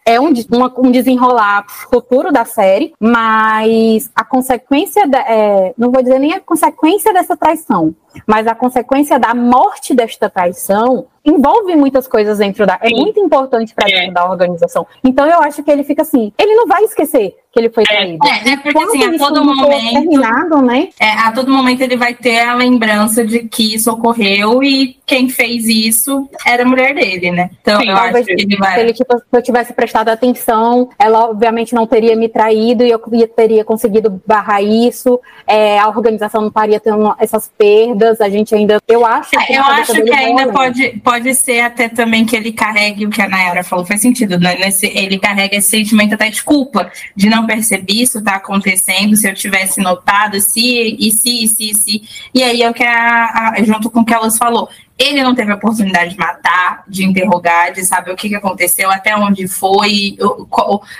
é 0.05 0.19
um, 0.19 0.33
uma, 0.51 0.73
um 0.77 0.91
desenrolar 0.91 1.65
futuro 1.67 2.31
da 2.31 2.45
série, 2.45 2.93
mas 2.99 4.09
a 4.15 4.23
consequência, 4.23 5.07
da, 5.07 5.19
é, 5.19 5.73
não 5.77 5.91
vou 5.91 6.01
dizer 6.01 6.19
nem 6.19 6.33
a 6.33 6.39
consequência 6.39 7.13
dessa 7.13 7.37
traição, 7.37 7.95
mas 8.25 8.47
a 8.47 8.55
consequência 8.55 9.19
da 9.19 9.33
morte 9.33 9.93
desta 9.93 10.29
traição 10.29 11.07
envolve 11.25 11.75
muitas 11.75 12.07
coisas 12.07 12.37
dentro 12.37 12.65
da. 12.65 12.79
É 12.81 12.89
muito 12.89 13.19
importante 13.19 13.73
para 13.73 13.87
dentro 13.87 14.09
é. 14.09 14.11
da 14.11 14.29
organização. 14.29 14.85
Então 15.03 15.25
eu 15.25 15.41
acho 15.41 15.63
que 15.63 15.71
ele 15.71 15.83
fica 15.83 16.01
assim, 16.01 16.31
ele 16.37 16.55
não 16.55 16.67
vai 16.67 16.83
esquecer 16.83 17.35
que 17.51 17.59
ele 17.59 17.69
foi 17.69 17.83
é, 17.83 17.85
traído. 17.87 18.27
É, 18.27 18.49
é 18.51 18.57
porque 18.57 18.77
assim, 18.77 19.03
a 19.03 19.17
todo 19.17 19.43
momento. 19.43 19.93
Terminado, 19.93 20.61
né? 20.61 20.89
É, 20.99 21.11
a 21.11 21.31
todo 21.31 21.51
momento 21.51 21.81
ele 21.81 21.97
vai 21.97 22.13
ter 22.13 22.41
a 22.41 22.53
lembrança 22.53 23.25
de 23.25 23.39
que 23.47 23.73
isso 23.73 23.91
ocorreu 23.91 24.63
e 24.63 24.97
quem 25.05 25.29
fez 25.29 25.67
isso 25.67 26.29
era 26.45 26.63
a 26.63 26.65
mulher 26.65 26.93
dele, 26.93 27.31
né? 27.31 27.49
Então 27.61 27.79
Sim, 27.79 27.89
eu 27.89 27.97
acho 27.97 28.23
que 28.23 28.31
ele 28.31 28.55
vai. 28.55 28.75
Se 28.75 28.79
ele 28.81 28.93
tipo, 28.93 29.17
se 29.17 29.23
eu 29.31 29.41
tivesse 29.41 29.73
prestado 29.73 30.09
atenção, 30.09 30.89
ela 30.99 31.29
obviamente 31.29 31.73
não 31.73 31.87
teria 31.87 32.15
me 32.15 32.29
traído 32.29 32.83
e 32.83 32.91
eu 32.91 32.99
teria 33.27 33.65
conseguido 33.65 34.21
barrar 34.25 34.61
isso. 34.61 35.19
É, 35.47 35.79
a 35.79 35.87
organização 35.87 36.41
não 36.41 36.49
estaria 36.49 36.79
tendo 36.79 37.15
essas 37.17 37.51
perdas. 37.57 37.98
A 38.19 38.29
gente 38.29 38.53
ainda. 38.55 38.79
Eu 38.87 39.05
acho 39.05 39.31
que. 39.31 39.53
eu 39.53 39.63
acho 39.63 39.93
que 39.93 40.11
ainda 40.11 40.43
bola, 40.43 40.53
pode, 40.53 40.81
né? 40.81 40.93
pode 41.03 41.35
ser 41.35 41.61
até 41.61 41.89
também 41.89 42.25
que 42.25 42.35
ele 42.35 42.51
carregue 42.51 43.05
o 43.05 43.09
que 43.09 43.21
a 43.21 43.27
Nayara 43.27 43.63
falou, 43.63 43.85
faz 43.85 44.01
sentido, 44.01 44.39
né? 44.39 44.55
Nesse, 44.57 44.87
ele 44.87 45.19
carrega 45.19 45.55
esse 45.55 45.69
sentimento 45.69 46.13
até 46.13 46.29
de 46.29 46.43
culpa, 46.43 46.91
de 47.15 47.29
não 47.29 47.45
percebi 47.45 48.01
isso 48.01 48.23
tá 48.23 48.35
acontecendo, 48.35 49.15
se 49.15 49.29
eu 49.29 49.33
tivesse 49.33 49.81
notado, 49.81 50.39
se, 50.39 50.97
e 50.99 51.11
se, 51.11 51.43
e 51.43 51.47
se, 51.47 51.71
e 51.71 51.75
se. 51.75 52.01
E 52.33 52.43
aí 52.43 52.61
é 52.61 52.69
o 52.69 52.73
que 52.73 52.83
a, 52.83 53.53
a, 53.55 53.63
junto 53.63 53.89
com 53.89 54.01
o 54.01 54.05
que 54.05 54.13
elas 54.13 54.37
falou. 54.37 54.69
Ele 54.99 55.23
não 55.23 55.33
teve 55.33 55.51
a 55.51 55.55
oportunidade 55.55 56.11
de 56.11 56.17
matar, 56.17 56.83
de 56.85 57.05
interrogar, 57.05 57.71
de 57.71 57.85
saber 57.85 58.11
o 58.11 58.15
que, 58.17 58.27
que 58.27 58.35
aconteceu, 58.35 58.91
até 58.91 59.15
onde 59.15 59.47
foi, 59.47 60.17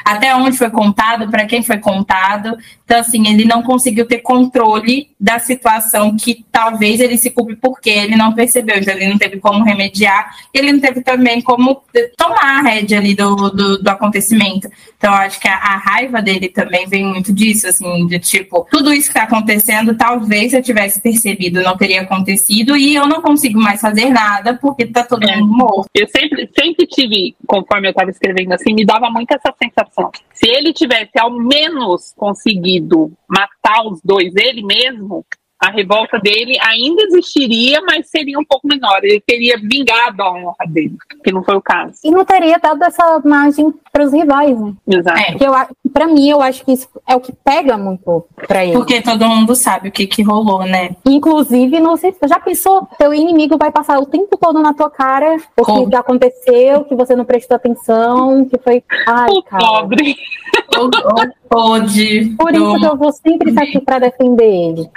até 0.05 0.33
onde 0.33 0.57
foi 0.57 0.69
contado, 0.69 1.29
para 1.29 1.45
quem 1.45 1.61
foi 1.61 1.79
contado. 1.79 2.57
Então, 2.85 2.99
assim, 2.99 3.27
ele 3.27 3.45
não 3.45 3.61
conseguiu 3.61 4.07
ter 4.07 4.19
controle 4.19 5.09
da 5.19 5.37
situação 5.37 6.15
que 6.15 6.45
talvez 6.51 6.99
ele 6.99 7.17
se 7.17 7.29
culpe 7.29 7.55
porque 7.55 7.89
ele 7.89 8.15
não 8.15 8.33
percebeu, 8.33 8.77
então 8.77 8.93
ele 8.93 9.09
não 9.09 9.17
teve 9.17 9.37
como 9.37 9.63
remediar, 9.63 10.33
ele 10.53 10.71
não 10.71 10.79
teve 10.79 11.01
também 11.01 11.41
como 11.41 11.83
tomar 12.17 12.59
a 12.59 12.61
rédea 12.61 12.99
ali 12.99 13.13
do, 13.13 13.35
do, 13.49 13.83
do 13.83 13.89
acontecimento. 13.89 14.69
Então, 14.97 15.13
acho 15.13 15.39
que 15.39 15.47
a, 15.47 15.55
a, 15.55 15.77
raiva 15.77 16.21
dele 16.21 16.49
também 16.49 16.87
vem 16.87 17.05
muito 17.05 17.33
disso, 17.33 17.67
assim, 17.67 18.07
de 18.07 18.19
tipo, 18.19 18.67
tudo 18.71 18.93
isso 18.93 19.11
que 19.11 19.17
está 19.17 19.23
acontecendo, 19.23 19.95
talvez 19.95 20.53
eu 20.53 20.61
tivesse 20.61 21.01
percebido, 21.01 21.61
não 21.61 21.77
teria 21.77 22.01
acontecido, 22.01 22.75
e 22.75 22.95
eu 22.95 23.07
não 23.07 23.21
consigo 23.21 23.59
mais 23.59 23.79
fazer 23.79 23.88
fazer 23.89 24.09
nada 24.09 24.57
porque 24.57 24.85
tá 24.85 25.03
todo 25.03 25.27
é. 25.27 25.37
mundo 25.37 25.57
morto. 25.57 25.89
Eu 25.93 26.07
sempre, 26.07 26.49
sempre 26.57 26.85
tive, 26.87 27.35
conforme 27.45 27.87
eu 27.87 27.91
estava 27.91 28.09
escrevendo 28.09 28.53
assim, 28.53 28.73
me 28.73 28.85
dava 28.85 29.09
muito 29.09 29.31
essa 29.31 29.53
sensação. 29.61 30.11
Se 30.33 30.47
ele 30.49 30.73
tivesse 30.73 31.17
ao 31.19 31.31
menos 31.31 32.13
conseguido 32.15 33.11
matar 33.27 33.85
os 33.85 33.99
dois, 34.03 34.33
ele 34.35 34.63
mesmo, 34.63 35.25
a 35.60 35.72
revolta 35.72 36.18
dele 36.20 36.57
ainda 36.62 37.01
existiria, 37.03 37.82
mas 37.82 38.10
seria 38.10 38.39
um 38.39 38.45
pouco 38.45 38.68
menor. 38.68 38.99
Ele 39.03 39.22
teria 39.26 39.57
vingado 39.57 40.24
a 40.24 40.32
honra 40.32 40.66
dele, 40.68 40.95
que 41.24 41.32
não 41.32 41.43
foi 41.43 41.55
o 41.55 41.62
caso. 41.62 41.95
E 42.03 42.12
não 42.12 42.24
teria 42.24 42.57
dado 42.57 42.82
essa 42.84 43.22
margem 43.26 43.74
para 43.91 44.05
os 44.05 44.14
rivais, 44.14 44.60
né? 44.60 44.74
Exato. 44.88 45.20
É. 45.20 45.89
Para 45.91 46.07
mim, 46.07 46.30
eu 46.30 46.41
acho 46.41 46.64
que 46.64 46.72
isso 46.72 46.88
é 47.07 47.16
o 47.16 47.20
que 47.20 47.34
pega 47.34 47.78
muito 47.78 48.26
para 48.47 48.64
ele. 48.64 48.74
Porque 48.74 49.01
todo 49.01 49.28
mundo 49.28 49.55
sabe 49.55 49.89
o 49.89 49.91
que, 49.91 50.07
que 50.07 50.22
rolou, 50.22 50.64
né? 50.64 50.95
Inclusive, 51.05 51.80
não 51.80 51.97
sei, 51.97 52.16
já 52.26 52.39
pensou, 52.39 52.88
teu 52.97 53.14
inimigo 53.14 53.57
vai 53.57 53.72
passar 53.72 53.99
o 53.99 54.05
tempo 54.05 54.38
todo 54.38 54.62
na 54.62 54.74
tua 54.74 54.89
cara 54.89 55.38
o 55.57 55.89
que 55.89 55.95
aconteceu, 55.95 56.84
que 56.86 56.95
você 56.95 57.16
não 57.16 57.26
prestou 57.26 57.55
atenção, 57.55 58.45
que 58.45 58.57
foi. 58.60 58.84
Ai, 59.07 59.30
o 59.30 59.43
cara. 59.43 59.66
pobre. 59.66 60.16
Pode. 61.49 62.35
Por 62.37 62.53
isso 62.53 62.79
que 62.79 62.85
eu 62.85 62.97
vou 62.97 63.11
sempre 63.11 63.49
estar 63.49 63.63
aqui 63.63 63.81
para 63.81 63.99
defender 63.99 64.45
ele. 64.45 64.89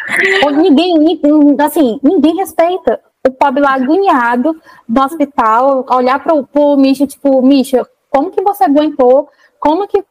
Ninguém, 0.52 1.18
assim, 1.58 1.98
ninguém 2.02 2.36
respeita 2.36 3.00
o 3.26 3.30
pobre 3.30 3.62
lá 3.62 3.74
agoniado 3.74 4.54
no 4.88 5.02
hospital, 5.02 5.86
olhar 5.90 6.22
para 6.22 6.34
o 6.34 6.76
Misha, 6.76 7.06
tipo, 7.06 7.40
Misha, 7.40 7.86
como 8.10 8.30
que 8.30 8.42
você 8.42 8.64
aguentou 8.64 9.28
como 9.62 9.86
que, 9.86 10.02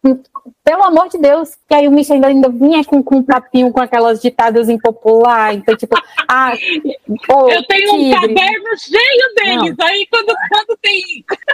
pelo 0.64 0.84
amor 0.86 1.10
de 1.10 1.18
Deus, 1.18 1.58
que 1.68 1.76
aí 1.76 1.86
o 1.86 1.92
Michel 1.92 2.16
ainda, 2.16 2.28
ainda 2.30 2.50
vinha 2.50 2.86
com, 2.86 3.04
com 3.04 3.18
um 3.18 3.24
papinho 3.24 3.70
com 3.70 3.82
aquelas 3.82 4.22
ditadas 4.22 4.70
impopular, 4.70 5.54
então, 5.54 5.76
tipo, 5.76 5.94
ah, 6.26 6.54
oh, 7.30 7.50
eu 7.50 7.62
tenho 7.68 7.92
tigre. 7.92 8.16
um 8.16 8.22
caderno 8.22 8.78
cheio 8.78 9.36
deles, 9.36 9.76
não. 9.78 9.86
aí 9.86 10.08
quando, 10.10 10.34
quando 10.50 10.78
tem. 10.82 11.02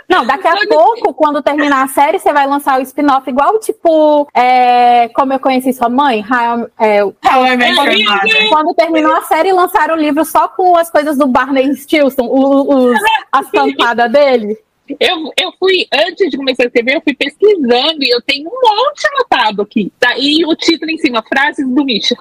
Não, 0.07 0.27
daqui 0.27 0.47
a 0.47 0.51
quando 0.57 0.69
pouco, 0.69 1.13
quando 1.15 1.41
terminar 1.41 1.85
a 1.85 1.87
série, 1.87 2.19
você 2.19 2.31
vai 2.31 2.45
lançar 2.45 2.79
o 2.79 2.83
spin-off 2.83 3.27
igual, 3.27 3.59
tipo, 3.59 4.27
é, 4.31 5.09
como 5.09 5.33
eu 5.33 5.39
conheci 5.39 5.73
sua 5.73 5.89
mãe, 5.89 6.21
How, 6.21 6.69
é, 6.79 6.99
quando, 6.99 8.49
quando 8.49 8.75
terminou 8.75 9.15
a 9.15 9.23
série, 9.23 9.51
lançaram 9.51 9.95
o 9.95 9.99
livro 9.99 10.23
só 10.23 10.47
com 10.47 10.77
as 10.77 10.91
coisas 10.91 11.17
do 11.17 11.25
Barney 11.25 11.75
Stilson, 11.75 12.27
os, 12.29 12.99
as 13.33 13.49
cantadas 13.49 14.11
dele. 14.11 14.66
Eu, 14.99 15.31
eu 15.37 15.51
fui, 15.59 15.87
antes 15.93 16.29
de 16.29 16.37
começar 16.37 16.63
a 16.63 16.65
escrever, 16.67 16.95
eu 16.95 17.01
fui 17.01 17.15
pesquisando 17.15 18.03
e 18.03 18.09
eu 18.09 18.21
tenho 18.21 18.47
um 18.47 18.53
monte 18.53 19.07
anotado 19.07 19.61
aqui. 19.61 19.91
Tá? 19.99 20.17
E 20.17 20.45
o 20.45 20.55
título 20.55 20.91
em 20.91 20.97
cima, 20.97 21.23
frases 21.27 21.67
do 21.67 21.83
Misha. 21.83 22.15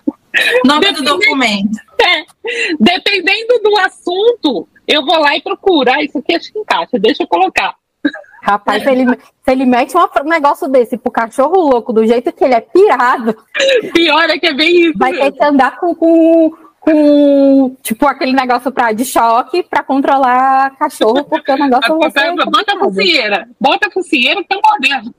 Nome 0.64 0.92
do 0.92 1.02
documento. 1.02 1.78
É, 2.00 2.24
dependendo 2.78 3.58
do 3.62 3.76
assunto, 3.78 4.68
eu 4.86 5.04
vou 5.04 5.18
lá 5.18 5.36
e 5.36 5.40
procuro. 5.40 5.90
Ah, 5.90 6.02
isso 6.02 6.18
aqui 6.18 6.34
acho 6.34 6.52
que 6.52 6.58
encaixa, 6.58 6.98
deixa 6.98 7.22
eu 7.22 7.28
colocar. 7.28 7.74
Rapaz, 8.42 8.84
se 8.84 8.90
ele, 8.90 9.04
se 9.06 9.50
ele 9.50 9.64
mete 9.64 9.92
um 9.96 10.28
negócio 10.28 10.68
desse 10.68 10.96
pro 10.96 11.10
cachorro 11.10 11.68
louco, 11.68 11.92
do 11.92 12.06
jeito 12.06 12.32
que 12.32 12.44
ele 12.44 12.54
é 12.54 12.60
pirado. 12.60 13.36
Pior 13.92 14.30
é 14.30 14.38
que 14.38 14.46
é 14.46 14.54
bem 14.54 14.82
isso. 14.82 14.98
Vai 14.98 15.10
mesmo. 15.10 15.24
ter 15.24 15.32
que 15.32 15.44
andar 15.44 15.80
com, 15.80 15.92
com, 15.92 16.56
com 16.86 17.76
tipo 17.82 18.06
aquele 18.06 18.32
negócio 18.32 18.70
pra, 18.70 18.92
de 18.92 19.04
choque 19.04 19.64
para 19.64 19.82
controlar 19.82 20.70
cachorro, 20.78 21.24
porque 21.24 21.50
o 21.50 21.56
negócio 21.56 21.98
vai 21.98 22.10
ser 22.12 22.32
Bota 22.36 22.76
a 22.76 22.78
focinheira, 22.78 23.48
bota 23.60 23.88
a 23.88 23.90
focinheira 23.90 24.40
que 24.42 24.48
tá 24.48 24.60
mordendo. 24.64 25.12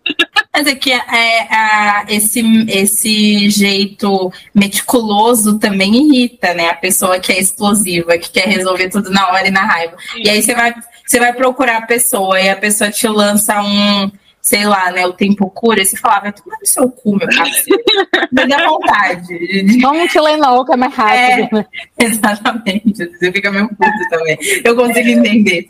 Mas 0.53 0.65
é 0.65 0.75
que 0.75 0.93
é, 0.93 0.97
é, 0.97 2.05
esse, 2.07 2.41
esse 2.69 3.49
jeito 3.49 4.31
meticuloso 4.55 5.59
também 5.59 5.93
irrita, 5.93 6.53
né? 6.53 6.69
A 6.69 6.75
pessoa 6.75 7.19
que 7.19 7.33
é 7.33 7.39
explosiva, 7.39 8.17
que 8.17 8.31
quer 8.31 8.47
resolver 8.47 8.89
tudo 8.89 9.09
na 9.09 9.27
hora 9.27 9.49
e 9.49 9.51
na 9.51 9.65
raiva. 9.65 9.97
Sim. 10.13 10.21
E 10.23 10.29
aí 10.29 10.41
você 10.41 10.55
vai, 10.55 10.73
você 11.05 11.19
vai 11.19 11.33
procurar 11.33 11.79
a 11.79 11.85
pessoa 11.85 12.39
e 12.39 12.49
a 12.49 12.55
pessoa 12.55 12.89
te 12.89 13.07
lança 13.09 13.61
um 13.61 14.09
sei 14.47 14.63
lá, 14.63 14.89
né, 14.91 15.05
o 15.05 15.11
tempo 15.11 15.49
cura, 15.49 15.83
você 15.83 15.97
falava, 15.97 16.21
vai 16.21 16.31
tomar 16.31 16.57
no 16.57 16.65
seu 16.65 16.89
cu, 16.89 17.17
meu 17.17 17.27
parceiro. 17.27 17.83
Me 18.31 18.47
dá 18.47 18.65
vontade. 18.65 19.81
Vamos 19.81 20.03
te 20.03 20.13
Tylenol, 20.13 20.63
que 20.63 20.71
é 20.71 20.77
mais 20.77 20.93
rápido. 20.93 21.57
É, 21.57 21.65
exatamente. 22.05 22.93
Você 22.95 23.31
fica 23.33 23.51
meio 23.51 23.67
puto 23.67 24.09
também. 24.09 24.37
Eu 24.63 24.73
consigo 24.73 25.09
entender. 25.09 25.67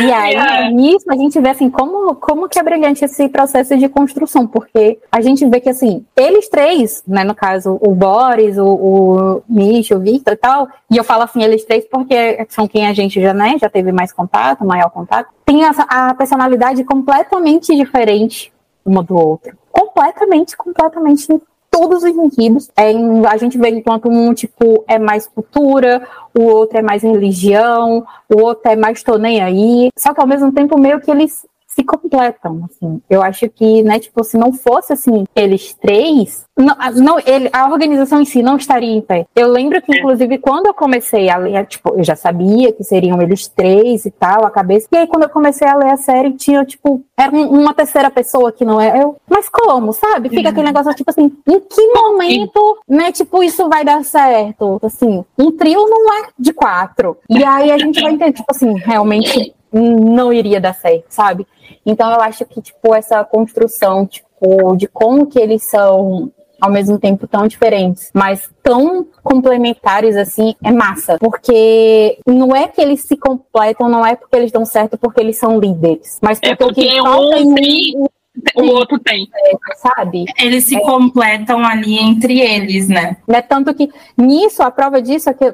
E 0.00 0.10
aí, 0.10 0.34
é. 0.34 0.70
nisso, 0.70 1.04
a 1.10 1.16
gente 1.16 1.38
vê 1.38 1.50
assim, 1.50 1.68
como, 1.68 2.14
como 2.14 2.48
que 2.48 2.58
é 2.58 2.62
brilhante 2.62 3.04
esse 3.04 3.28
processo 3.28 3.76
de 3.76 3.90
construção, 3.90 4.46
porque 4.46 4.98
a 5.10 5.20
gente 5.20 5.44
vê 5.46 5.60
que 5.60 5.68
assim, 5.68 6.06
eles 6.16 6.48
três, 6.48 7.02
né, 7.06 7.24
no 7.24 7.34
caso, 7.34 7.78
o 7.82 7.94
Boris, 7.94 8.56
o, 8.56 8.64
o 8.64 9.42
Micho, 9.46 9.96
o 9.96 10.00
Victor 10.00 10.32
e 10.32 10.36
tal, 10.36 10.66
e 10.90 10.96
eu 10.96 11.04
falo 11.04 11.24
assim, 11.24 11.42
eles 11.42 11.62
três 11.66 11.84
porque 11.90 12.46
são 12.48 12.66
quem 12.66 12.86
a 12.86 12.94
gente 12.94 13.20
já, 13.20 13.34
né, 13.34 13.56
já 13.60 13.68
teve 13.68 13.92
mais 13.92 14.12
contato, 14.12 14.64
maior 14.64 14.88
contato, 14.90 15.28
tem 15.44 15.64
a, 15.64 15.70
a 15.88 16.14
personalidade 16.14 16.84
completamente 16.84 17.74
diferente 17.74 18.52
uma 18.84 19.02
do 19.02 19.16
outro. 19.16 19.56
Completamente, 19.70 20.56
completamente 20.56 21.26
todos 21.70 22.02
os 22.02 22.14
sentidos. 22.14 22.70
É, 22.76 22.92
a 23.26 23.36
gente 23.36 23.56
vê 23.56 23.70
enquanto 23.70 24.08
um 24.08 24.34
tipo 24.34 24.84
é 24.86 24.98
mais 24.98 25.26
cultura, 25.26 26.06
o 26.38 26.42
outro 26.42 26.78
é 26.78 26.82
mais 26.82 27.02
religião, 27.02 28.06
o 28.28 28.42
outro 28.42 28.70
é 28.70 28.76
mais 28.76 29.02
tô 29.02 29.16
nem 29.16 29.40
aí. 29.40 29.88
Só 29.98 30.12
que 30.12 30.20
ao 30.20 30.26
mesmo 30.26 30.52
tempo 30.52 30.78
meio 30.78 31.00
que 31.00 31.10
eles 31.10 31.46
se 31.74 31.82
completam, 31.82 32.68
assim. 32.70 33.00
Eu 33.08 33.22
acho 33.22 33.48
que, 33.48 33.82
né, 33.82 33.98
tipo, 33.98 34.22
se 34.22 34.36
não 34.36 34.52
fosse, 34.52 34.92
assim, 34.92 35.24
eles 35.34 35.74
três, 35.74 36.44
não, 36.56 36.76
não 36.96 37.18
ele, 37.18 37.48
a 37.52 37.66
organização 37.66 38.20
em 38.20 38.26
si 38.26 38.42
não 38.42 38.56
estaria 38.56 38.94
em 38.94 39.00
pé. 39.00 39.26
Eu 39.34 39.48
lembro 39.48 39.80
que, 39.80 39.96
inclusive, 39.96 40.36
quando 40.38 40.66
eu 40.66 40.74
comecei 40.74 41.30
a 41.30 41.36
ler, 41.36 41.66
tipo, 41.66 41.94
eu 41.96 42.04
já 42.04 42.14
sabia 42.14 42.72
que 42.72 42.84
seriam 42.84 43.22
eles 43.22 43.48
três 43.48 44.04
e 44.04 44.10
tal, 44.10 44.44
a 44.44 44.50
cabeça, 44.50 44.86
e 44.92 44.96
aí 44.98 45.06
quando 45.06 45.22
eu 45.22 45.30
comecei 45.30 45.66
a 45.66 45.74
ler 45.74 45.90
a 45.90 45.96
série, 45.96 46.32
tinha, 46.34 46.62
tipo, 46.64 47.02
era 47.16 47.34
um, 47.34 47.48
uma 47.48 47.72
terceira 47.72 48.10
pessoa 48.10 48.52
que 48.52 48.64
não 48.64 48.78
é 48.78 49.02
eu. 49.02 49.16
Mas 49.28 49.48
como, 49.48 49.94
sabe? 49.94 50.28
Fica 50.28 50.50
aquele 50.50 50.66
negócio, 50.66 50.94
tipo 50.94 51.10
assim, 51.10 51.32
em 51.48 51.60
que 51.60 51.86
momento, 51.94 52.78
né, 52.86 53.10
tipo, 53.12 53.42
isso 53.42 53.66
vai 53.68 53.82
dar 53.82 54.04
certo? 54.04 54.78
Assim, 54.82 55.24
um 55.38 55.50
trio 55.52 55.88
não 55.88 56.12
é 56.14 56.28
de 56.38 56.52
quatro. 56.52 57.16
E 57.30 57.42
aí 57.42 57.70
a 57.70 57.78
gente 57.78 58.02
vai 58.02 58.12
entender, 58.12 58.32
tipo 58.32 58.50
assim, 58.50 58.74
realmente 58.74 59.54
não 59.72 60.32
iria 60.32 60.60
dar 60.60 60.74
certo, 60.74 61.06
sabe? 61.08 61.46
Então 61.84 62.12
eu 62.12 62.20
acho 62.20 62.44
que, 62.44 62.60
tipo, 62.60 62.94
essa 62.94 63.24
construção, 63.24 64.06
tipo, 64.06 64.76
de 64.76 64.86
como 64.86 65.26
que 65.26 65.38
eles 65.38 65.64
são 65.64 66.30
ao 66.60 66.70
mesmo 66.70 66.96
tempo 66.96 67.26
tão 67.26 67.48
diferentes, 67.48 68.08
mas 68.14 68.48
tão 68.62 69.04
complementares 69.24 70.16
assim, 70.16 70.54
é 70.62 70.70
massa. 70.70 71.18
Porque 71.18 72.18
não 72.24 72.54
é 72.54 72.68
que 72.68 72.80
eles 72.80 73.00
se 73.00 73.16
completam, 73.16 73.88
não 73.88 74.06
é 74.06 74.14
porque 74.14 74.36
eles 74.36 74.52
dão 74.52 74.64
certo 74.64 74.96
porque 74.96 75.20
eles 75.20 75.36
são 75.36 75.58
líderes, 75.58 76.18
mas 76.22 76.38
porque, 76.38 76.52
é 76.52 76.56
porque 76.56 76.80
o 76.80 76.84
que 76.84 77.02
falta 77.02 77.36
um 77.38 77.58
em 77.58 78.06
o 78.54 78.62
outro 78.64 78.98
tem. 78.98 79.28
Sabe? 79.76 80.24
Eles 80.38 80.64
se 80.64 80.76
é. 80.76 80.80
completam 80.80 81.64
ali 81.64 81.98
entre 81.98 82.40
eles, 82.40 82.88
né? 82.88 83.16
É 83.28 83.42
tanto 83.42 83.74
que 83.74 83.90
nisso, 84.16 84.62
a 84.62 84.70
prova 84.70 85.02
disso 85.02 85.28
é 85.28 85.34
que 85.34 85.44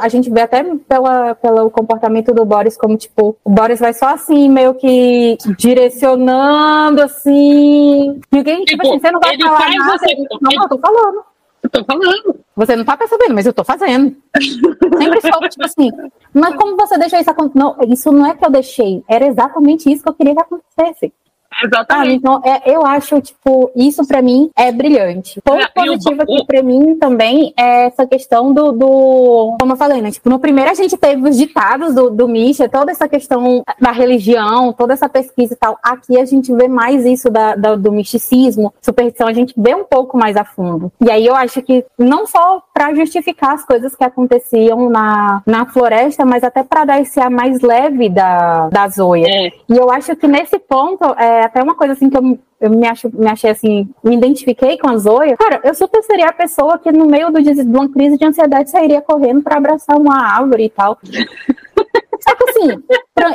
a 0.00 0.08
gente 0.08 0.30
vê 0.30 0.42
até 0.42 0.64
pela, 0.88 1.34
pelo 1.36 1.70
comportamento 1.70 2.32
do 2.32 2.44
Boris, 2.44 2.76
como 2.76 2.96
tipo, 2.96 3.36
o 3.44 3.50
Boris 3.50 3.80
vai 3.80 3.94
só 3.94 4.08
assim, 4.08 4.48
meio 4.48 4.74
que 4.74 5.36
direcionando 5.56 7.02
assim. 7.02 8.20
Ninguém, 8.30 8.64
tipo, 8.64 8.82
tipo 8.82 8.88
assim, 8.88 9.00
você 9.00 9.10
não 9.10 9.20
vai 9.20 9.38
falar 9.38 9.70
nada. 9.70 9.98
Você... 9.98 10.16
Não, 10.40 10.62
eu 10.62 10.68
tô 10.68 10.78
falando. 10.78 11.24
Eu 11.62 11.70
tô 11.70 11.84
falando. 11.84 12.40
Você 12.56 12.76
não 12.76 12.84
tá 12.84 12.96
percebendo, 12.96 13.34
mas 13.34 13.46
eu 13.46 13.52
tô 13.52 13.64
fazendo. 13.64 14.14
Sempre 14.36 15.20
soube, 15.20 15.48
tipo 15.48 15.64
assim, 15.64 15.90
mas 16.32 16.54
como 16.56 16.76
você 16.76 16.98
deixou 16.98 17.18
isso 17.18 17.30
acontecer? 17.30 17.58
Não, 17.58 17.76
isso 17.88 18.12
não 18.12 18.26
é 18.26 18.34
que 18.34 18.44
eu 18.44 18.50
deixei, 18.50 19.02
era 19.08 19.26
exatamente 19.26 19.90
isso 19.90 20.02
que 20.02 20.08
eu 20.08 20.14
queria 20.14 20.34
que 20.34 20.40
acontecesse. 20.40 21.12
Exatamente. 21.62 22.10
Ah, 22.10 22.14
então, 22.14 22.42
é, 22.44 22.74
eu 22.74 22.84
acho, 22.84 23.20
tipo, 23.20 23.70
isso 23.76 24.06
para 24.06 24.22
mim 24.22 24.50
é 24.56 24.72
brilhante. 24.72 25.40
Ponto 25.42 25.62
é, 25.62 25.68
positivo 25.68 26.22
aqui 26.22 26.44
para 26.46 26.62
mim 26.62 26.96
também 26.98 27.52
é 27.56 27.86
essa 27.86 28.06
questão 28.06 28.52
do, 28.52 28.72
do, 28.72 29.56
Como 29.60 29.72
eu 29.72 29.76
falei, 29.76 30.00
né? 30.00 30.10
Tipo, 30.10 30.30
no 30.30 30.38
primeiro 30.38 30.70
a 30.70 30.74
gente 30.74 30.96
teve 30.96 31.28
os 31.28 31.36
ditados 31.36 31.94
do, 31.94 32.10
do 32.10 32.28
Misha, 32.28 32.68
toda 32.68 32.90
essa 32.90 33.08
questão 33.08 33.62
da 33.80 33.92
religião, 33.92 34.72
toda 34.72 34.92
essa 34.92 35.08
pesquisa 35.08 35.54
e 35.54 35.56
tal. 35.56 35.78
Aqui 35.82 36.18
a 36.18 36.24
gente 36.24 36.52
vê 36.52 36.68
mais 36.68 37.04
isso 37.04 37.30
da, 37.30 37.54
da, 37.54 37.74
do 37.74 37.92
misticismo, 37.92 38.72
superstição, 38.80 39.28
a 39.28 39.32
gente 39.32 39.54
vê 39.56 39.74
um 39.74 39.84
pouco 39.84 40.16
mais 40.16 40.36
a 40.36 40.44
fundo. 40.44 40.92
E 41.00 41.10
aí 41.10 41.26
eu 41.26 41.34
acho 41.34 41.62
que 41.62 41.84
não 41.98 42.26
só 42.26 42.62
para 42.72 42.94
justificar 42.94 43.54
as 43.54 43.64
coisas 43.64 43.94
que 43.94 44.04
aconteciam 44.04 44.88
na, 44.88 45.42
na 45.46 45.66
floresta, 45.66 46.24
mas 46.24 46.42
até 46.42 46.62
para 46.62 46.84
dar 46.84 47.00
esse 47.00 47.20
ar 47.20 47.30
mais 47.30 47.60
leve 47.60 48.08
da, 48.08 48.68
da 48.68 48.88
Zoya. 48.88 49.26
É. 49.26 49.52
E 49.68 49.76
eu 49.76 49.90
acho 49.90 50.14
que 50.16 50.26
nesse 50.26 50.58
ponto, 50.58 51.04
é, 51.18 51.43
até 51.44 51.62
uma 51.62 51.74
coisa 51.74 51.92
assim 51.92 52.10
que 52.10 52.16
eu, 52.16 52.38
eu 52.60 52.70
me, 52.70 52.86
acho, 52.86 53.10
me 53.12 53.28
achei 53.28 53.50
assim, 53.50 53.88
me 54.02 54.16
identifiquei 54.16 54.78
com 54.78 54.88
a 54.88 54.96
Zoya. 54.96 55.36
Cara, 55.36 55.60
eu 55.64 55.74
super 55.74 56.02
seria 56.02 56.28
a 56.28 56.32
pessoa 56.32 56.78
que 56.78 56.90
no 56.90 57.06
meio 57.06 57.30
do, 57.30 57.42
de 57.42 57.62
uma 57.62 57.88
crise 57.88 58.18
de 58.18 58.24
ansiedade 58.24 58.70
sairia 58.70 59.00
correndo 59.00 59.42
para 59.42 59.56
abraçar 59.56 59.96
uma 59.96 60.16
árvore 60.16 60.64
e 60.64 60.70
tal. 60.70 60.98
Só 62.26 62.34
que 62.34 62.50
assim, 62.50 62.82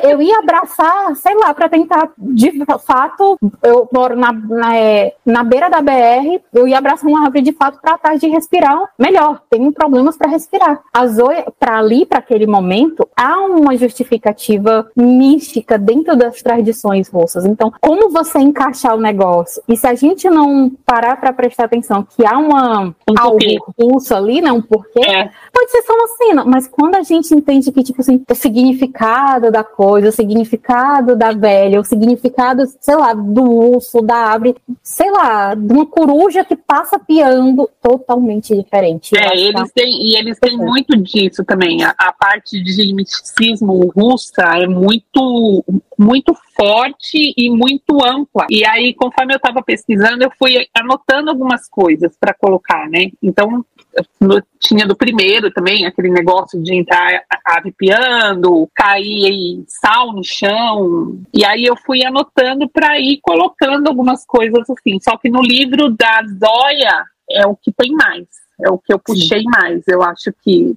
eu 0.04 0.22
ia 0.22 0.40
abraçar, 0.40 1.16
sei 1.16 1.36
lá, 1.36 1.54
para 1.54 1.70
tentar, 1.70 2.12
de 2.18 2.52
fato, 2.86 3.38
eu 3.64 3.88
moro 3.94 4.16
na, 4.16 4.34
na, 4.34 4.76
é, 4.76 5.16
na, 5.26 5.44
beira 5.44 5.70
da 5.70 5.82
BR, 5.82 6.42
eu 6.54 6.68
ia 6.68 6.78
abraçar 6.78 7.10
uma 7.10 7.26
árvore 7.26 7.42
de 7.42 7.54
fato 7.54 7.80
para 7.82 7.96
estar 7.96 8.16
de 8.16 8.28
respirar 8.28 8.82
melhor. 8.98 9.42
Tenho 9.50 9.72
problemas 9.72 10.18
para 10.18 10.30
respirar. 10.30 10.82
A 10.94 11.08
Zoe, 11.08 11.46
para 11.60 11.78
ali, 11.78 12.06
para 12.06 12.20
aquele 12.20 12.48
momento, 12.48 13.08
há 13.16 13.40
uma 13.42 13.76
justificativa 13.78 14.90
mística 14.96 15.78
dentro 15.78 16.16
das 16.16 16.42
tradições 16.42 17.08
russas. 17.10 17.46
Então, 17.46 17.72
como 17.80 18.10
você 18.10 18.40
encaixar 18.40 18.96
o 18.96 19.02
negócio? 19.02 19.62
E 19.68 19.78
se 19.78 19.88
a 19.88 19.96
gente 19.96 20.30
não 20.30 20.72
parar 20.86 21.18
para 21.18 21.34
prestar 21.34 21.66
atenção 21.66 22.04
que 22.04 22.26
há 22.26 22.38
uma 22.38 22.88
um 22.88 23.14
algo 23.18 23.38
russo 23.80 24.16
ali, 24.16 24.42
né, 24.42 24.52
um 24.52 24.62
porquê, 24.62 25.00
é. 25.00 25.30
pode 25.54 25.72
ser 25.72 25.82
só 25.84 25.94
uma 25.94 26.08
cena, 26.08 26.46
mas 26.46 26.68
quando 26.68 26.96
a 26.96 27.02
gente 27.02 27.34
entende 27.34 27.72
que, 27.72 27.84
tipo 27.84 28.02
assim, 28.02 28.16
o 28.16 28.36
significado 28.80 29.52
da 29.52 29.64
coisa, 29.64 30.10
o 30.10 30.12
significado 30.12 31.16
da 31.16 31.32
velha, 31.32 31.80
o 31.80 31.84
significado, 31.84 32.64
sei 32.80 32.96
lá, 32.96 33.14
do 33.14 33.44
urso, 33.44 34.02
da 34.02 34.16
árvore, 34.16 34.56
sei 34.82 35.12
lá, 35.12 35.54
de 35.54 35.74
uma 35.74 35.86
coruja 35.86 36.46
que 36.46 36.56
passa 36.56 36.98
piando 36.98 37.70
totalmente 37.82 38.56
diferente. 38.56 39.18
É, 39.18 39.38
eles 39.38 39.72
têm, 39.74 40.08
e 40.08 40.18
eles 40.18 40.40
têm 40.40 40.58
muito 40.58 40.96
disso 40.96 41.44
também. 41.44 41.84
A, 41.84 41.94
a 41.98 42.14
parte 42.14 42.62
de 42.62 42.94
misticismo 42.94 43.92
russa 43.96 44.44
é 44.56 44.68
muito, 44.68 45.64
muito 45.98 46.34
forte 46.56 47.34
e 47.38 47.50
muito 47.50 48.04
ampla. 48.06 48.46
E 48.50 48.66
aí, 48.66 48.94
conforme 48.94 49.34
eu 49.34 49.38
estava 49.38 49.62
pesquisando, 49.62 50.24
eu 50.24 50.32
fui 50.38 50.56
anotando 50.74 51.30
algumas 51.30 51.68
coisas 51.68 52.16
para 52.20 52.34
colocar, 52.34 52.90
né? 52.90 53.12
Então, 53.22 53.66
tinha 54.60 54.86
do 54.86 54.96
primeiro 54.96 55.52
também, 55.52 55.86
aquele 55.86 56.10
negócio 56.10 56.62
de 56.62 56.76
entrar 56.76 57.24
arrepiando, 57.46 58.70
cair 58.74 59.64
sal 59.68 60.14
no 60.14 60.24
chão. 60.24 61.20
E 61.34 61.44
aí 61.44 61.66
eu 61.66 61.76
fui 61.76 62.04
anotando 62.04 62.70
para 62.70 63.00
ir 63.00 63.20
colocando 63.22 63.88
algumas 63.88 64.26
coisas 64.26 64.70
assim. 64.70 65.00
Só 65.02 65.18
que 65.18 65.30
no 65.30 65.42
livro 65.42 65.90
da 65.90 66.22
Zóia 66.40 67.04
é 67.30 67.46
o 67.46 67.56
que 67.56 67.72
tem 67.72 67.92
mais, 67.94 68.26
é 68.64 68.70
o 68.70 68.78
que 68.78 68.94
eu 68.94 69.00
puxei 69.00 69.42
Sim. 69.42 69.50
mais. 69.50 69.88
Eu 69.88 70.04
acho 70.04 70.32
que. 70.44 70.76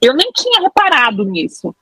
Eu 0.00 0.14
nem 0.14 0.30
tinha 0.32 0.62
reparado 0.62 1.24
nisso. 1.24 1.74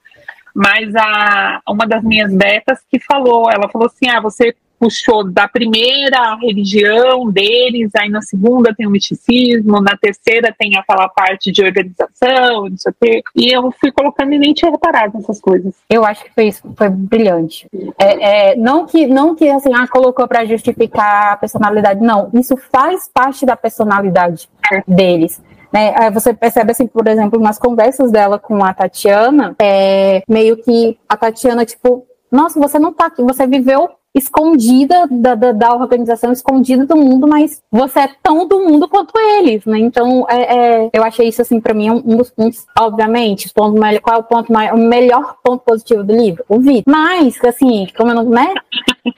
Mas 0.55 0.95
a, 0.97 1.61
uma 1.68 1.87
das 1.87 2.03
minhas 2.03 2.35
betas 2.35 2.81
que 2.91 2.99
falou, 2.99 3.51
ela 3.51 3.68
falou 3.68 3.87
assim: 3.87 4.09
ah, 4.09 4.20
você 4.20 4.55
puxou 4.79 5.24
da 5.24 5.49
primeira 5.49 6.35
religião 6.37 7.31
deles, 7.31 7.91
aí 7.97 8.09
na 8.09 8.22
segunda 8.22 8.74
tem 8.74 8.87
o 8.87 8.91
misticismo, 8.91 9.81
na 9.81 9.97
terceira 9.97 10.55
tem 10.57 10.77
aquela 10.77 11.09
parte 11.09 11.51
de 11.51 11.62
organização, 11.62 12.68
não 12.68 12.77
sei 12.77 12.93
o 12.93 12.95
quê. 13.01 13.22
E 13.35 13.53
eu 13.53 13.72
fui 13.81 13.91
colocando 13.91 14.33
e 14.33 14.39
nem 14.39 14.55
tinha 14.55 14.70
reparado 14.70 15.16
nessas 15.16 15.41
coisas. 15.41 15.74
Eu 15.89 16.05
acho 16.05 16.24
que 16.24 16.31
foi, 16.35 16.53
foi 16.53 16.89
brilhante. 16.89 17.68
É, 17.99 18.53
é, 18.53 18.57
não 18.57 18.87
que, 18.87 19.07
não 19.07 19.35
que 19.35 19.49
assim, 19.49 19.70
ah, 19.74 19.87
colocou 19.89 20.27
para 20.29 20.45
justificar 20.45 21.33
a 21.33 21.37
personalidade, 21.37 22.01
não. 22.01 22.31
Isso 22.35 22.57
faz 22.57 23.09
parte 23.12 23.45
da 23.47 23.57
personalidade 23.57 24.49
é. 24.72 24.83
deles. 24.87 25.43
Né? 25.72 26.11
Você 26.11 26.33
percebe, 26.33 26.70
assim, 26.70 26.87
por 26.87 27.07
exemplo, 27.07 27.41
nas 27.41 27.59
conversas 27.59 28.11
dela 28.11 28.39
com 28.39 28.64
a 28.64 28.72
Tatiana, 28.72 29.55
é, 29.59 30.22
meio 30.29 30.57
que 30.57 30.99
a 31.09 31.16
Tatiana, 31.16 31.64
tipo, 31.64 32.07
nossa, 32.31 32.59
você 32.59 32.79
não 32.79 32.93
tá 32.93 33.07
aqui, 33.07 33.22
você 33.22 33.47
viveu 33.47 33.89
escondida 34.16 35.06
da, 35.10 35.34
da, 35.34 35.52
da, 35.52 35.74
organização, 35.74 36.32
escondida 36.32 36.86
do 36.86 36.96
mundo, 36.96 37.28
mas 37.28 37.60
você 37.70 38.00
é 38.00 38.10
tão 38.22 38.48
do 38.48 38.60
mundo 38.60 38.88
quanto 38.88 39.12
eles, 39.18 39.64
né? 39.66 39.78
Então, 39.78 40.26
é, 40.28 40.84
é, 40.84 40.90
eu 40.92 41.04
achei 41.04 41.28
isso, 41.28 41.42
assim, 41.42 41.60
para 41.60 41.74
mim, 41.74 41.90
um, 41.90 42.02
um, 42.06 42.16
dos 42.16 42.30
pontos, 42.30 42.66
obviamente, 42.78 43.52
ponto, 43.52 43.78
qual 44.02 44.16
é 44.16 44.18
o 44.18 44.22
ponto 44.22 44.50
maior, 44.50 44.74
o 44.74 44.78
melhor 44.78 45.36
ponto 45.44 45.62
positivo 45.62 46.02
do 46.02 46.16
livro? 46.16 46.44
O 46.48 46.58
vídeo. 46.58 46.84
Mas, 46.86 47.38
assim, 47.44 47.86
como 47.96 48.10
eu 48.10 48.14
não, 48.14 48.24
né? 48.24 48.54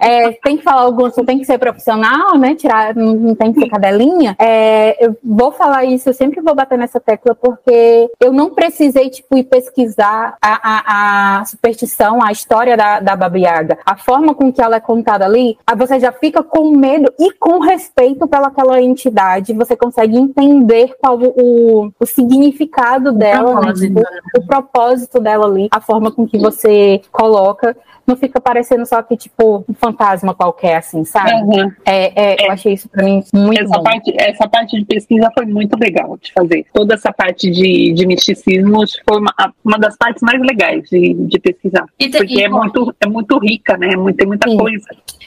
É, 0.01 0.33
tem 0.33 0.57
que 0.57 0.65
falar 0.65 0.83
alguns, 0.83 1.15
tem 1.15 1.39
que 1.39 1.45
ser 1.45 1.59
profissional, 1.59 2.37
né? 2.37 2.55
Tirar, 2.55 2.95
não, 2.95 3.15
não 3.15 3.35
tem 3.35 3.53
que 3.53 3.61
ser 3.61 3.69
cadelinha. 3.69 4.35
É, 4.39 5.05
eu 5.05 5.17
vou 5.23 5.53
falar 5.53 5.85
isso, 5.85 6.09
eu 6.09 6.15
sempre 6.15 6.41
vou 6.41 6.55
bater 6.55 6.77
nessa 6.77 6.99
tecla, 6.99 7.35
porque 7.35 8.11
eu 8.21 8.33
não 8.33 8.51
precisei, 8.51 9.09
tipo, 9.11 9.37
ir 9.37 9.45
pesquisar 9.45 10.37
a, 10.43 10.61
a, 10.63 11.41
a 11.41 11.45
superstição, 11.45 12.23
a 12.23 12.33
história 12.33 12.77
da, 12.77 13.01
da 13.01 13.17
Baba 13.17 13.39
Yaga, 13.39 13.79
a 13.87 13.97
forma 13.97 14.35
com 14.35 14.53
que 14.53 14.61
ela 14.61 14.77
é 14.77 14.81
contada 14.89 15.27
ali, 15.27 15.59
aí 15.67 15.77
você 15.77 16.01
já 16.01 16.11
fica 16.11 16.43
com 16.43 16.71
medo 16.71 17.13
e 17.21 17.31
com 17.35 17.59
respeito 17.59 18.27
pelaquela 18.27 18.81
entidade, 18.81 19.53
você 19.53 19.77
consegue 19.77 20.17
entender 20.17 20.95
qual 20.99 21.19
o, 21.21 21.93
o 22.01 22.07
significado 22.07 23.13
dela, 23.13 23.51
o 23.51 23.55
propósito, 23.61 23.95
né? 23.95 24.03
tipo, 24.03 24.39
o 24.39 24.47
propósito 24.47 25.21
dela 25.21 25.47
ali, 25.47 25.69
a 25.71 25.79
forma 25.79 26.11
com 26.11 26.27
que 26.27 26.39
você 26.39 27.03
coloca. 27.13 27.77
não 28.07 28.17
fica 28.17 28.41
parecendo 28.41 28.87
só 28.87 29.03
que, 29.03 29.15
tipo, 29.15 29.63
um 29.69 29.75
fantasma 29.75 30.35
qualquer, 30.35 30.77
assim, 30.77 31.05
sabe? 31.05 31.33
Uhum. 31.43 31.71
É, 31.85 32.07
é, 32.07 32.43
é, 32.43 32.47
eu 32.47 32.51
achei 32.51 32.73
isso 32.73 32.89
pra 32.89 33.05
mim 33.05 33.23
muito 33.35 33.63
essa 33.63 33.77
bom. 33.77 33.83
Parte, 33.83 34.15
essa 34.19 34.49
parte 34.49 34.79
de 34.79 34.87
pesquisa 34.87 35.31
foi 35.35 35.45
muito 35.45 35.79
legal 35.79 36.17
de 36.17 36.33
fazer. 36.33 36.65
Toda 36.73 36.95
essa 36.95 37.13
parte 37.13 37.51
de, 37.51 37.93
de 37.93 38.07
misticismo 38.07 38.81
foi 39.07 39.19
uma, 39.19 39.35
uma 39.63 39.79
das 39.79 39.95
partes 39.99 40.23
mais 40.23 40.41
legais 40.41 40.89
de, 40.89 41.13
de 41.13 41.39
pesquisar. 41.39 41.85
Te, 41.99 42.09
porque 42.09 42.43
é, 42.43 42.49
muito, 42.49 42.95
é 42.99 43.07
muito 43.07 43.39
rica, 43.39 43.77
né? 43.77 43.89
É 43.89 44.13
tem 44.15 44.27
muita 44.27 44.49
Sim. 44.49 44.57
coisa. 44.57 44.68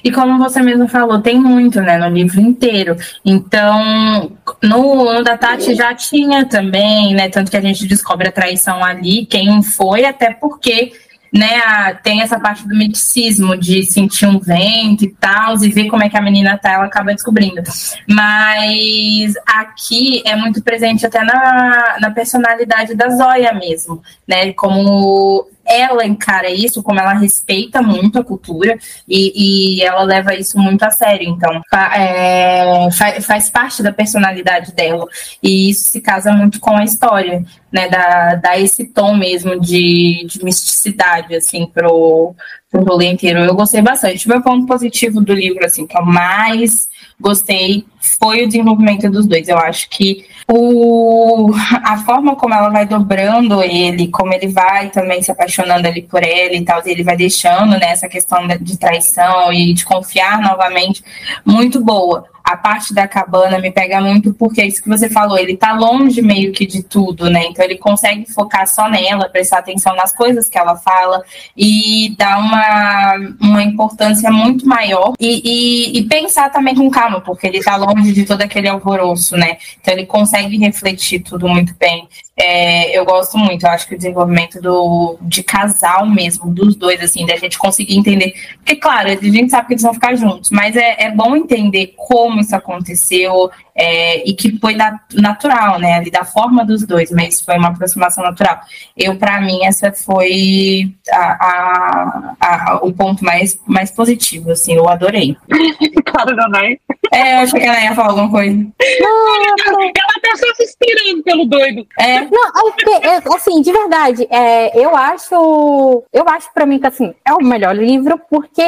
E 0.03 0.11
como 0.11 0.37
você 0.37 0.61
mesmo 0.61 0.87
falou, 0.87 1.19
tem 1.21 1.39
muito, 1.39 1.79
né, 1.81 1.97
no 1.97 2.09
livro 2.09 2.41
inteiro. 2.41 2.95
Então, 3.23 4.31
no, 4.63 5.13
no 5.13 5.23
da 5.23 5.37
Tati 5.37 5.75
já 5.75 5.93
tinha 5.93 6.45
também, 6.45 7.13
né? 7.13 7.29
Tanto 7.29 7.51
que 7.51 7.57
a 7.57 7.61
gente 7.61 7.87
descobre 7.87 8.27
a 8.27 8.31
traição 8.31 8.83
ali, 8.83 9.25
quem 9.25 9.61
foi, 9.61 10.05
até 10.05 10.33
porque 10.33 10.91
né, 11.33 11.61
a, 11.65 11.93
tem 11.93 12.21
essa 12.21 12.39
parte 12.39 12.67
do 12.67 12.75
miticismo, 12.75 13.55
de 13.55 13.85
sentir 13.85 14.25
um 14.25 14.37
vento 14.37 15.05
e 15.05 15.13
tal, 15.13 15.55
e 15.63 15.69
ver 15.69 15.87
como 15.87 16.03
é 16.03 16.09
que 16.09 16.17
a 16.17 16.21
menina 16.21 16.57
tá, 16.57 16.73
ela 16.73 16.85
acaba 16.85 17.13
descobrindo. 17.13 17.61
Mas 18.07 19.33
aqui 19.45 20.21
é 20.25 20.35
muito 20.35 20.61
presente 20.61 21.05
até 21.05 21.23
na, 21.23 21.97
na 22.01 22.11
personalidade 22.11 22.95
da 22.95 23.09
Zóia 23.09 23.53
mesmo, 23.53 24.01
né? 24.27 24.51
Como 24.53 25.47
ela 25.65 26.05
encara 26.05 26.49
isso, 26.49 26.83
como 26.83 26.99
ela 26.99 27.13
respeita 27.13 27.81
muito 27.81 28.19
a 28.19 28.23
cultura 28.23 28.77
e, 29.07 29.77
e 29.77 29.81
ela 29.81 30.03
leva 30.03 30.35
isso 30.35 30.57
muito 30.57 30.83
a 30.83 30.91
sério. 30.91 31.29
Então, 31.29 31.61
é, 31.93 32.89
faz, 33.21 33.49
parte 33.49 33.83
da 33.83 33.91
personalidade 33.91 34.73
dela. 34.73 35.05
E 35.41 35.69
isso 35.69 35.89
se 35.89 36.01
casa 36.01 36.31
muito 36.31 36.59
com 36.59 36.75
a 36.75 36.83
história, 36.83 37.43
né? 37.71 37.89
Dá, 37.89 38.35
dá 38.35 38.57
esse 38.59 38.85
tom 38.85 39.15
mesmo 39.15 39.59
de, 39.59 40.25
de 40.25 40.43
misticidade, 40.43 41.35
assim, 41.35 41.65
pro, 41.65 42.35
pro 42.69 42.83
rolê 42.83 43.07
inteiro. 43.07 43.39
Eu 43.39 43.55
gostei 43.55 43.81
bastante. 43.81 44.25
O 44.25 44.29
meu 44.29 44.41
ponto 44.41 44.65
positivo 44.65 45.21
do 45.21 45.33
livro, 45.33 45.65
assim, 45.65 45.85
que 45.85 45.97
eu 45.97 46.05
mais 46.05 46.89
gostei 47.21 47.85
foi 48.19 48.43
o 48.43 48.47
desenvolvimento 48.47 49.09
dos 49.09 49.25
dois. 49.25 49.47
Eu 49.47 49.57
acho 49.57 49.89
que 49.89 50.25
o, 50.47 51.51
a 51.83 51.97
forma 51.99 52.35
como 52.35 52.53
ela 52.53 52.69
vai 52.69 52.85
dobrando 52.85 53.61
ele, 53.61 54.07
como 54.07 54.33
ele 54.33 54.47
vai 54.47 54.89
também 54.89 55.21
se 55.21 55.31
apaixonando 55.31 55.87
ali 55.87 56.01
por 56.01 56.23
ela 56.23 56.53
e 56.53 56.65
tal, 56.65 56.81
ele 56.85 57.03
vai 57.03 57.15
deixando 57.15 57.71
né, 57.71 57.91
essa 57.91 58.09
questão 58.09 58.47
de 58.59 58.77
traição 58.77 59.53
e 59.53 59.73
de 59.73 59.85
confiar 59.85 60.41
novamente, 60.41 61.03
muito 61.45 61.83
boa 61.83 62.25
a 62.43 62.57
parte 62.57 62.93
da 62.93 63.07
cabana 63.07 63.59
me 63.59 63.71
pega 63.71 64.01
muito 64.01 64.33
porque 64.33 64.61
é 64.61 64.67
isso 64.67 64.81
que 64.81 64.89
você 64.89 65.09
falou, 65.09 65.37
ele 65.37 65.55
tá 65.55 65.73
longe 65.73 66.21
meio 66.21 66.51
que 66.51 66.65
de 66.65 66.83
tudo, 66.83 67.29
né? 67.29 67.45
Então 67.45 67.63
ele 67.63 67.77
consegue 67.77 68.31
focar 68.31 68.67
só 68.67 68.89
nela, 68.89 69.29
prestar 69.29 69.59
atenção 69.59 69.95
nas 69.95 70.13
coisas 70.13 70.49
que 70.49 70.57
ela 70.57 70.75
fala 70.75 71.23
e 71.55 72.15
dar 72.17 72.39
uma, 72.39 73.15
uma 73.39 73.63
importância 73.63 74.31
muito 74.31 74.67
maior 74.67 75.13
e, 75.19 75.41
e, 75.43 75.99
e 75.99 76.03
pensar 76.05 76.49
também 76.51 76.75
com 76.75 76.89
calma, 76.89 77.21
porque 77.21 77.47
ele 77.47 77.61
tá 77.61 77.75
longe 77.75 78.11
de 78.13 78.25
todo 78.25 78.41
aquele 78.41 78.67
alvoroço, 78.67 79.35
né? 79.37 79.57
Então 79.79 79.93
ele 79.93 80.05
consegue 80.05 80.57
refletir 80.57 81.19
tudo 81.19 81.47
muito 81.47 81.75
bem. 81.79 82.07
É, 82.37 82.97
eu 82.97 83.05
gosto 83.05 83.37
muito, 83.37 83.65
eu 83.65 83.69
acho 83.69 83.87
que 83.87 83.93
o 83.93 83.97
desenvolvimento 83.97 84.59
do, 84.61 85.17
de 85.21 85.43
casal 85.43 86.07
mesmo, 86.07 86.51
dos 86.51 86.75
dois, 86.75 86.99
assim, 87.01 87.25
da 87.25 87.35
gente 87.35 87.57
conseguir 87.57 87.95
entender. 87.95 88.33
Porque, 88.57 88.75
claro, 88.77 89.09
a 89.09 89.15
gente 89.15 89.51
sabe 89.51 89.67
que 89.67 89.73
eles 89.73 89.83
vão 89.83 89.93
ficar 89.93 90.15
juntos, 90.15 90.49
mas 90.49 90.75
é, 90.75 91.03
é 91.03 91.11
bom 91.11 91.35
entender 91.35 91.93
como 91.95 92.30
isso 92.39 92.55
aconteceu, 92.55 93.49
é, 93.75 94.27
e 94.27 94.33
que 94.33 94.57
foi 94.59 94.75
natural, 95.13 95.79
né, 95.79 95.95
ali 95.95 96.11
da 96.11 96.23
forma 96.23 96.65
dos 96.65 96.85
dois, 96.85 97.11
mas 97.11 97.41
foi 97.41 97.57
uma 97.57 97.69
aproximação 97.69 98.23
natural. 98.23 98.59
Eu, 98.97 99.15
para 99.15 99.41
mim, 99.41 99.63
essa 99.65 99.91
foi 99.91 100.93
a, 101.11 101.15
a, 101.19 102.35
a, 102.39 102.79
o 102.83 102.93
ponto 102.93 103.23
mais, 103.23 103.59
mais 103.65 103.91
positivo, 103.91 104.51
assim, 104.51 104.73
eu 104.73 104.87
adorei. 104.87 105.35
Claro, 106.11 106.35
da 106.35 106.47
Nai. 106.49 106.77
É, 107.13 107.35
eu 107.35 107.39
achei 107.39 107.59
que 107.59 107.65
ela 107.65 107.81
ia 107.81 107.95
falar 107.95 108.09
alguma 108.09 108.29
coisa. 108.29 108.53
Não, 108.53 109.35
ela, 109.35 109.55
ela 109.81 110.21
tá 110.21 110.35
só 110.35 110.53
se 110.55 110.63
inspirando 110.63 111.23
pelo 111.23 111.45
doido. 111.45 111.87
É. 111.97 112.21
Não, 112.21 112.69
é, 113.01 113.07
é, 113.07 113.21
assim, 113.33 113.61
de 113.61 113.71
verdade, 113.71 114.27
é, 114.29 114.77
eu 114.77 114.95
acho, 114.95 116.03
eu 116.11 116.27
acho 116.27 116.53
para 116.53 116.65
mim 116.65 116.79
que, 116.79 116.87
assim, 116.87 117.13
é 117.25 117.33
o 117.33 117.43
melhor 117.43 117.75
livro, 117.75 118.19
porque 118.29 118.61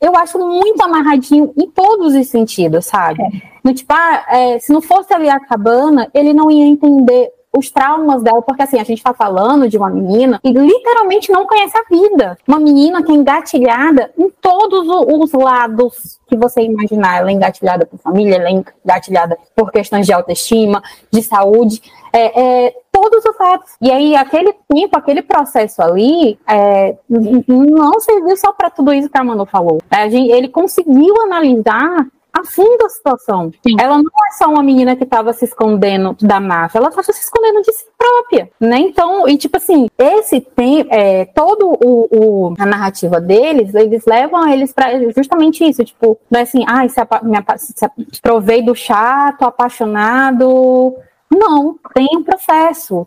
eu 0.00 0.16
acho 0.16 0.38
muito 0.38 0.82
amarradinho 0.82 1.52
em 1.56 1.70
todos 1.70 2.14
os 2.14 2.28
sentidos, 2.28 2.86
sabe? 2.86 3.22
É. 3.22 3.56
No, 3.66 3.74
tipo, 3.74 3.92
ah, 3.92 4.24
é, 4.28 4.45
se 4.60 4.72
não 4.72 4.80
fosse 4.80 5.12
ali 5.12 5.28
a 5.28 5.40
cabana, 5.40 6.08
ele 6.14 6.32
não 6.32 6.50
ia 6.50 6.64
entender 6.64 7.32
os 7.56 7.70
traumas 7.70 8.22
dela, 8.22 8.42
porque 8.42 8.62
assim, 8.62 8.78
a 8.78 8.84
gente 8.84 9.02
tá 9.02 9.14
falando 9.14 9.68
de 9.68 9.78
uma 9.78 9.88
menina 9.88 10.38
que 10.42 10.52
literalmente 10.52 11.32
não 11.32 11.46
conhece 11.46 11.76
a 11.76 11.82
vida. 11.88 12.38
Uma 12.46 12.60
menina 12.60 13.02
que 13.02 13.10
é 13.10 13.14
engatilhada 13.14 14.12
em 14.18 14.30
todos 14.40 14.86
os 14.86 15.32
lados 15.32 16.18
que 16.28 16.36
você 16.36 16.60
imaginar. 16.62 17.18
Ela 17.18 17.30
é 17.30 17.32
engatilhada 17.32 17.86
por 17.86 17.98
família, 17.98 18.36
ela 18.36 18.48
é 18.48 18.62
engatilhada 18.84 19.38
por 19.54 19.70
questões 19.70 20.06
de 20.06 20.12
autoestima, 20.12 20.82
de 21.10 21.22
saúde, 21.22 21.80
é, 22.12 22.66
é 22.66 22.74
todos 22.92 23.24
os 23.24 23.36
fatos. 23.36 23.72
E 23.80 23.90
aí, 23.90 24.16
aquele 24.16 24.52
tempo, 24.68 24.96
aquele 24.96 25.22
processo 25.22 25.82
ali, 25.82 26.38
é, 26.48 26.96
não 27.08 28.00
serviu 28.00 28.36
só 28.36 28.52
para 28.52 28.70
tudo 28.70 28.92
isso 28.92 29.08
que 29.08 29.18
a 29.18 29.24
Manu 29.24 29.46
falou. 29.46 29.80
A 29.90 30.08
gente, 30.08 30.30
ele 30.30 30.48
conseguiu 30.48 31.14
analisar 31.22 32.06
a 32.36 32.44
fundo 32.44 32.84
a 32.84 32.88
situação. 32.88 33.50
Sim. 33.66 33.76
Ela 33.80 33.96
não 33.96 34.04
é 34.04 34.32
só 34.36 34.48
uma 34.48 34.62
menina 34.62 34.94
que 34.94 35.04
estava 35.04 35.32
se 35.32 35.44
escondendo 35.44 36.16
da 36.20 36.38
máfia, 36.38 36.78
ela 36.78 36.88
estava 36.88 37.02
se 37.04 37.20
escondendo 37.20 37.62
de 37.62 37.72
si 37.72 37.86
própria, 37.96 38.50
né? 38.60 38.78
Então, 38.78 39.26
e 39.28 39.36
tipo 39.38 39.56
assim, 39.56 39.88
esse 39.98 40.40
tem 40.40 40.86
é, 40.90 41.24
todo 41.24 41.68
o, 41.82 42.08
o, 42.10 42.54
a 42.58 42.66
narrativa 42.66 43.20
deles, 43.20 43.74
eles 43.74 44.04
levam 44.06 44.46
eles 44.48 44.72
para 44.72 45.10
justamente 45.12 45.64
isso, 45.64 45.84
tipo, 45.84 46.18
não 46.30 46.40
é 46.40 46.42
assim, 46.42 46.64
ah, 46.66 46.86
se, 46.88 47.00
me, 47.22 48.06
se 48.12 48.20
provei 48.20 48.62
do 48.62 48.74
chato, 48.74 49.42
apaixonado. 49.44 50.94
Não, 51.30 51.78
tem 51.94 52.08
um 52.12 52.22
processo 52.22 53.06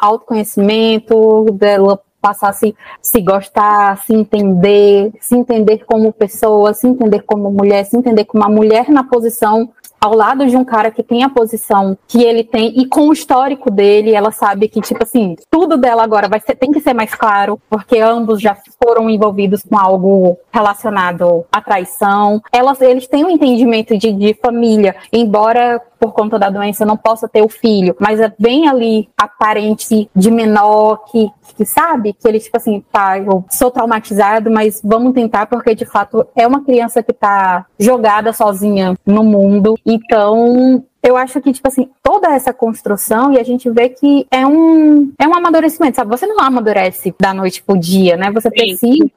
autoconhecimento, 0.00 1.44
dela 1.52 2.00
passar 2.20 2.50
a 2.50 2.52
se, 2.52 2.74
se 3.00 3.20
gostar, 3.20 4.02
se 4.04 4.14
entender, 4.14 5.12
se 5.20 5.36
entender 5.36 5.84
como 5.84 6.12
pessoa, 6.12 6.74
se 6.74 6.86
entender 6.86 7.22
como 7.24 7.50
mulher, 7.50 7.84
se 7.84 7.96
entender 7.96 8.24
como 8.24 8.42
uma 8.44 8.54
mulher 8.54 8.88
na 8.88 9.04
posição 9.04 9.72
ao 10.06 10.14
lado 10.14 10.46
de 10.46 10.56
um 10.56 10.64
cara 10.64 10.90
que 10.90 11.02
tem 11.02 11.24
a 11.24 11.28
posição 11.28 11.98
que 12.06 12.22
ele 12.22 12.44
tem 12.44 12.78
e 12.78 12.86
com 12.86 13.08
o 13.08 13.12
histórico 13.12 13.70
dele, 13.72 14.14
ela 14.14 14.30
sabe 14.30 14.68
que, 14.68 14.80
tipo 14.80 15.02
assim, 15.02 15.34
tudo 15.50 15.76
dela 15.76 16.04
agora 16.04 16.28
vai 16.28 16.38
ser, 16.38 16.54
tem 16.54 16.70
que 16.70 16.80
ser 16.80 16.94
mais 16.94 17.12
claro, 17.12 17.60
porque 17.68 17.98
ambos 17.98 18.40
já 18.40 18.56
foram 18.82 19.10
envolvidos 19.10 19.64
com 19.64 19.76
algo 19.76 20.38
relacionado 20.52 21.44
à 21.50 21.60
traição. 21.60 22.40
Elas, 22.52 22.80
eles 22.80 23.08
têm 23.08 23.24
um 23.24 23.30
entendimento 23.30 23.98
de, 23.98 24.12
de 24.12 24.34
família, 24.34 24.94
embora 25.12 25.82
por 25.98 26.12
conta 26.12 26.38
da 26.38 26.50
doença 26.50 26.84
não 26.84 26.96
possa 26.96 27.28
ter 27.28 27.42
o 27.42 27.48
filho, 27.48 27.96
mas 27.98 28.20
é 28.20 28.32
bem 28.38 28.68
ali 28.68 29.08
a 29.16 29.26
parente 29.26 30.08
de 30.14 30.30
menor 30.30 31.04
que, 31.10 31.30
que 31.56 31.64
sabe 31.64 32.12
que 32.12 32.28
ele, 32.28 32.38
tipo 32.38 32.56
assim, 32.56 32.84
tá, 32.92 33.18
eu 33.18 33.44
sou 33.50 33.70
traumatizado, 33.70 34.50
mas 34.50 34.80
vamos 34.84 35.14
tentar, 35.14 35.46
porque 35.46 35.74
de 35.74 35.86
fato 35.86 36.26
é 36.36 36.46
uma 36.46 36.62
criança 36.62 37.02
que 37.02 37.12
tá 37.12 37.66
jogada 37.78 38.32
sozinha 38.32 38.94
no 39.04 39.24
mundo. 39.24 39.74
Então, 39.96 40.84
eu 41.02 41.16
acho 41.16 41.40
que, 41.40 41.52
tipo 41.52 41.66
assim, 41.66 41.88
toda 42.02 42.34
essa 42.34 42.52
construção, 42.52 43.32
e 43.32 43.38
a 43.38 43.42
gente 43.42 43.70
vê 43.70 43.88
que 43.88 44.26
é 44.30 44.46
um, 44.46 45.12
é 45.18 45.26
um 45.26 45.34
amadurecimento, 45.34 45.96
sabe? 45.96 46.10
Você 46.10 46.26
não 46.26 46.40
amadurece 46.40 47.14
da 47.18 47.32
noite 47.32 47.62
pro 47.62 47.78
dia, 47.78 48.16
né? 48.16 48.30
Você 48.32 48.50
precisa, 48.50 49.10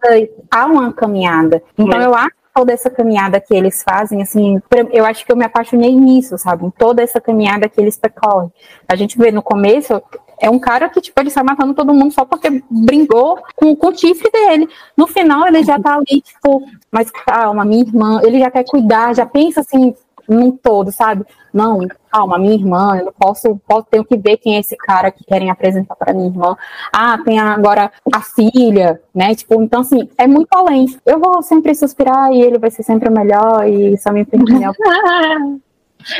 há 0.49 0.65
uma 0.65 0.93
caminhada. 0.93 1.61
Então, 1.77 2.01
eu 2.01 2.13
acho 2.13 2.39
toda 2.53 2.73
essa 2.73 2.89
caminhada 2.89 3.39
que 3.39 3.53
eles 3.53 3.83
fazem, 3.83 4.21
assim, 4.21 4.59
eu 4.91 5.05
acho 5.05 5.25
que 5.25 5.31
eu 5.31 5.37
me 5.37 5.45
apaixonei 5.45 5.95
nisso, 5.95 6.37
sabe? 6.37 6.65
Em 6.65 6.69
toda 6.69 7.01
essa 7.01 7.21
caminhada 7.21 7.69
que 7.69 7.79
eles 7.79 7.97
percorrem. 7.97 8.51
A 8.87 8.95
gente 8.95 9.17
vê 9.17 9.31
no 9.31 9.41
começo, 9.41 10.01
é 10.41 10.49
um 10.49 10.59
cara 10.59 10.89
que, 10.89 11.01
tipo, 11.01 11.19
ele 11.19 11.29
sai 11.29 11.43
matando 11.43 11.73
todo 11.73 11.93
mundo 11.93 12.13
só 12.13 12.25
porque 12.25 12.61
brincou 12.69 13.39
com, 13.55 13.75
com 13.75 13.87
o 13.87 13.95
chifre 13.95 14.29
dele. 14.31 14.67
No 14.95 15.05
final, 15.05 15.47
ele 15.47 15.63
já 15.63 15.79
tá 15.79 15.95
ali, 15.95 16.21
tipo, 16.21 16.63
mas 16.91 17.11
calma, 17.11 17.65
minha 17.65 17.83
irmã, 17.83 18.21
ele 18.23 18.39
já 18.39 18.49
quer 18.49 18.63
cuidar, 18.63 19.15
já 19.15 19.25
pensa 19.25 19.61
assim, 19.61 19.93
num 20.29 20.51
todo, 20.51 20.91
sabe? 20.91 21.25
Não, 21.53 21.79
calma, 22.11 22.37
minha 22.37 22.53
irmã, 22.53 22.97
eu 22.97 23.05
não 23.05 23.13
posso, 23.13 23.59
posso 23.67 23.87
tenho 23.89 24.05
que 24.05 24.17
ver 24.17 24.37
quem 24.37 24.55
é 24.55 24.59
esse 24.59 24.77
cara 24.77 25.11
que 25.11 25.23
querem 25.23 25.49
apresentar 25.49 25.95
para 25.95 26.13
minha 26.13 26.27
irmã. 26.27 26.55
Ah, 26.93 27.17
tem 27.23 27.39
agora 27.39 27.91
a 28.13 28.21
filha, 28.21 29.01
né? 29.13 29.33
Tipo, 29.33 29.61
então 29.61 29.81
assim, 29.81 30.07
é 30.17 30.27
muito 30.27 30.49
além. 30.53 30.85
Eu 31.05 31.19
vou 31.19 31.41
sempre 31.41 31.73
suspirar 31.73 32.31
e 32.31 32.41
ele 32.41 32.59
vai 32.59 32.69
ser 32.69 32.83
sempre 32.83 33.09
o 33.09 33.11
melhor 33.11 33.67
e 33.67 33.97
só 33.97 34.11
minha 34.11 34.23
opinião. 34.23 34.73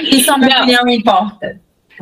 e 0.01 0.23
só 0.23 0.37
minha 0.37 0.57
opinião 0.57 0.87
importa. 0.87 1.59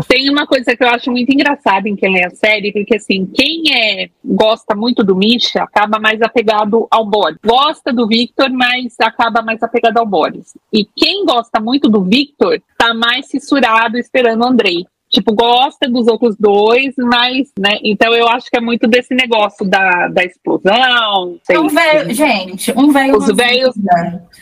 Tem 0.07 0.29
uma 0.29 0.45
coisa 0.45 0.75
que 0.75 0.83
eu 0.83 0.89
acho 0.89 1.11
muito 1.11 1.31
engraçada 1.31 1.87
em 1.87 1.95
quem 1.95 2.13
lê 2.13 2.25
a 2.25 2.29
série, 2.29 2.71
porque 2.71 2.95
assim, 2.95 3.25
quem 3.25 3.63
é, 3.73 4.09
gosta 4.23 4.75
muito 4.75 5.03
do 5.03 5.15
Misha 5.15 5.63
acaba 5.63 5.99
mais 5.99 6.21
apegado 6.21 6.87
ao 6.91 7.05
Boris. 7.05 7.37
Gosta 7.45 7.91
do 7.93 8.07
Victor, 8.07 8.49
mas 8.49 8.95
acaba 8.99 9.41
mais 9.41 9.61
apegado 9.63 9.97
ao 9.97 10.05
Boris. 10.05 10.57
E 10.73 10.85
quem 10.95 11.25
gosta 11.25 11.59
muito 11.59 11.89
do 11.89 12.03
Victor 12.03 12.61
tá 12.77 12.93
mais 12.93 13.27
fissurado 13.27 13.97
esperando 13.97 14.43
o 14.43 14.47
Andrei. 14.47 14.85
tipo, 15.09 15.33
gosta 15.33 15.89
dos 15.89 16.07
outros 16.07 16.35
dois, 16.37 16.93
mas, 16.97 17.51
né? 17.57 17.79
Então 17.83 18.13
eu 18.13 18.27
acho 18.27 18.49
que 18.49 18.57
é 18.57 18.61
muito 18.61 18.87
desse 18.87 19.15
negócio 19.15 19.65
da, 19.65 20.07
da 20.09 20.23
explosão. 20.23 21.37
Sei, 21.43 21.57
um 21.57 21.69
velho, 21.69 22.13
gente, 22.13 22.73
um 22.75 22.91
velho. 22.91 23.17
Os 23.17 23.27
velhos, 23.27 23.75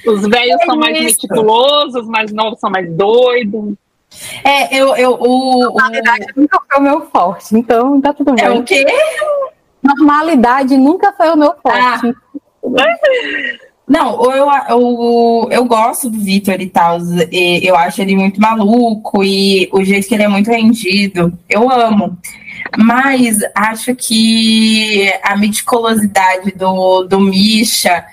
os 0.08 0.28
velhos 0.28 0.62
é 0.62 0.66
são 0.66 0.76
mais 0.76 1.00
meticulosos, 1.00 1.96
os 1.96 2.08
mais 2.08 2.32
novos 2.34 2.60
são 2.60 2.70
mais 2.70 2.92
doidos. 2.96 3.76
É, 4.44 4.76
eu, 4.76 4.96
eu 4.96 5.14
o, 5.14 5.60
Normalidade 5.64 6.26
o... 6.36 6.42
nunca 6.42 6.60
foi 6.68 6.80
o 6.80 6.84
meu 6.84 7.02
forte, 7.08 7.58
então 7.58 8.00
tá 8.02 8.14
tudo 8.14 8.34
bem. 8.34 8.46
É 8.46 8.50
o 8.52 8.64
quê? 8.64 8.86
Normalidade 9.84 10.78
nunca 10.78 11.12
foi 11.14 11.30
o 11.30 11.38
meu 11.38 11.54
forte. 11.62 11.78
Ah. 11.78 12.02
Não, 13.88 14.20
eu, 14.32 14.48
eu, 14.70 15.48
eu 15.52 15.66
gosto 15.66 16.10
do 16.10 16.18
Vitor 16.18 16.60
e 16.60 16.68
tal. 16.68 16.98
Eu 17.32 17.76
acho 17.76 18.02
ele 18.02 18.16
muito 18.16 18.42
maluco 18.42 19.24
e 19.24 19.70
o 19.72 19.84
jeito 19.84 20.08
que 20.08 20.16
ele 20.16 20.24
é 20.24 20.28
muito 20.28 20.50
rendido, 20.50 21.38
eu 21.48 21.70
amo. 21.70 22.18
Mas 22.78 23.38
acho 23.54 23.96
que 23.96 25.14
a 25.22 25.38
meticulosidade 25.38 26.52
do, 26.54 27.04
do 27.04 27.20
Misha 27.20 28.04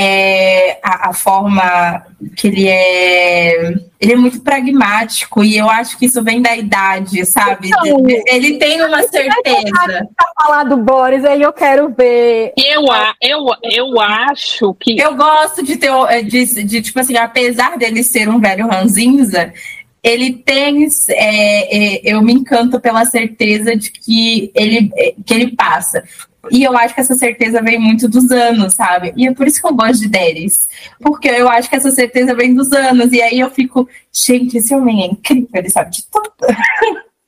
é, 0.00 0.78
a, 0.80 1.10
a, 1.10 1.12
forma 1.12 2.06
que 2.36 2.46
ele 2.46 2.68
é. 2.68 3.74
Ele 4.00 4.12
é 4.12 4.16
muito 4.16 4.40
pragmático 4.42 5.42
e 5.42 5.58
eu 5.58 5.68
acho 5.68 5.98
que 5.98 6.06
isso 6.06 6.22
vem 6.22 6.40
da 6.40 6.56
idade, 6.56 7.26
sabe? 7.26 7.66
Então, 7.66 8.04
ele 8.28 8.58
tem 8.58 8.80
uma 8.80 9.02
certeza. 9.02 10.08
Pra 10.16 10.32
falar 10.40 10.62
do 10.62 10.76
Boris, 10.76 11.24
aí 11.24 11.42
eu 11.42 11.52
quero 11.52 11.88
ver. 11.88 12.52
Eu, 12.56 12.84
eu, 13.20 13.46
eu 13.64 14.00
acho 14.00 14.72
que. 14.74 15.00
Eu 15.00 15.16
gosto 15.16 15.64
de 15.64 15.76
ter. 15.76 15.90
De, 16.22 16.64
de, 16.64 16.80
tipo 16.80 17.00
assim, 17.00 17.16
apesar 17.16 17.76
dele 17.76 18.04
ser 18.04 18.28
um 18.28 18.38
velho 18.38 18.68
ranzinza, 18.68 19.52
ele 20.00 20.32
tem. 20.32 20.86
É, 21.08 21.76
é, 21.76 22.00
eu 22.04 22.22
me 22.22 22.34
encanto 22.34 22.78
pela 22.78 23.04
certeza 23.04 23.74
de 23.74 23.90
que 23.90 24.52
ele, 24.54 24.92
que 25.26 25.34
ele 25.34 25.56
passa. 25.56 26.04
E 26.50 26.64
eu 26.64 26.76
acho 26.76 26.94
que 26.94 27.00
essa 27.00 27.14
certeza 27.14 27.62
vem 27.62 27.78
muito 27.78 28.08
dos 28.08 28.30
anos, 28.30 28.74
sabe? 28.74 29.12
E 29.16 29.26
é 29.26 29.32
por 29.32 29.46
isso 29.46 29.60
que 29.60 29.66
eu 29.66 29.74
gosto 29.74 30.00
de 30.00 30.08
Deres. 30.08 30.68
Porque 31.00 31.28
eu 31.28 31.48
acho 31.48 31.68
que 31.68 31.76
essa 31.76 31.90
certeza 31.90 32.34
vem 32.34 32.54
dos 32.54 32.72
anos. 32.72 33.12
E 33.12 33.22
aí 33.22 33.40
eu 33.40 33.50
fico, 33.50 33.88
gente, 34.12 34.58
esse 34.58 34.74
homem 34.74 35.02
é 35.02 35.06
incrível, 35.06 35.48
ele 35.54 35.70
sabe 35.70 35.90
de 35.90 36.04
tudo. 36.10 36.32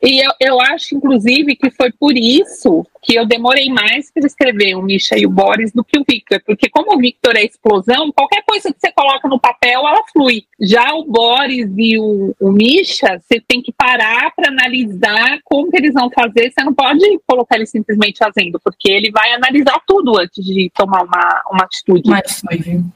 E 0.03 0.25
eu, 0.25 0.33
eu 0.41 0.61
acho, 0.63 0.95
inclusive, 0.95 1.57
que 1.57 1.71
foi 1.71 1.93
por 1.93 2.17
isso 2.17 2.87
que 3.03 3.15
eu 3.15 3.27
demorei 3.27 3.69
mais 3.71 4.13
para 4.13 4.27
escrever 4.27 4.75
o 4.75 4.83
Misha 4.83 5.19
e 5.19 5.27
o 5.27 5.31
Boris 5.31 5.73
do 5.73 5.83
que 5.85 5.99
o 5.99 6.05
Victor, 6.09 6.43
porque 6.45 6.69
como 6.69 6.95
o 6.95 6.99
Victor 6.99 7.37
é 7.37 7.45
explosão, 7.45 8.13
qualquer 8.13 8.43
coisa 8.47 8.73
que 8.73 8.79
você 8.79 8.93
coloca 8.93 9.29
no 9.29 9.41
papel, 9.41 9.81
ela 9.81 10.03
flui. 10.13 10.45
Já 10.61 10.95
o 10.95 11.05
Boris 11.05 11.71
e 11.77 11.99
o, 11.99 12.35
o 12.41 12.53
Misha, 12.53 13.21
você 13.21 13.41
tem 13.41 13.63
que 13.63 13.73
parar 13.73 14.33
para 14.35 14.51
analisar 14.51 15.41
como 15.45 15.71
que 15.71 15.77
eles 15.79 15.95
vão 15.95 16.11
fazer, 16.11 16.53
você 16.53 16.63
não 16.63 16.75
pode 16.75 17.01
colocar 17.27 17.57
ele 17.57 17.67
simplesmente 17.67 18.19
fazendo, 18.19 18.61
porque 18.63 18.91
ele 18.91 19.11
vai 19.11 19.33
analisar 19.33 19.81
tudo 19.87 20.19
antes 20.19 20.45
de 20.45 20.71
tomar 20.75 21.03
uma, 21.03 21.43
uma 21.51 21.65
atitude. 21.65 22.09
Uma 22.09 22.19
atitude 22.19 22.91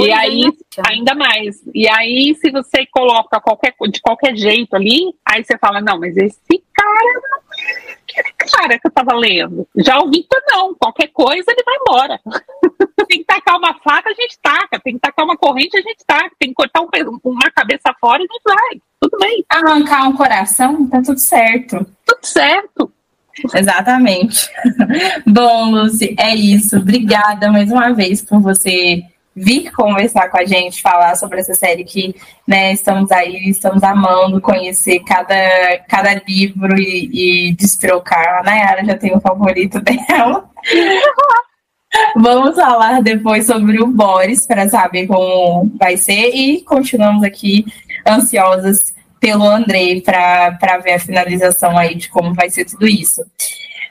e 0.00 0.12
aí, 0.12 0.44
ainda 0.86 1.14
mais. 1.14 1.62
E 1.74 1.88
aí, 1.88 2.34
se 2.34 2.50
você 2.50 2.86
coloca 2.86 3.40
qualquer, 3.40 3.74
de 3.90 4.00
qualquer 4.00 4.36
jeito 4.36 4.74
ali, 4.74 5.14
aí 5.24 5.44
você 5.44 5.58
fala, 5.58 5.80
não, 5.80 5.98
mas 5.98 6.16
esse 6.16 6.62
cara 6.72 7.20
aquele 8.08 8.32
cara 8.32 8.78
que 8.78 8.86
eu 8.86 8.90
tava 8.90 9.14
lendo. 9.14 9.66
Já 9.76 9.98
o 9.98 10.10
Victor 10.10 10.40
não, 10.48 10.74
qualquer 10.74 11.08
coisa 11.08 11.44
ele 11.48 11.64
vai 11.64 11.76
embora. 11.76 12.20
tem 13.08 13.18
que 13.18 13.24
tacar 13.24 13.56
uma 13.56 13.74
faca, 13.80 14.10
a 14.10 14.14
gente 14.14 14.38
taca. 14.40 14.80
Tem 14.80 14.94
que 14.94 15.00
tacar 15.00 15.24
uma 15.24 15.36
corrente, 15.36 15.76
a 15.76 15.82
gente 15.82 16.04
taca. 16.06 16.30
Tem 16.38 16.50
que 16.50 16.54
cortar 16.54 16.80
um, 16.80 16.88
uma 17.24 17.50
cabeça 17.50 17.94
fora, 18.00 18.18
a 18.18 18.20
gente 18.20 18.40
vai. 18.44 18.80
Tudo 19.00 19.18
bem. 19.18 19.44
Arrancar 19.48 20.08
um 20.08 20.16
coração, 20.16 20.86
tá 20.88 21.02
tudo 21.02 21.18
certo. 21.18 21.86
Tudo 22.04 22.24
certo. 22.24 22.92
Exatamente. 23.54 24.48
Bom, 25.26 25.70
Lucy, 25.70 26.16
é 26.18 26.34
isso. 26.34 26.78
Obrigada 26.78 27.50
mais 27.50 27.70
uma 27.70 27.92
vez 27.92 28.22
por 28.22 28.40
você 28.40 29.04
vir 29.36 29.70
conversar 29.72 30.30
com 30.30 30.38
a 30.38 30.46
gente, 30.46 30.80
falar 30.80 31.14
sobre 31.14 31.40
essa 31.40 31.54
série 31.54 31.84
que 31.84 32.16
né, 32.48 32.72
estamos 32.72 33.12
aí, 33.12 33.50
estamos 33.50 33.82
amando 33.82 34.40
conhecer 34.40 35.00
cada, 35.00 35.34
cada 35.86 36.14
livro 36.26 36.74
e, 36.78 37.50
e 37.50 37.52
destrocar. 37.52 38.38
A 38.38 38.42
Nayara 38.42 38.84
já 38.84 38.96
tem 38.96 39.14
o 39.14 39.20
favorito 39.20 39.78
dela. 39.84 40.48
Vamos 42.16 42.56
falar 42.56 43.02
depois 43.02 43.46
sobre 43.46 43.82
o 43.82 43.86
Boris 43.86 44.46
para 44.46 44.68
saber 44.68 45.06
como 45.06 45.70
vai 45.78 45.96
ser 45.98 46.30
e 46.34 46.62
continuamos 46.62 47.22
aqui 47.22 47.66
ansiosas 48.06 48.94
pelo 49.20 49.44
Andrei 49.44 50.00
para 50.00 50.78
ver 50.82 50.94
a 50.94 50.98
finalização 50.98 51.76
aí 51.76 51.94
de 51.94 52.08
como 52.08 52.34
vai 52.34 52.48
ser 52.48 52.64
tudo 52.64 52.86
isso. 52.86 53.22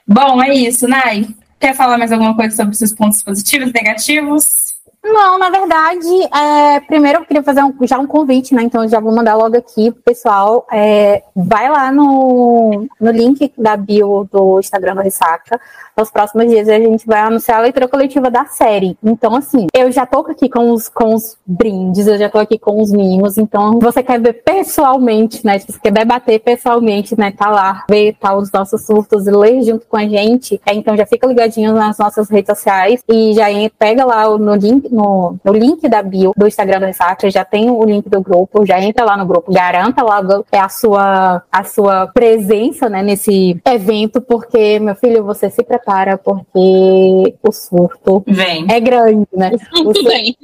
Bom, 0.07 0.41
é 0.41 0.53
isso, 0.53 0.87
Nay. 0.87 1.27
Quer 1.59 1.75
falar 1.75 1.97
mais 1.97 2.11
alguma 2.11 2.35
coisa 2.35 2.55
sobre 2.55 2.75
seus 2.75 2.93
pontos 2.93 3.23
positivos 3.23 3.69
e 3.69 3.73
negativos? 3.73 4.64
Não, 5.07 5.37
na 5.37 5.51
verdade, 5.51 6.07
é, 6.33 6.79
primeiro 6.79 7.19
eu 7.19 7.25
queria 7.25 7.43
fazer 7.43 7.63
um, 7.63 7.71
já 7.83 7.99
um 7.99 8.07
convite, 8.07 8.55
né? 8.55 8.63
Então 8.63 8.83
eu 8.83 8.89
já 8.89 8.99
vou 8.99 9.13
mandar 9.13 9.35
logo 9.35 9.55
aqui 9.55 9.91
pro 9.91 10.01
pessoal. 10.01 10.65
É, 10.71 11.21
vai 11.35 11.69
lá 11.69 11.91
no, 11.91 12.87
no 12.99 13.11
link 13.11 13.53
da 13.55 13.77
bio 13.77 14.27
do 14.31 14.59
Instagram 14.59 14.95
do 14.95 15.01
Ressaca. 15.01 15.61
Nos 15.97 16.11
próximos 16.11 16.47
dias 16.49 16.67
a 16.67 16.77
gente 16.77 17.05
vai 17.05 17.21
anunciar 17.21 17.59
a 17.59 17.61
leitura 17.61 17.87
coletiva 17.87 18.29
da 18.29 18.45
série. 18.45 18.97
Então, 19.03 19.35
assim, 19.35 19.67
eu 19.73 19.91
já 19.91 20.05
tô 20.05 20.19
aqui 20.19 20.49
com 20.49 20.71
os, 20.71 20.89
com 20.89 21.15
os 21.15 21.37
brindes, 21.45 22.07
eu 22.07 22.17
já 22.17 22.29
tô 22.29 22.37
aqui 22.37 22.57
com 22.59 22.81
os 22.81 22.91
mimos. 22.91 23.37
Então, 23.37 23.79
você 23.79 24.03
quer 24.03 24.19
ver 24.19 24.33
pessoalmente, 24.33 25.45
né? 25.45 25.59
Se 25.59 25.71
você 25.71 25.79
quer 25.79 25.91
debater 25.91 26.39
pessoalmente, 26.39 27.17
né? 27.17 27.31
Tá 27.31 27.49
lá, 27.49 27.85
ver 27.89 28.15
tá, 28.19 28.35
os 28.35 28.51
nossos 28.51 28.85
surtos 28.85 29.25
e 29.27 29.31
ler 29.31 29.61
junto 29.63 29.85
com 29.87 29.97
a 29.97 30.07
gente. 30.07 30.59
É, 30.65 30.73
então 30.73 30.97
já 30.97 31.05
fica 31.05 31.27
ligadinho 31.27 31.73
nas 31.73 31.97
nossas 31.97 32.29
redes 32.29 32.57
sociais 32.57 33.03
e 33.07 33.33
já 33.33 33.45
pega 33.77 34.05
lá 34.05 34.37
no 34.37 34.55
link 34.55 34.93
no, 34.93 35.37
no 35.43 35.53
link 35.53 35.87
da 35.87 36.01
bio 36.01 36.33
do 36.35 36.47
Instagram 36.47 36.79
do 36.79 36.85
Ressaca, 36.85 37.29
já 37.29 37.45
tem 37.45 37.69
o 37.69 37.83
link 37.83 38.09
do 38.09 38.21
grupo, 38.21 38.65
já 38.65 38.81
entra 38.81 39.05
lá 39.05 39.17
no 39.17 39.25
grupo, 39.25 39.51
garanta 39.51 40.03
lá 40.03 40.21
é 40.51 40.59
a 40.59 40.69
sua, 40.69 41.43
a 41.51 41.63
sua 41.63 42.07
presença 42.07 42.89
né, 42.89 43.01
nesse 43.01 43.59
evento, 43.65 44.21
porque, 44.21 44.79
meu 44.79 44.95
filho, 44.95 45.23
você 45.23 45.49
se 45.49 45.63
prepara, 45.63 45.84
porque 46.17 47.35
o 47.43 47.51
surto 47.51 48.23
Vem. 48.27 48.65
é 48.69 48.79
grande, 48.79 49.27
né? 49.33 49.51
Vem. 50.05 50.35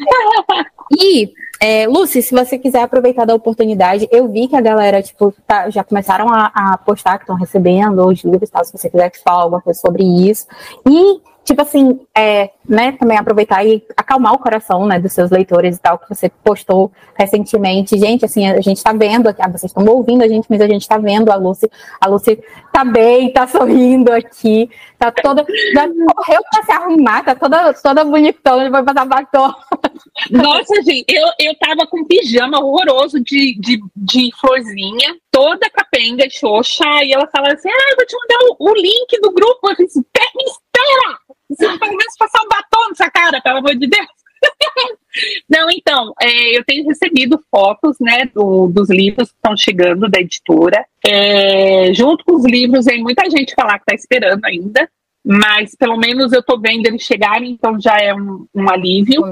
E 1.00 1.34
é, 1.60 1.88
Lucy, 1.88 2.22
se 2.22 2.34
você 2.34 2.58
quiser 2.58 2.82
aproveitar 2.82 3.26
da 3.26 3.36
oportunidade, 3.36 4.08
eu 4.12 4.28
vi 4.28 4.48
que 4.48 4.56
a 4.56 4.62
galera, 4.62 5.02
tipo, 5.02 5.34
tá, 5.46 5.70
já 5.70 5.84
começaram 5.84 6.28
a, 6.30 6.52
a 6.54 6.78
postar 6.78 7.18
que 7.18 7.24
estão 7.24 7.36
recebendo 7.36 8.06
os 8.08 8.24
livros, 8.24 8.50
tal, 8.50 8.66
se 8.66 8.72
você 8.72 8.90
quiser 8.90 9.12
falar 9.24 9.44
alguma 9.44 9.62
coisa 9.62 9.80
sobre 9.80 10.04
isso. 10.04 10.48
E 10.90 11.22
tipo 11.44 11.62
assim, 11.62 12.00
é, 12.16 12.52
né, 12.68 12.92
também 12.94 13.18
aproveitar 13.18 13.66
e 13.66 13.84
acalmar 13.98 14.34
o 14.34 14.40
coração, 14.40 14.86
né, 14.86 15.00
dos 15.00 15.12
seus 15.14 15.32
leitores 15.32 15.76
e 15.76 15.80
tal, 15.80 15.98
que 15.98 16.08
você 16.08 16.30
postou 16.30 16.92
recentemente. 17.16 17.98
Gente, 17.98 18.26
assim, 18.26 18.48
a 18.48 18.62
gente 18.62 18.84
tá 18.84 18.94
vendo 18.94 19.28
aqui, 19.28 19.42
ah, 19.42 19.50
vocês 19.50 19.72
estão 19.72 19.86
ouvindo 19.86 20.24
a 20.24 20.28
gente, 20.28 20.46
mas 20.50 20.62
a 20.62 20.68
gente 20.68 20.88
tá 20.88 20.98
vendo 20.98 21.32
a 21.32 21.36
Lucy, 21.36 21.70
a 22.00 22.08
Lucy 22.08 22.40
tá 22.72 22.86
bem, 22.86 23.32
tá 23.34 23.48
sorrindo 23.48 24.12
aqui, 24.12 24.70
tá 24.98 25.12
toda, 25.12 25.46
já 25.74 25.88
correu 26.16 26.42
pra 26.52 26.64
se 26.64 26.72
arrumar, 26.72 27.24
tá 27.24 27.36
toda, 27.36 27.74
toda 27.74 28.04
bonitona, 28.06 28.70
vai 28.70 28.84
passar 28.84 29.06
batom. 29.06 29.52
Nossa, 30.30 30.82
gente, 30.84 31.06
eu, 31.10 31.28
eu 31.40 31.56
tava 31.60 31.88
com 31.88 32.06
pijama 32.06 32.60
horroroso 32.64 33.20
de, 33.20 33.60
de, 33.60 33.80
de 33.96 34.30
florzinha, 34.40 35.16
toda 35.32 35.70
capenga, 35.70 36.30
xoxa, 36.30 36.86
e 37.04 37.14
ela 37.14 37.28
fala 37.28 37.54
assim, 37.54 37.70
ah, 37.70 37.92
eu 37.92 37.96
vou 37.96 38.06
te 38.06 38.16
mandar 38.16 38.56
o, 38.60 38.70
o 38.70 38.74
link 38.76 39.20
do 39.22 39.32
grupo, 39.32 39.70
eu 39.70 39.76
disse, 39.76 40.00
me 40.00 40.44
espera! 40.44 41.21
Você 41.56 41.78
pelo 41.78 41.98
menos 41.98 42.18
passar 42.18 42.42
um 42.44 42.50
batom 42.50 42.90
nessa 42.90 43.10
cara, 43.10 43.42
pelo 43.42 43.58
amor 43.60 43.76
de 43.76 43.88
Deus. 43.88 44.08
Não, 45.50 45.70
então, 45.70 46.14
é, 46.22 46.58
eu 46.58 46.64
tenho 46.64 46.88
recebido 46.88 47.44
fotos, 47.52 47.98
né, 48.00 48.26
do, 48.34 48.68
dos 48.68 48.90
livros 48.90 49.30
que 49.30 49.36
estão 49.36 49.56
chegando 49.58 50.10
da 50.10 50.20
editora. 50.20 50.86
É, 51.06 51.94
junto 51.94 52.24
com 52.24 52.36
os 52.36 52.46
livros, 52.46 52.86
tem 52.86 53.04
muita 53.04 53.30
gente 53.30 53.54
falar 53.54 53.78
que 53.80 53.84
está 53.92 53.96
esperando 53.96 54.44
ainda 54.46 54.90
mas 55.24 55.76
pelo 55.76 55.98
menos 55.98 56.34
eu 56.34 56.40
estou 56.40 56.60
vendo 56.60 56.88
eles 56.88 57.04
chegarem, 57.04 57.52
então 57.52 57.80
já 57.80 57.98
é 57.98 58.14
um, 58.14 58.46
um 58.54 58.70
alívio. 58.70 59.24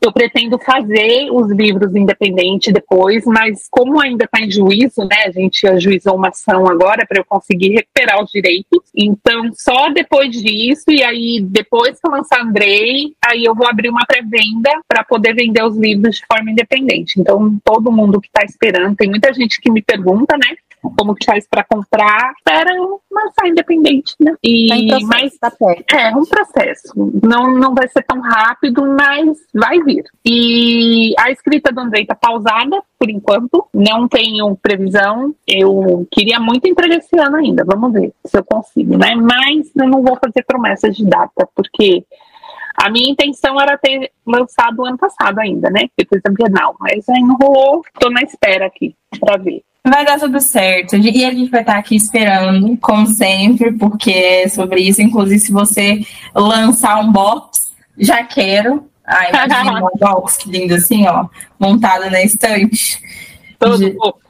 Eu 0.00 0.12
pretendo 0.12 0.58
fazer 0.58 1.28
os 1.30 1.50
livros 1.50 1.94
independentes 1.94 2.72
depois, 2.72 3.24
mas 3.24 3.66
como 3.70 4.00
ainda 4.00 4.24
está 4.24 4.40
em 4.40 4.50
juízo, 4.50 5.02
né? 5.02 5.24
A 5.26 5.30
gente 5.30 5.66
ajuizou 5.66 6.14
uma 6.14 6.28
ação 6.28 6.66
agora 6.68 7.04
para 7.06 7.20
eu 7.20 7.24
conseguir 7.24 7.70
recuperar 7.70 8.22
os 8.22 8.30
direitos. 8.30 8.80
Então, 8.94 9.50
só 9.52 9.90
depois 9.90 10.30
disso, 10.30 10.90
e 10.90 11.02
aí 11.02 11.40
depois 11.42 11.98
que 12.00 12.06
eu 12.06 12.12
lançar 12.12 12.40
Andrei, 12.40 13.14
aí 13.24 13.44
eu 13.44 13.54
vou 13.54 13.66
abrir 13.66 13.88
uma 13.88 14.06
pré-venda 14.06 14.70
para 14.86 15.04
poder 15.04 15.34
vender 15.34 15.64
os 15.64 15.76
livros 15.76 16.16
de 16.16 16.26
forma 16.26 16.50
independente. 16.50 17.20
Então, 17.20 17.58
todo 17.64 17.92
mundo 17.92 18.20
que 18.20 18.28
está 18.28 18.44
esperando, 18.44 18.96
tem 18.96 19.08
muita 19.08 19.32
gente 19.32 19.60
que 19.60 19.70
me 19.70 19.82
pergunta, 19.82 20.36
né? 20.36 20.56
Como 20.90 21.14
que 21.14 21.24
faz 21.24 21.46
para 21.48 21.64
comprar. 21.64 22.32
Espera 22.38 22.74
lançar 23.10 23.46
independente, 23.46 24.14
né? 24.20 24.34
E, 24.42 24.68
tá 24.68 24.98
processo, 24.98 25.06
mas 25.08 25.38
tá 25.38 25.52
é 25.96 26.16
um 26.16 26.24
processo. 26.24 26.92
Não, 27.22 27.52
não 27.52 27.74
vai 27.74 27.88
ser 27.88 28.02
tão 28.02 28.20
rápido, 28.20 28.82
mas 28.86 29.38
vai 29.54 29.80
vir. 29.80 30.04
E 30.24 31.14
a 31.18 31.30
escrita 31.30 31.72
do 31.72 31.80
Andrei 31.80 32.04
tá 32.04 32.14
pausada 32.14 32.82
por 32.98 33.10
enquanto. 33.10 33.66
Não 33.72 34.08
tenho 34.08 34.56
previsão. 34.56 35.34
Eu 35.46 36.06
queria 36.10 36.40
muito 36.40 36.66
entregar 36.66 36.96
esse 36.96 37.18
ano 37.18 37.36
ainda. 37.36 37.64
Vamos 37.64 37.92
ver 37.92 38.12
se 38.24 38.36
eu 38.36 38.44
consigo, 38.44 38.96
né? 38.96 39.14
Mas 39.14 39.70
eu 39.76 39.88
não 39.88 40.02
vou 40.02 40.16
fazer 40.16 40.44
promessas 40.44 40.96
de 40.96 41.04
data, 41.04 41.48
porque 41.54 42.04
a 42.76 42.90
minha 42.90 43.10
intenção 43.10 43.60
era 43.60 43.76
ter 43.76 44.10
lançado 44.26 44.84
ano 44.84 44.96
passado 44.96 45.38
ainda, 45.38 45.70
né? 45.70 45.88
Depois 45.96 46.22
da 46.22 46.32
Bienal. 46.32 46.74
Mas 46.80 47.08
aí 47.08 47.20
não 47.20 47.36
rolou. 47.36 47.82
Tô 47.98 48.10
na 48.10 48.22
espera 48.22 48.66
aqui 48.66 48.94
para 49.20 49.36
ver. 49.36 49.62
Vai 49.84 50.04
dar 50.04 50.18
tudo 50.18 50.40
certo. 50.40 50.96
E 50.96 51.24
a 51.24 51.30
gente 51.32 51.50
vai 51.50 51.60
estar 51.60 51.76
aqui 51.76 51.96
esperando, 51.96 52.76
como 52.76 53.06
sempre, 53.08 53.72
porque 53.72 54.12
é 54.12 54.48
sobre 54.48 54.80
isso. 54.80 55.02
Inclusive, 55.02 55.40
se 55.40 55.52
você 55.52 56.06
lançar 56.34 57.00
um 57.00 57.10
box, 57.10 57.72
já 57.98 58.22
quero. 58.22 58.88
Ai, 59.04 59.30
imagina 59.34 59.84
um 59.84 59.98
box 59.98 60.36
que 60.36 60.50
lindo 60.50 60.74
assim, 60.74 61.06
ó, 61.08 61.26
montado 61.58 62.08
na 62.10 62.22
estante. 62.22 63.00
Todo 63.58 63.92
fofo. 63.92 64.22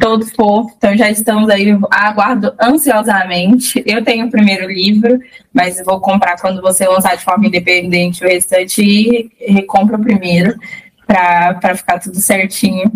Todo 0.00 0.26
fofo. 0.26 0.74
Então 0.78 0.96
já 0.96 1.10
estamos 1.10 1.50
aí, 1.50 1.78
aguardo 1.90 2.54
ansiosamente. 2.58 3.82
Eu 3.84 4.02
tenho 4.02 4.26
o 4.26 4.30
primeiro 4.30 4.66
livro, 4.66 5.18
mas 5.52 5.84
vou 5.84 6.00
comprar 6.00 6.40
quando 6.40 6.62
você 6.62 6.88
lançar 6.88 7.14
de 7.14 7.24
forma 7.24 7.46
independente 7.46 8.24
o 8.24 8.28
restante 8.28 8.82
e 8.82 9.30
recompro 9.52 9.96
o 9.96 10.02
primeiro 10.02 10.58
para 11.06 11.76
ficar 11.76 11.98
tudo 11.98 12.16
certinho. 12.16 12.90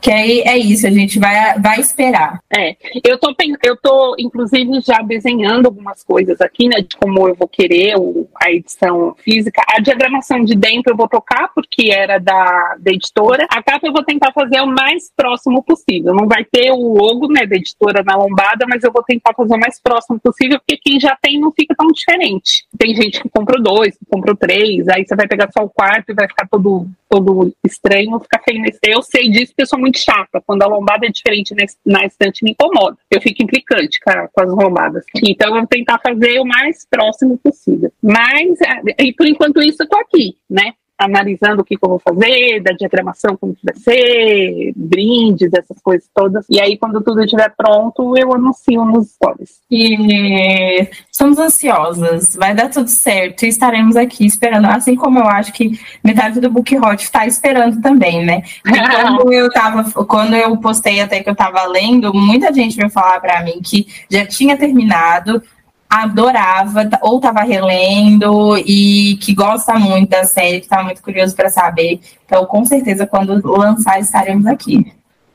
Que 0.00 0.10
aí 0.10 0.40
é 0.40 0.56
isso, 0.56 0.86
a 0.86 0.90
gente 0.90 1.18
vai, 1.18 1.58
vai 1.58 1.78
esperar. 1.78 2.40
É, 2.50 2.74
eu 3.04 3.18
tô, 3.18 3.34
eu 3.62 3.76
tô, 3.76 4.16
inclusive, 4.18 4.80
já 4.80 5.02
desenhando 5.02 5.66
algumas 5.66 6.02
coisas 6.02 6.40
aqui, 6.40 6.68
né, 6.68 6.80
de 6.80 6.96
como 6.96 7.28
eu 7.28 7.34
vou 7.34 7.46
querer 7.46 7.96
o, 7.98 8.28
a 8.34 8.50
edição 8.50 9.14
física. 9.22 9.62
A 9.68 9.80
diagramação 9.80 10.42
de 10.42 10.54
dentro 10.54 10.92
eu 10.92 10.96
vou 10.96 11.08
tocar, 11.08 11.50
porque 11.54 11.90
era 11.90 12.18
da, 12.18 12.76
da 12.78 12.90
editora. 12.90 13.46
A 13.50 13.62
capa 13.62 13.86
eu 13.86 13.92
vou 13.92 14.04
tentar 14.04 14.32
fazer 14.32 14.60
o 14.60 14.66
mais 14.66 15.10
próximo 15.14 15.62
possível. 15.62 16.14
Não 16.14 16.26
vai 16.26 16.44
ter 16.44 16.70
o 16.72 16.94
logo, 16.94 17.28
né, 17.28 17.46
da 17.46 17.56
editora 17.56 18.02
na 18.02 18.16
lombada, 18.16 18.64
mas 18.68 18.82
eu 18.82 18.92
vou 18.92 19.02
tentar 19.02 19.34
fazer 19.34 19.54
o 19.54 19.60
mais 19.60 19.80
próximo 19.80 20.18
possível, 20.18 20.58
porque 20.58 20.80
quem 20.82 20.98
já 20.98 21.16
tem 21.20 21.38
não 21.38 21.52
fica 21.52 21.74
tão 21.76 21.88
diferente. 21.88 22.64
Tem 22.78 22.94
gente 22.94 23.20
que 23.20 23.28
comprou 23.28 23.62
dois, 23.62 23.96
que 23.96 24.04
comprou 24.10 24.34
três, 24.34 24.88
aí 24.88 25.04
você 25.04 25.14
vai 25.14 25.28
pegar 25.28 25.50
só 25.52 25.62
o 25.62 25.68
quarto 25.68 26.10
e 26.10 26.14
vai 26.14 26.26
ficar 26.26 26.48
todo, 26.48 26.86
todo 27.10 27.52
estranho, 27.66 28.18
ficar 28.20 28.40
feio 28.42 28.62
nesse. 28.62 28.78
Eu 28.86 29.02
sei 29.02 29.28
disso, 29.28 29.48
porque 29.48 29.62
eu 29.62 29.66
sou 29.66 29.78
muito 29.78 29.90
muito 29.90 29.98
chata. 29.98 30.40
Quando 30.46 30.62
a 30.62 30.66
lombada 30.66 31.06
é 31.06 31.10
diferente 31.10 31.54
na 31.84 32.06
estante, 32.06 32.44
me 32.44 32.52
incomoda. 32.52 32.96
Eu 33.10 33.20
fico 33.20 33.42
implicante 33.42 33.98
cara, 34.00 34.28
com 34.32 34.42
as 34.42 34.50
lombadas. 34.50 35.04
Então, 35.22 35.48
eu 35.48 35.60
vou 35.60 35.66
tentar 35.66 35.98
fazer 35.98 36.38
o 36.38 36.44
mais 36.44 36.86
próximo 36.88 37.36
possível. 37.38 37.92
Mas, 38.00 38.60
é, 38.60 39.04
e 39.04 39.12
por 39.12 39.26
enquanto 39.26 39.60
isso, 39.62 39.82
eu 39.82 39.88
tô 39.88 39.98
aqui, 39.98 40.36
né? 40.48 40.74
Analisando 41.00 41.62
o 41.62 41.64
que, 41.64 41.76
que, 41.76 41.84
eu 41.84 41.88
vou 41.88 41.98
fazer, 41.98 42.62
da 42.62 42.72
diagramação 42.72 43.36
como 43.36 43.54
que 43.54 43.64
vai 43.64 43.74
ser, 43.76 44.72
brindes, 44.76 45.50
essas 45.52 45.80
coisas 45.82 46.08
todas. 46.14 46.44
E 46.48 46.60
aí, 46.60 46.76
quando 46.76 47.00
tudo 47.00 47.22
estiver 47.22 47.50
pronto, 47.56 48.16
eu 48.16 48.34
anuncio 48.34 48.84
nos 48.84 49.08
stories. 49.12 49.60
E 49.70 50.86
somos 51.10 51.38
ansiosas, 51.38 52.36
vai 52.36 52.54
dar 52.54 52.68
tudo 52.68 52.88
certo 52.88 53.44
e 53.44 53.48
estaremos 53.48 53.96
aqui 53.96 54.26
esperando, 54.26 54.66
assim 54.66 54.94
como 54.94 55.18
eu 55.18 55.26
acho 55.26 55.52
que 55.52 55.80
metade 56.04 56.38
do 56.38 56.50
Book 56.50 56.76
Hot 56.76 57.02
está 57.02 57.26
esperando 57.26 57.80
também, 57.80 58.24
né? 58.24 58.42
quando 58.62 59.32
eu 59.32 59.50
tava, 59.50 60.04
quando 60.04 60.36
eu 60.36 60.56
postei 60.58 61.00
até 61.00 61.22
que 61.22 61.28
eu 61.28 61.32
estava 61.32 61.64
lendo, 61.66 62.12
muita 62.12 62.52
gente 62.52 62.76
veio 62.76 62.90
falar 62.90 63.20
para 63.20 63.42
mim 63.42 63.60
que 63.62 63.86
já 64.10 64.26
tinha 64.26 64.56
terminado, 64.56 65.42
adorava 65.90 66.88
ou 67.02 67.16
estava 67.16 67.40
relendo 67.40 68.56
e 68.58 69.18
que 69.20 69.34
gosta 69.34 69.74
muito 69.74 70.10
da 70.10 70.24
série, 70.24 70.60
que 70.60 70.66
está 70.66 70.84
muito 70.84 71.02
curioso 71.02 71.34
para 71.34 71.50
saber. 71.50 72.00
Então, 72.24 72.46
com 72.46 72.64
certeza, 72.64 73.08
quando 73.08 73.44
lançar, 73.44 73.98
estaremos 73.98 74.46
aqui. 74.46 74.92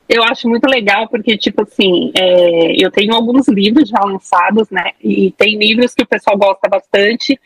Eu 0.08 0.22
acho 0.22 0.48
muito 0.48 0.66
legal 0.66 1.08
porque, 1.08 1.36
tipo 1.36 1.62
assim, 1.62 2.12
é, 2.16 2.82
eu 2.82 2.90
tenho 2.90 3.12
alguns 3.12 3.48
livros 3.48 3.88
já 3.88 4.00
lançados, 4.00 4.70
né? 4.70 4.92
E 5.02 5.32
tem 5.32 5.58
livros 5.58 5.92
que 5.92 6.04
o 6.04 6.08
pessoal 6.08 6.38
gosta 6.38 6.68
bastante, 6.68 7.38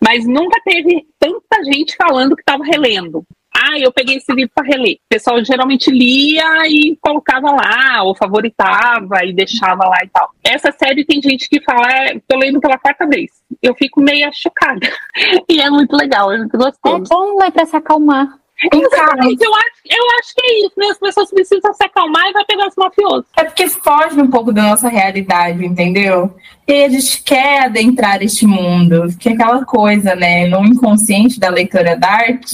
mas 0.00 0.24
nunca 0.24 0.58
teve 0.64 1.06
tanta 1.18 1.62
gente 1.64 1.94
falando 1.96 2.36
que 2.36 2.42
estava 2.42 2.64
relendo 2.64 3.26
ah, 3.64 3.78
eu 3.78 3.92
peguei 3.92 4.16
esse 4.16 4.32
livro 4.32 4.52
para 4.54 4.66
reler. 4.66 4.94
O 4.94 5.08
pessoal 5.08 5.44
geralmente 5.44 5.90
lia 5.90 6.66
e 6.68 6.96
colocava 7.00 7.50
lá, 7.50 8.02
ou 8.02 8.14
favoritava 8.14 9.24
e 9.24 9.32
deixava 9.32 9.88
lá 9.88 9.98
e 10.02 10.08
tal. 10.08 10.30
Essa 10.42 10.70
série 10.72 11.04
tem 11.04 11.20
gente 11.22 11.48
que 11.48 11.62
fala, 11.62 11.86
é, 11.90 12.20
tô 12.28 12.36
lendo 12.36 12.60
pela 12.60 12.78
quarta 12.78 13.06
vez. 13.06 13.30
Eu 13.62 13.74
fico 13.74 14.00
meio 14.00 14.30
chocada. 14.32 14.86
e 15.48 15.60
é 15.60 15.70
muito 15.70 15.96
legal, 15.96 16.32
é 16.32 16.38
muito 16.38 16.56
gostoso. 16.56 17.04
É 17.04 17.08
bom, 17.08 17.38
né, 17.38 17.50
pra 17.50 17.66
se 17.66 17.76
acalmar. 17.76 18.43
Exatamente, 18.72 19.44
eu 19.44 19.54
acho, 19.54 19.70
eu 19.86 20.18
acho 20.18 20.34
que 20.34 20.46
é 20.46 20.66
isso, 20.66 20.72
né? 20.76 20.86
As 20.86 20.98
pessoas 20.98 21.30
precisam 21.30 21.74
se 21.74 21.84
acalmar 21.84 22.26
e 22.28 22.32
vai 22.32 22.44
pegar 22.44 22.68
os 22.68 22.76
mafiosos. 22.76 23.26
É 23.36 23.44
porque 23.44 23.68
foge 23.68 24.20
um 24.20 24.30
pouco 24.30 24.52
da 24.52 24.62
nossa 24.62 24.88
realidade, 24.88 25.64
entendeu? 25.64 26.34
E 26.66 26.84
a 26.84 26.88
gente 26.88 27.22
quer 27.22 27.64
adentrar 27.64 28.22
este 28.22 28.46
mundo, 28.46 29.08
que 29.18 29.28
é 29.28 29.32
aquela 29.32 29.64
coisa, 29.64 30.14
né? 30.14 30.46
No 30.46 30.64
inconsciente 30.64 31.38
da 31.38 31.50
leitora 31.50 31.96
Dark, 31.96 32.44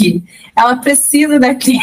ela 0.57 0.77
precisa 0.77 1.39
daquilo. 1.39 1.81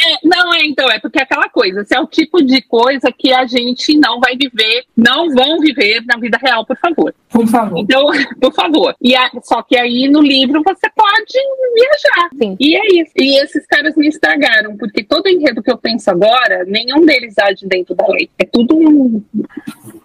É, 0.00 0.18
não, 0.22 0.54
é, 0.54 0.60
então, 0.64 0.88
é 0.88 1.00
porque 1.00 1.18
é 1.18 1.22
aquela 1.22 1.48
coisa, 1.48 1.82
esse 1.82 1.94
é 1.94 2.00
o 2.00 2.06
tipo 2.06 2.40
de 2.40 2.62
coisa 2.62 3.10
que 3.10 3.32
a 3.32 3.44
gente 3.46 3.96
não 3.96 4.20
vai 4.20 4.36
viver, 4.36 4.84
não 4.96 5.28
vão 5.30 5.58
viver 5.58 6.04
na 6.06 6.16
vida 6.16 6.38
real, 6.40 6.64
por 6.64 6.76
favor. 6.76 7.12
Por 7.28 7.46
favor. 7.48 7.78
Então, 7.78 8.06
por 8.40 8.54
favor. 8.54 8.94
E 9.02 9.16
a, 9.16 9.28
só 9.42 9.60
que 9.60 9.76
aí 9.76 10.08
no 10.08 10.20
livro 10.20 10.62
você 10.62 10.88
pode 10.94 11.38
viajar. 11.74 12.30
Sim. 12.38 12.56
E 12.60 12.76
é 12.76 13.02
isso. 13.02 13.12
E 13.16 13.42
esses 13.42 13.66
caras 13.66 13.96
me 13.96 14.06
estragaram, 14.06 14.76
porque 14.76 15.02
todo 15.02 15.28
enredo 15.28 15.62
que 15.62 15.70
eu 15.70 15.76
penso 15.76 16.08
agora, 16.10 16.64
nenhum 16.64 17.04
deles 17.04 17.36
age 17.36 17.66
dentro 17.66 17.94
da 17.96 18.06
lei. 18.06 18.30
É 18.38 18.44
tudo 18.44 18.76
um. 18.78 19.20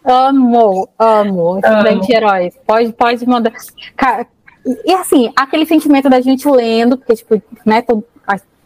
Amo, 0.04 0.90
amo. 0.98 1.60
Estudante 1.60 2.12
heróis. 2.12 2.58
Pode, 2.66 2.94
pode 2.94 3.26
mandar. 3.28 3.54
Cara, 3.96 4.26
e 4.86 4.92
assim, 4.94 5.32
aquele 5.36 5.68
sentimento 5.68 6.10
da 6.10 6.20
gente 6.20 6.50
lendo, 6.50 6.98
porque, 6.98 7.16
tipo, 7.16 7.42
né, 7.64 7.82
todo, 7.84 8.04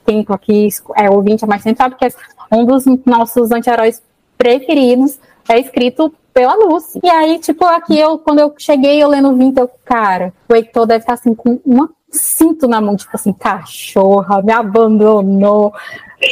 tempo 0.08 0.34
aqui 0.34 0.70
é 0.96 1.10
ouvinte 1.10 1.44
há 1.44 1.48
mais 1.48 1.62
sabe 1.62 1.96
que 1.96 2.06
é 2.06 2.10
um 2.52 2.66
dos 2.66 2.86
nossos 3.06 3.52
anti-heróis 3.52 4.02
preferidos 4.38 5.20
é 5.50 5.60
escrito 5.60 6.14
pela 6.34 6.54
Lucy. 6.56 7.00
E 7.04 7.10
aí, 7.10 7.40
tipo, 7.40 7.66
aqui 7.66 8.00
eu, 8.00 8.20
quando 8.20 8.40
eu 8.40 8.54
cheguei, 8.58 9.02
eu 9.02 9.08
lendo 9.08 9.30
o 9.30 9.36
Vinto, 9.36 9.60
eu, 9.60 9.70
cara, 9.84 10.34
o 10.48 10.56
Heitor 10.56 10.86
deve 10.86 11.00
estar 11.00 11.14
assim 11.14 11.34
com 11.34 11.60
uma 11.66 11.90
cinto 12.12 12.68
na 12.68 12.80
mão, 12.80 12.96
tipo 12.96 13.12
assim, 13.16 13.34
cachorra, 13.34 14.42
me 14.42 14.52
abandonou. 14.52 15.74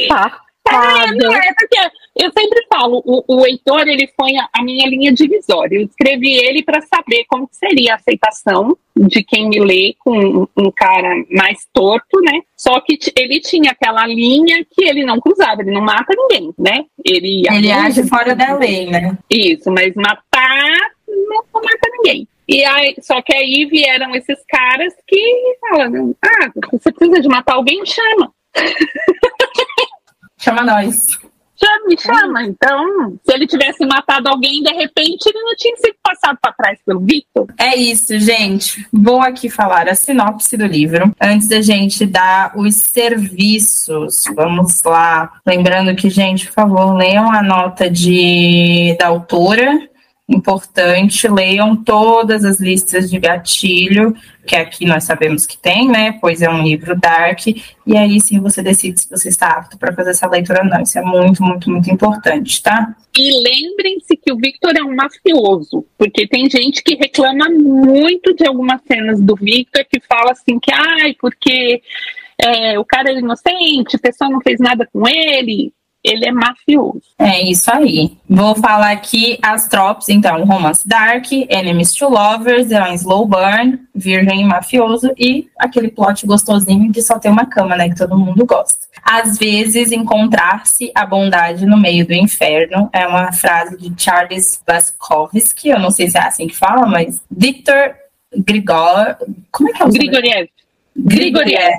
Tá. 0.08 0.42
É, 0.68 1.12
não, 1.14 1.34
é 1.34 1.54
porque 1.54 1.92
eu 2.16 2.32
sempre 2.32 2.66
falo, 2.70 3.04
o, 3.06 3.24
o 3.28 3.46
Heitor, 3.46 3.82
ele 3.82 4.08
foi 4.20 4.38
a, 4.38 4.48
a, 4.54 4.64
minha 4.64 4.88
linha 4.88 5.12
divisória. 5.12 5.76
Eu 5.76 5.86
escrevi 5.86 6.34
ele 6.38 6.64
para 6.64 6.80
saber 6.82 7.26
como 7.28 7.50
seria 7.52 7.92
a 7.92 7.96
aceitação 7.96 8.78
de 8.96 9.22
quem 9.22 9.50
me 9.50 9.60
lê 9.60 9.96
com 10.00 10.18
um, 10.18 10.48
um 10.56 10.72
cara 10.72 11.14
mais 11.30 11.68
torto, 11.74 12.22
né? 12.22 12.40
Só 12.56 12.80
que 12.80 12.98
ele 13.18 13.42
tinha 13.42 13.72
aquela 13.72 14.08
linha 14.08 14.66
que 14.72 14.86
ele 14.86 15.04
não 15.04 15.20
cruzava, 15.20 15.62
ele 15.62 15.72
não 15.72 15.82
mata 15.82 16.14
ninguém, 16.16 16.54
né? 16.58 16.86
Ele, 17.04 17.44
ele 17.52 17.70
age 17.70 18.08
fora 18.08 18.34
da 18.34 18.56
lei, 18.56 18.86
né? 18.86 19.18
Isso, 19.30 19.70
mas 19.70 19.94
matar 19.96 20.80
não, 21.06 21.44
mata 21.54 21.90
ninguém. 21.98 22.26
E 22.48 22.64
aí, 22.64 22.96
só 23.02 23.22
que 23.22 23.36
aí 23.36 23.66
vieram 23.66 24.16
esses 24.16 24.40
caras 24.48 24.94
que 25.06 25.58
falam, 25.70 26.16
ah, 26.24 26.52
você 26.72 26.94
precisa 26.94 27.20
de 27.20 27.28
matar 27.28 27.56
alguém, 27.56 27.86
chama. 27.86 28.32
chama 30.40 30.64
nós 30.64 31.20
já 31.66 31.88
me 31.88 31.98
chama. 32.00 32.44
Então, 32.44 33.18
se 33.24 33.34
ele 33.34 33.48
tivesse 33.48 33.86
matado 33.86 34.30
alguém, 34.30 34.62
de 34.62 34.72
repente, 34.74 35.28
ele 35.28 35.42
não 35.42 35.56
tinha 35.56 35.76
sido 35.78 35.96
passado 36.04 36.38
para 36.42 36.54
trás 36.54 36.80
pelo 36.86 37.00
Victor. 37.00 37.48
É 37.58 37.76
isso, 37.76 38.18
gente. 38.20 38.86
Vou 38.92 39.22
aqui 39.22 39.50
falar 39.50 39.88
a 39.90 39.96
sinopse 39.96 40.56
do 40.56 40.66
livro. 40.66 41.12
Antes 41.22 41.48
da 41.48 41.62
gente 41.62 42.06
dar 42.06 42.54
os 42.56 42.76
serviços. 42.76 44.24
Vamos 44.36 44.84
lá. 44.84 45.32
Lembrando 45.46 45.96
que, 45.96 46.10
gente, 46.10 46.48
por 46.48 46.54
favor, 46.54 46.94
leiam 46.94 47.32
a 47.32 47.42
nota 47.42 47.90
de, 47.90 48.96
da 49.00 49.08
autora 49.08 49.90
importante, 50.28 51.28
leiam 51.28 51.76
todas 51.76 52.44
as 52.44 52.60
listas 52.60 53.10
de 53.10 53.20
gatilho, 53.20 54.16
que 54.46 54.56
aqui 54.56 54.86
nós 54.86 55.04
sabemos 55.04 55.46
que 55.46 55.58
tem, 55.58 55.88
né? 55.88 56.18
Pois 56.20 56.42
é 56.42 56.50
um 56.50 56.64
livro 56.64 57.00
dark, 57.00 57.46
e 57.48 57.98
aí 57.98 58.20
sim 58.20 58.40
você 58.40 58.62
decide 58.64 59.00
se 59.02 59.10
você 59.10 59.30
está 59.30 59.50
apto 59.50 59.78
para 59.78 59.94
fazer 59.94 60.12
essa 60.12 60.28
leitura 60.28 60.62
ou 60.64 60.70
não. 60.70 60.82
Isso 60.82 60.98
é 60.98 61.04
muito, 61.04 61.44
muito, 61.44 61.70
muito 61.70 61.92
importante, 61.92 62.62
tá? 62.62 62.96
E 63.16 63.32
lembrem-se 63.44 64.18
que 64.18 64.32
o 64.32 64.38
Victor 64.38 64.76
é 64.76 64.84
um 64.84 64.96
mafioso, 64.96 65.86
porque 65.98 66.28
tem 66.28 66.50
gente 66.50 66.84
que 66.84 66.96
reclama 66.96 67.48
muito 67.50 68.34
de 68.36 68.48
algumas 68.48 68.82
cenas 68.88 69.22
do 69.22 69.36
Victor 69.36 69.86
que 69.86 70.00
fala 70.00 70.32
assim 70.32 70.60
que, 70.60 70.72
ai, 70.74 71.16
porque 71.20 71.82
é, 72.40 72.80
o 72.80 72.86
cara 72.86 73.12
é 73.12 73.20
inocente, 73.20 73.96
a 73.96 74.00
pessoa 74.00 74.30
não 74.30 74.42
fez 74.42 74.60
nada 74.60 74.88
com 74.92 75.08
ele 75.08 75.72
ele 76.06 76.28
é 76.28 76.32
mafioso. 76.32 77.02
É 77.18 77.42
isso 77.42 77.72
aí. 77.72 78.18
Vou 78.30 78.56
falar 78.56 78.92
aqui 78.92 79.38
as 79.42 79.68
tropes, 79.68 80.10
então, 80.10 80.44
romance 80.46 80.88
dark, 80.88 81.32
enemies 81.32 81.94
to 81.94 82.08
lovers, 82.08 82.72
é 82.72 82.84
um 82.84 82.94
slow 82.94 83.26
burn, 83.26 83.80
virgem 83.94 84.46
mafioso 84.46 85.12
e 85.18 85.48
aquele 85.58 85.90
plot 85.90 86.26
gostosinho 86.26 86.92
de 86.92 87.02
só 87.02 87.18
ter 87.18 87.30
uma 87.30 87.46
cama, 87.46 87.76
né, 87.76 87.90
que 87.90 87.96
todo 87.96 88.18
mundo 88.18 88.46
gosta. 88.46 88.86
Às 89.04 89.38
vezes, 89.38 89.92
encontrar-se 89.92 90.92
a 90.94 91.06
bondade 91.06 91.66
no 91.66 91.78
meio 91.78 92.06
do 92.06 92.14
inferno 92.14 92.90
é 92.94 93.08
uma 93.08 93.32
frase 93.32 93.78
de 93.78 93.92
Charles 94.02 94.62
Bukowski, 94.66 95.70
eu 95.70 95.80
não 95.80 95.92
sei 95.92 96.10
se 96.10 96.18
é 96.18 96.22
assim 96.22 96.48
que 96.48 96.56
fala, 96.56 96.86
mas 96.86 97.22
Victor 97.30 97.96
Grigor... 98.38 99.16
Como 99.52 99.70
é 99.70 99.74
que 99.74 99.82
é 99.82 99.86
o 99.86 99.90
Grigoriev. 99.90 100.50
Grigoriev. 100.98 101.76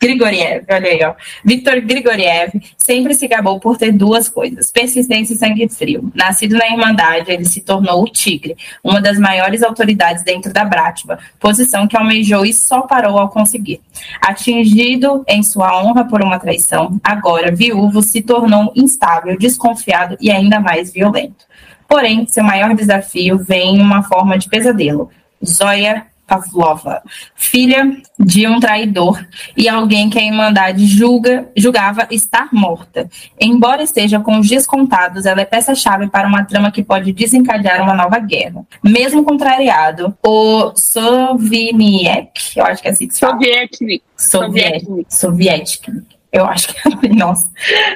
Grigoriev, 0.00 0.64
olha 0.68 0.88
aí, 0.88 1.04
ó. 1.04 1.14
Victor 1.44 1.80
Grigoriev 1.82 2.50
sempre 2.76 3.14
se 3.14 3.28
gabou 3.28 3.60
por 3.60 3.78
ter 3.78 3.92
duas 3.92 4.28
coisas: 4.28 4.72
persistência 4.72 5.34
e 5.34 5.36
sangue 5.36 5.68
frio. 5.68 6.10
Nascido 6.14 6.56
na 6.56 6.66
Irmandade, 6.66 7.30
ele 7.30 7.44
se 7.44 7.60
tornou 7.60 8.02
o 8.02 8.08
Tigre, 8.08 8.56
uma 8.82 9.00
das 9.00 9.18
maiores 9.18 9.62
autoridades 9.62 10.24
dentro 10.24 10.52
da 10.52 10.64
Bratva, 10.64 11.18
posição 11.38 11.86
que 11.86 11.96
almejou 11.96 12.44
e 12.44 12.52
só 12.52 12.82
parou 12.82 13.18
ao 13.18 13.28
conseguir. 13.28 13.80
Atingido 14.20 15.24
em 15.28 15.44
sua 15.44 15.80
honra 15.80 16.04
por 16.04 16.20
uma 16.20 16.40
traição, 16.40 16.98
agora 17.04 17.54
viúvo, 17.54 18.02
se 18.02 18.20
tornou 18.20 18.72
instável, 18.74 19.38
desconfiado 19.38 20.16
e 20.20 20.28
ainda 20.28 20.58
mais 20.58 20.92
violento. 20.92 21.46
Porém, 21.86 22.26
seu 22.26 22.42
maior 22.42 22.74
desafio 22.74 23.38
vem 23.38 23.76
em 23.76 23.80
uma 23.80 24.02
forma 24.02 24.36
de 24.36 24.48
pesadelo. 24.48 25.10
Zoya 25.44 26.06
Pavlova, 26.30 27.02
filha 27.34 28.00
de 28.16 28.46
um 28.46 28.60
traidor 28.60 29.26
e 29.56 29.68
alguém 29.68 30.08
que 30.08 30.16
a 30.16 30.22
Irmandade 30.22 30.86
julga, 30.86 31.50
julgava 31.56 32.06
estar 32.08 32.48
morta. 32.52 33.10
Embora 33.40 33.82
esteja 33.82 34.20
com 34.20 34.38
os 34.38 34.46
dias 34.46 34.64
contados, 34.64 35.26
ela 35.26 35.40
é 35.40 35.44
peça-chave 35.44 36.06
para 36.08 36.28
uma 36.28 36.44
trama 36.44 36.70
que 36.70 36.84
pode 36.84 37.12
desencadear 37.12 37.82
uma 37.82 37.94
nova 37.94 38.20
guerra. 38.20 38.64
Mesmo 38.80 39.24
contrariado, 39.24 40.16
o 40.24 40.72
Soviniek, 40.76 42.30
eu 42.54 42.64
acho 42.64 42.80
que 42.80 42.86
é 42.86 42.92
assim 42.92 43.08
que 43.08 43.14
se 43.14 43.20
fala. 43.20 43.32
Soviético. 43.32 44.04
Soviético. 44.16 45.06
Soviético 45.08 46.19
eu 46.32 46.46
acho 46.46 46.68
que 46.68 47.06
é 47.06 47.08
nossa, 47.08 47.48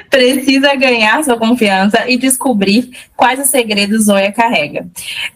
precisa 0.09 0.75
ganhar 0.75 1.23
sua 1.23 1.37
confiança 1.37 2.03
e 2.07 2.17
descobrir 2.17 2.91
quais 3.15 3.39
os 3.39 3.49
segredos 3.49 4.05
Zoya 4.05 4.31
carrega. 4.31 4.87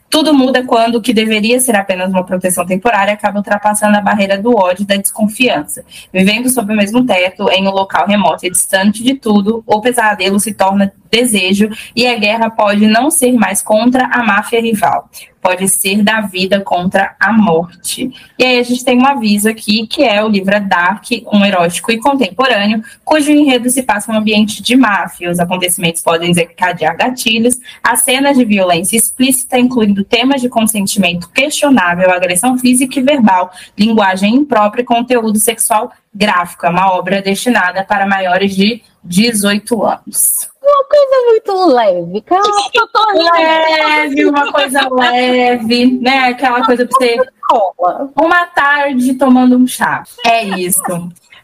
Tudo 0.09 0.33
muda 0.33 0.63
quando 0.63 0.95
o 0.95 1.01
que 1.01 1.13
deveria 1.13 1.59
ser 1.59 1.75
apenas 1.75 2.09
uma 2.09 2.25
proteção 2.25 2.65
temporária 2.65 3.13
acaba 3.13 3.37
ultrapassando 3.37 3.95
a 3.95 4.01
barreira 4.01 4.39
do 4.39 4.57
ódio 4.57 4.81
e 4.81 4.85
da 4.85 4.95
desconfiança. 4.95 5.85
Vivendo 6.11 6.49
sob 6.49 6.73
o 6.73 6.75
mesmo 6.75 7.05
teto, 7.05 7.47
em 7.51 7.67
um 7.67 7.71
local 7.71 8.07
remoto 8.07 8.45
e 8.45 8.49
distante 8.49 9.03
de 9.03 9.13
tudo, 9.13 9.63
o 9.67 9.79
pesadelo 9.79 10.39
se 10.39 10.53
torna 10.53 10.91
desejo 11.11 11.69
e 11.95 12.07
a 12.07 12.15
guerra 12.15 12.49
pode 12.49 12.87
não 12.87 13.11
ser 13.11 13.33
mais 13.33 13.61
contra 13.61 14.05
a 14.07 14.23
máfia 14.23 14.59
rival, 14.59 15.09
pode 15.41 15.67
ser 15.67 16.03
da 16.03 16.21
vida 16.21 16.61
contra 16.61 17.15
a 17.19 17.31
morte. 17.31 18.11
E 18.37 18.43
aí 18.43 18.59
a 18.59 18.63
gente 18.63 18.83
tem 18.83 18.97
um 18.97 19.05
aviso 19.05 19.49
aqui, 19.49 19.87
que 19.87 20.03
é 20.03 20.23
o 20.23 20.27
livro 20.27 20.59
Dark, 20.67 21.05
um 21.31 21.45
erótico 21.45 21.91
e 21.91 21.99
contemporâneo, 21.99 22.83
cujo 23.03 23.31
enredo 23.31 23.69
se 23.69 23.83
passa 23.83 24.11
em 24.11 24.15
um 24.15 24.17
ambiente 24.17 24.61
de 24.61 24.75
máfia. 24.75 25.29
Os 25.29 25.39
acontecimentos 25.39 26.01
podem 26.01 26.31
desencadear 26.31 26.97
gatilhos, 26.97 27.57
as 27.83 28.01
cenas 28.01 28.37
de 28.37 28.45
violência 28.45 28.97
explícita, 28.97 29.57
incluindo 29.57 30.03
temas 30.03 30.41
de 30.41 30.49
consentimento 30.49 31.29
questionável, 31.29 32.11
agressão 32.11 32.57
física 32.57 32.99
e 32.99 33.03
verbal, 33.03 33.51
linguagem 33.77 34.35
imprópria 34.35 34.81
e 34.81 34.85
conteúdo 34.85 35.39
sexual 35.39 35.91
gráfico. 36.13 36.65
É 36.65 36.69
uma 36.69 36.91
obra 36.91 37.21
destinada 37.21 37.83
para 37.83 38.05
maiores 38.05 38.55
de 38.55 38.81
18 39.03 39.85
anos 39.85 40.49
uma 40.69 40.85
coisa 40.85 41.25
muito 41.25 41.73
leve, 41.73 42.21
cara. 42.21 42.41
Eu 42.73 42.87
tô 42.87 43.33
leve, 43.33 44.25
uma 44.25 44.51
coisa 44.51 44.87
leve, 44.91 45.99
né? 46.01 46.29
Aquela 46.29 46.65
coisa 46.65 46.85
pra 46.85 46.97
você. 46.97 47.17
Uma 48.15 48.45
tarde 48.47 49.13
tomando 49.15 49.57
um 49.57 49.65
chá. 49.67 50.03
É 50.25 50.43
isso. 50.43 50.81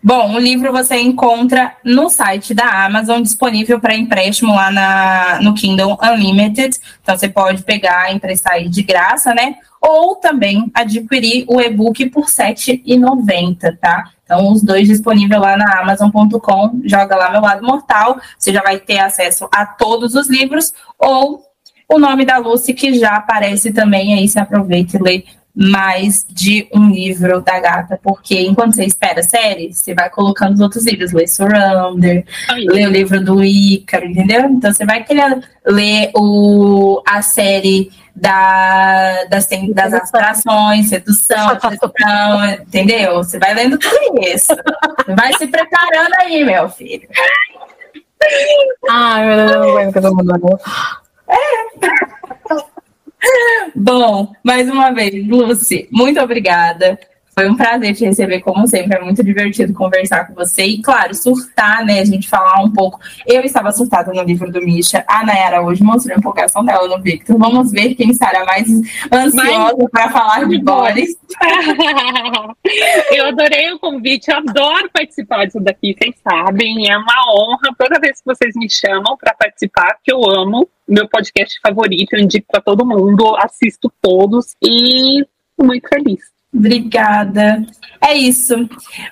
Bom, 0.07 0.35
o 0.35 0.39
livro 0.39 0.71
você 0.71 0.97
encontra 0.97 1.77
no 1.83 2.11
site 2.11 2.53
da 2.53 2.85
Amazon, 2.85 3.23
disponível 3.23 3.79
para 3.79 3.95
empréstimo 3.95 4.53
lá 4.53 4.69
na, 4.69 5.39
no 5.41 5.55
Kindle 5.55 5.97
Unlimited. 5.99 6.77
Então 7.01 7.17
você 7.17 7.27
pode 7.27 7.63
pegar 7.63 8.13
emprestar 8.13 8.53
aí 8.53 8.69
de 8.69 8.83
graça, 8.83 9.33
né? 9.33 9.55
Ou 9.81 10.15
também 10.17 10.69
adquirir 10.75 11.45
o 11.47 11.59
e-book 11.59 12.07
por 12.11 12.25
R$ 12.25 12.53
7,90, 12.53 13.79
tá? 13.79 14.11
Então, 14.23 14.51
os 14.51 14.61
dois 14.61 14.87
disponíveis 14.87 15.41
lá 15.41 15.57
na 15.57 15.79
Amazon.com, 15.79 16.81
joga 16.83 17.15
lá 17.15 17.31
meu 17.31 17.41
lado 17.41 17.65
mortal, 17.65 18.19
você 18.37 18.53
já 18.53 18.61
vai 18.61 18.77
ter 18.77 18.99
acesso 18.99 19.49
a 19.51 19.65
todos 19.65 20.13
os 20.13 20.29
livros, 20.29 20.71
ou 20.99 21.41
o 21.89 21.97
nome 21.97 22.25
da 22.25 22.37
Lucy, 22.37 22.75
que 22.75 22.93
já 22.93 23.15
aparece 23.15 23.73
também 23.73 24.13
aí, 24.13 24.27
se 24.27 24.37
aproveita 24.37 24.97
e 24.97 25.01
lê 25.01 25.23
mais 25.55 26.25
de 26.29 26.67
um 26.73 26.89
livro 26.89 27.39
da 27.39 27.59
gata, 27.59 27.97
porque 28.03 28.41
enquanto 28.41 28.75
você 28.75 28.83
espera 28.83 29.21
a 29.21 29.23
série, 29.23 29.73
você 29.73 29.93
vai 29.93 30.09
colocando 30.09 30.55
os 30.55 30.59
outros 30.59 30.85
livros, 30.85 31.13
lê 31.13 31.25
Surrender, 31.27 32.25
Ai. 32.49 32.65
lê 32.65 32.85
o 32.85 32.91
livro 32.91 33.23
do 33.23 33.41
Ícaro, 33.41 34.05
entendeu? 34.05 34.41
Então 34.49 34.73
você 34.73 34.85
vai 34.85 35.03
querer 35.03 35.41
ler 35.65 36.11
o, 36.13 37.01
a 37.07 37.21
série 37.21 37.89
da, 38.13 39.23
das, 39.25 39.47
das 39.73 39.93
atrações, 39.93 40.89
sedução, 40.89 41.57
sedução, 41.59 42.45
entendeu? 42.61 43.15
Você 43.15 43.39
vai 43.39 43.53
lendo 43.53 43.77
tudo 43.77 44.21
isso. 44.21 44.53
vai 45.15 45.33
se 45.37 45.47
preparando 45.47 46.13
aí, 46.19 46.43
meu 46.43 46.69
filho. 46.69 47.07
Ai, 48.89 49.25
meu 49.25 49.37
Deus, 49.37 49.51
não 49.51 49.69
aguento 49.69 49.93
que 49.93 49.99
eu 49.99 50.39
tô. 50.41 50.59
É. 51.29 52.65
Bom, 53.75 54.31
mais 54.43 54.69
uma 54.69 54.91
vez, 54.91 55.27
Lucy, 55.27 55.87
muito 55.91 56.19
obrigada. 56.19 56.99
Foi 57.37 57.49
um 57.49 57.55
prazer 57.55 57.93
te 57.93 58.05
receber, 58.05 58.39
como 58.39 58.65
sempre. 58.65 58.97
É 58.97 59.01
muito 59.01 59.21
divertido 59.21 59.73
conversar 59.73 60.25
com 60.25 60.33
você. 60.33 60.63
E, 60.63 60.81
claro, 60.81 61.13
surtar, 61.13 61.83
né? 61.83 61.99
A 61.99 62.05
gente 62.05 62.29
falar 62.29 62.63
um 62.63 62.71
pouco. 62.71 62.97
Eu 63.27 63.41
estava 63.41 63.73
surtada 63.73 64.13
no 64.13 64.23
livro 64.23 64.49
do 64.49 64.61
Misha. 64.61 65.03
A 65.05 65.25
Nayara 65.25 65.61
hoje 65.61 65.83
mostrou 65.83 66.15
a 66.15 66.17
empolgação 66.17 66.63
dela 66.63 66.87
no 66.87 67.03
Victor. 67.03 67.37
Vamos 67.37 67.73
ver 67.73 67.93
quem 67.95 68.09
estará 68.09 68.45
mais 68.45 68.69
ansiosa 69.11 69.35
Mas... 69.35 69.89
para 69.91 70.09
falar 70.09 70.47
de 70.47 70.57
Boris. 70.59 71.17
Eu 73.11 73.27
adorei 73.27 73.69
o 73.73 73.79
convite. 73.79 74.31
Eu 74.31 74.37
adoro 74.37 74.89
participar 74.93 75.45
disso 75.45 75.59
daqui, 75.59 75.93
vocês 75.93 76.15
sabem. 76.23 76.89
É 76.89 76.97
uma 76.97 77.33
honra 77.35 77.75
toda 77.77 77.99
vez 77.99 78.21
que 78.21 78.25
vocês 78.25 78.55
me 78.55 78.69
chamam 78.69 79.17
para 79.17 79.33
participar, 79.33 79.97
que 80.01 80.13
eu 80.13 80.23
amo. 80.23 80.69
Meu 80.87 81.09
podcast 81.09 81.59
favorito, 81.61 82.13
eu 82.13 82.19
indico 82.19 82.47
para 82.51 82.61
todo 82.61 82.85
mundo, 82.85 83.35
assisto 83.37 83.91
todos 84.01 84.55
e 84.61 85.25
muito 85.59 85.87
feliz. 85.87 86.35
Obrigada. 86.55 87.65
É 88.01 88.13
isso. 88.13 88.55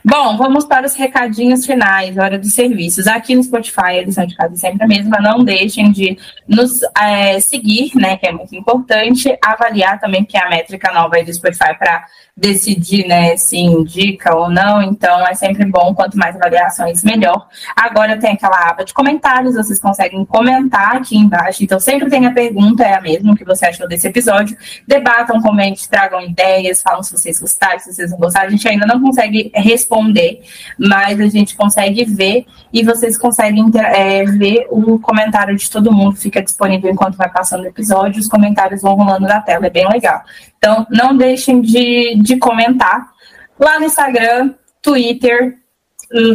Bom, 0.04 0.38
vamos 0.38 0.66
para 0.66 0.86
os 0.86 0.96
recadinhos 0.96 1.66
finais, 1.66 2.18
hora 2.18 2.40
dos 2.40 2.54
serviços. 2.54 3.06
Aqui 3.06 3.36
no 3.36 3.44
Spotify, 3.44 3.82
a 3.82 4.02
edição 4.02 4.26
de 4.26 4.36
casa 4.36 4.54
é 4.54 4.58
sempre 4.58 4.86
a 4.86 4.88
mesma. 4.88 5.20
Não 5.20 5.44
deixem 5.44 5.92
de 5.92 6.18
nos 6.48 6.80
é, 6.98 7.40
seguir, 7.42 7.92
né? 7.96 8.16
Que 8.16 8.28
é 8.28 8.32
muito 8.32 8.56
importante. 8.56 9.38
Avaliar 9.44 10.00
também, 10.00 10.24
que 10.24 10.38
é 10.38 10.46
a 10.46 10.50
métrica 10.50 10.94
nova 10.94 11.18
aí 11.18 11.26
do 11.26 11.34
Spotify 11.34 11.78
para 11.78 12.06
decidir, 12.36 13.08
né, 13.08 13.38
se 13.38 13.58
indica 13.58 14.36
ou 14.36 14.50
não. 14.50 14.82
Então, 14.82 15.26
é 15.28 15.36
sempre 15.36 15.66
bom, 15.66 15.94
quanto 15.94 16.18
mais 16.18 16.36
avaliações, 16.36 17.04
melhor. 17.04 17.48
Agora 17.76 18.18
tem 18.18 18.32
aquela 18.32 18.70
aba 18.70 18.84
de 18.84 18.94
comentários, 18.94 19.54
vocês 19.54 19.80
conseguem 19.80 20.26
comentar 20.26 20.96
aqui 20.96 21.16
embaixo. 21.16 21.64
Então, 21.64 21.80
sempre 21.80 22.10
tem 22.10 22.26
a 22.26 22.32
pergunta, 22.32 22.84
é 22.84 22.96
a 22.96 23.02
mesma, 23.02 23.38
que 23.38 23.46
você 23.46 23.68
achou 23.68 23.88
desse 23.88 24.08
episódio. 24.08 24.58
Debatam, 24.88 25.42
comentem, 25.42 25.84
tragam 25.90 26.22
ideias, 26.22 26.82
falam 26.82 27.04
se 27.04 27.12
vocês 27.12 27.40
gostaram, 27.40 27.80
se 27.80 27.94
vocês 27.94 28.12
não 28.12 28.18
gostaram. 28.18 28.48
A 28.48 28.52
gente 28.52 28.68
ainda 28.68 28.88
não 28.88 29.00
consegue 29.00 29.52
responder, 29.54 30.42
mas 30.78 31.20
a 31.20 31.28
gente 31.28 31.56
consegue 31.56 32.04
ver 32.04 32.46
e 32.72 32.84
vocês 32.84 33.16
conseguem 33.16 33.72
é, 33.76 34.26
ver 34.26 34.68
o 34.72 34.98
comentário 35.00 35.56
de 35.56 35.70
todo 35.70 35.94
mundo. 35.94 36.16
Fica 36.16 36.42
disponível 36.42 36.92
enquanto 36.92 37.16
vai 37.16 37.30
passando 37.30 37.64
o 37.64 37.68
episódio, 37.68 38.20
os 38.20 38.28
comentários 38.28 38.82
vão 38.82 38.96
rolando 38.96 39.28
na 39.28 39.40
tela, 39.40 39.68
é 39.68 39.70
bem 39.70 39.88
legal. 39.88 40.24
Então, 40.64 40.88
não 40.90 41.18
deixem 41.18 41.60
de, 41.60 42.16
de 42.22 42.38
comentar 42.38 43.12
lá 43.60 43.78
no 43.78 43.86
Instagram, 43.86 44.54
Twitter, 44.82 45.58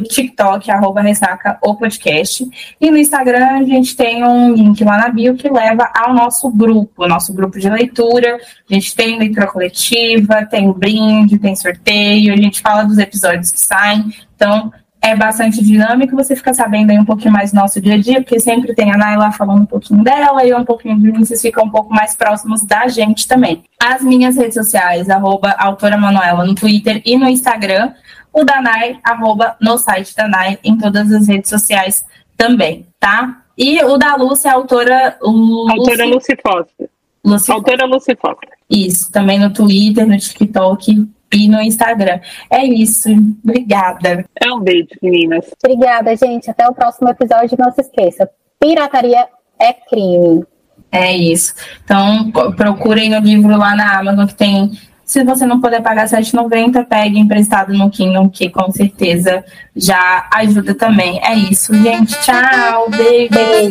TikTok, 0.03 0.71
arroba 0.71 1.01
Ressaca 1.01 1.59
podcast. 1.79 2.47
E 2.79 2.91
no 2.91 2.99
Instagram 2.99 3.47
a 3.47 3.63
gente 3.63 3.97
tem 3.97 4.23
um 4.23 4.53
link 4.53 4.85
lá 4.85 4.99
na 4.99 5.09
bio 5.09 5.35
que 5.35 5.49
leva 5.49 5.91
ao 5.97 6.13
nosso 6.13 6.51
grupo, 6.51 7.09
nosso 7.09 7.33
grupo 7.33 7.59
de 7.59 7.71
leitura. 7.71 8.39
A 8.71 8.75
gente 8.75 8.95
tem 8.95 9.19
leitura 9.19 9.47
coletiva, 9.47 10.45
tem 10.45 10.71
brinde, 10.73 11.39
tem 11.39 11.57
sorteio, 11.57 12.35
a 12.35 12.37
gente 12.37 12.61
fala 12.61 12.83
dos 12.83 12.99
episódios 12.99 13.51
que 13.51 13.61
saem. 13.61 14.13
Então, 14.37 14.71
é 15.01 15.15
bastante 15.15 15.63
dinâmico, 15.63 16.17
você 16.17 16.35
fica 16.35 16.53
sabendo 16.53 16.91
aí 16.91 16.99
um 16.99 17.05
pouquinho 17.05 17.33
mais 17.33 17.53
do 17.53 17.57
nosso 17.57 17.81
dia 17.81 17.95
a 17.95 17.99
dia, 17.99 18.21
porque 18.21 18.41
sempre 18.41 18.75
tem 18.75 18.93
a 18.93 18.97
Naila 18.97 19.33
falando 19.33 19.63
um 19.63 19.67
pouquinho 19.67 20.03
dela 20.03 20.45
e 20.45 20.53
um 20.53 20.65
pouquinho 20.65 20.99
de 20.99 21.13
mim, 21.13 21.25
vocês 21.25 21.41
ficam 21.41 21.65
um 21.65 21.71
pouco 21.71 21.93
mais 21.95 22.17
próximos 22.17 22.63
da 22.63 22.89
gente 22.89 23.27
também. 23.27 23.63
As 23.81 24.03
minhas 24.03 24.37
redes 24.37 24.55
sociais, 24.55 25.09
arroba 25.09 25.55
autora 25.59 25.97
Manuela 25.97 26.45
no 26.45 26.55
Twitter 26.55 27.01
e 27.05 27.17
no 27.17 27.29
Instagram, 27.29 27.93
o 28.33 28.45
da 28.45 28.61
Nai, 28.61 28.99
arroba 29.05 29.57
no 29.61 29.79
site 29.79 30.15
da 30.15 30.29
Nai, 30.29 30.59
em 30.63 30.77
todas 30.77 31.11
as 31.13 31.29
redes 31.29 31.49
sociais 31.49 32.05
também, 32.37 32.87
tá? 33.01 33.43
E 33.57 33.83
o 33.83 33.97
da 33.97 34.15
Lúcia, 34.15 34.51
a 34.51 34.55
autora. 34.55 35.17
Autora 35.21 36.05
Lucy, 36.07 36.37
Foster. 36.41 36.89
Lucy 37.25 37.51
autora 37.51 37.87
Lucy 37.87 38.17
Foster. 38.21 38.51
Isso, 38.71 39.11
também 39.11 39.39
no 39.39 39.53
Twitter, 39.53 40.07
no 40.07 40.17
TikTok 40.17 41.09
e 41.33 41.49
no 41.49 41.61
Instagram. 41.61 42.21
É 42.51 42.65
isso. 42.65 43.09
Obrigada. 43.43 44.25
É 44.41 44.53
um 44.53 44.61
beijo, 44.61 44.89
meninas. 45.03 45.45
Obrigada, 45.63 46.17
gente. 46.17 46.51
Até 46.51 46.67
o 46.69 46.75
próximo 46.75 47.09
episódio. 47.09 47.57
Não 47.59 47.73
se 47.73 47.81
esqueça: 47.81 48.29
pirataria 48.61 49.27
é 49.59 49.73
crime. 49.73 50.45
É 50.91 51.15
isso. 51.15 51.55
Então, 51.85 52.31
procurem 52.57 53.15
o 53.15 53.21
livro 53.21 53.57
lá 53.57 53.77
na 53.77 53.99
Amazon 53.99 54.27
que 54.27 54.35
tem. 54.35 54.71
Se 55.05 55.25
você 55.25 55.47
não 55.47 55.61
puder 55.61 55.83
pagar 55.83 56.07
7,90, 56.07 56.85
pegue 56.87 57.19
emprestado 57.19 57.73
no 57.73 57.91
Kindle, 57.91 58.29
que 58.29 58.51
com 58.51 58.71
certeza 58.71 59.43
já 59.75 60.29
ajuda 60.35 60.75
também. 60.75 61.19
É 61.25 61.35
isso, 61.35 61.75
gente. 61.75 62.15
Tchau. 62.21 62.91
Beijo. 62.91 63.31
beijo. 63.31 63.71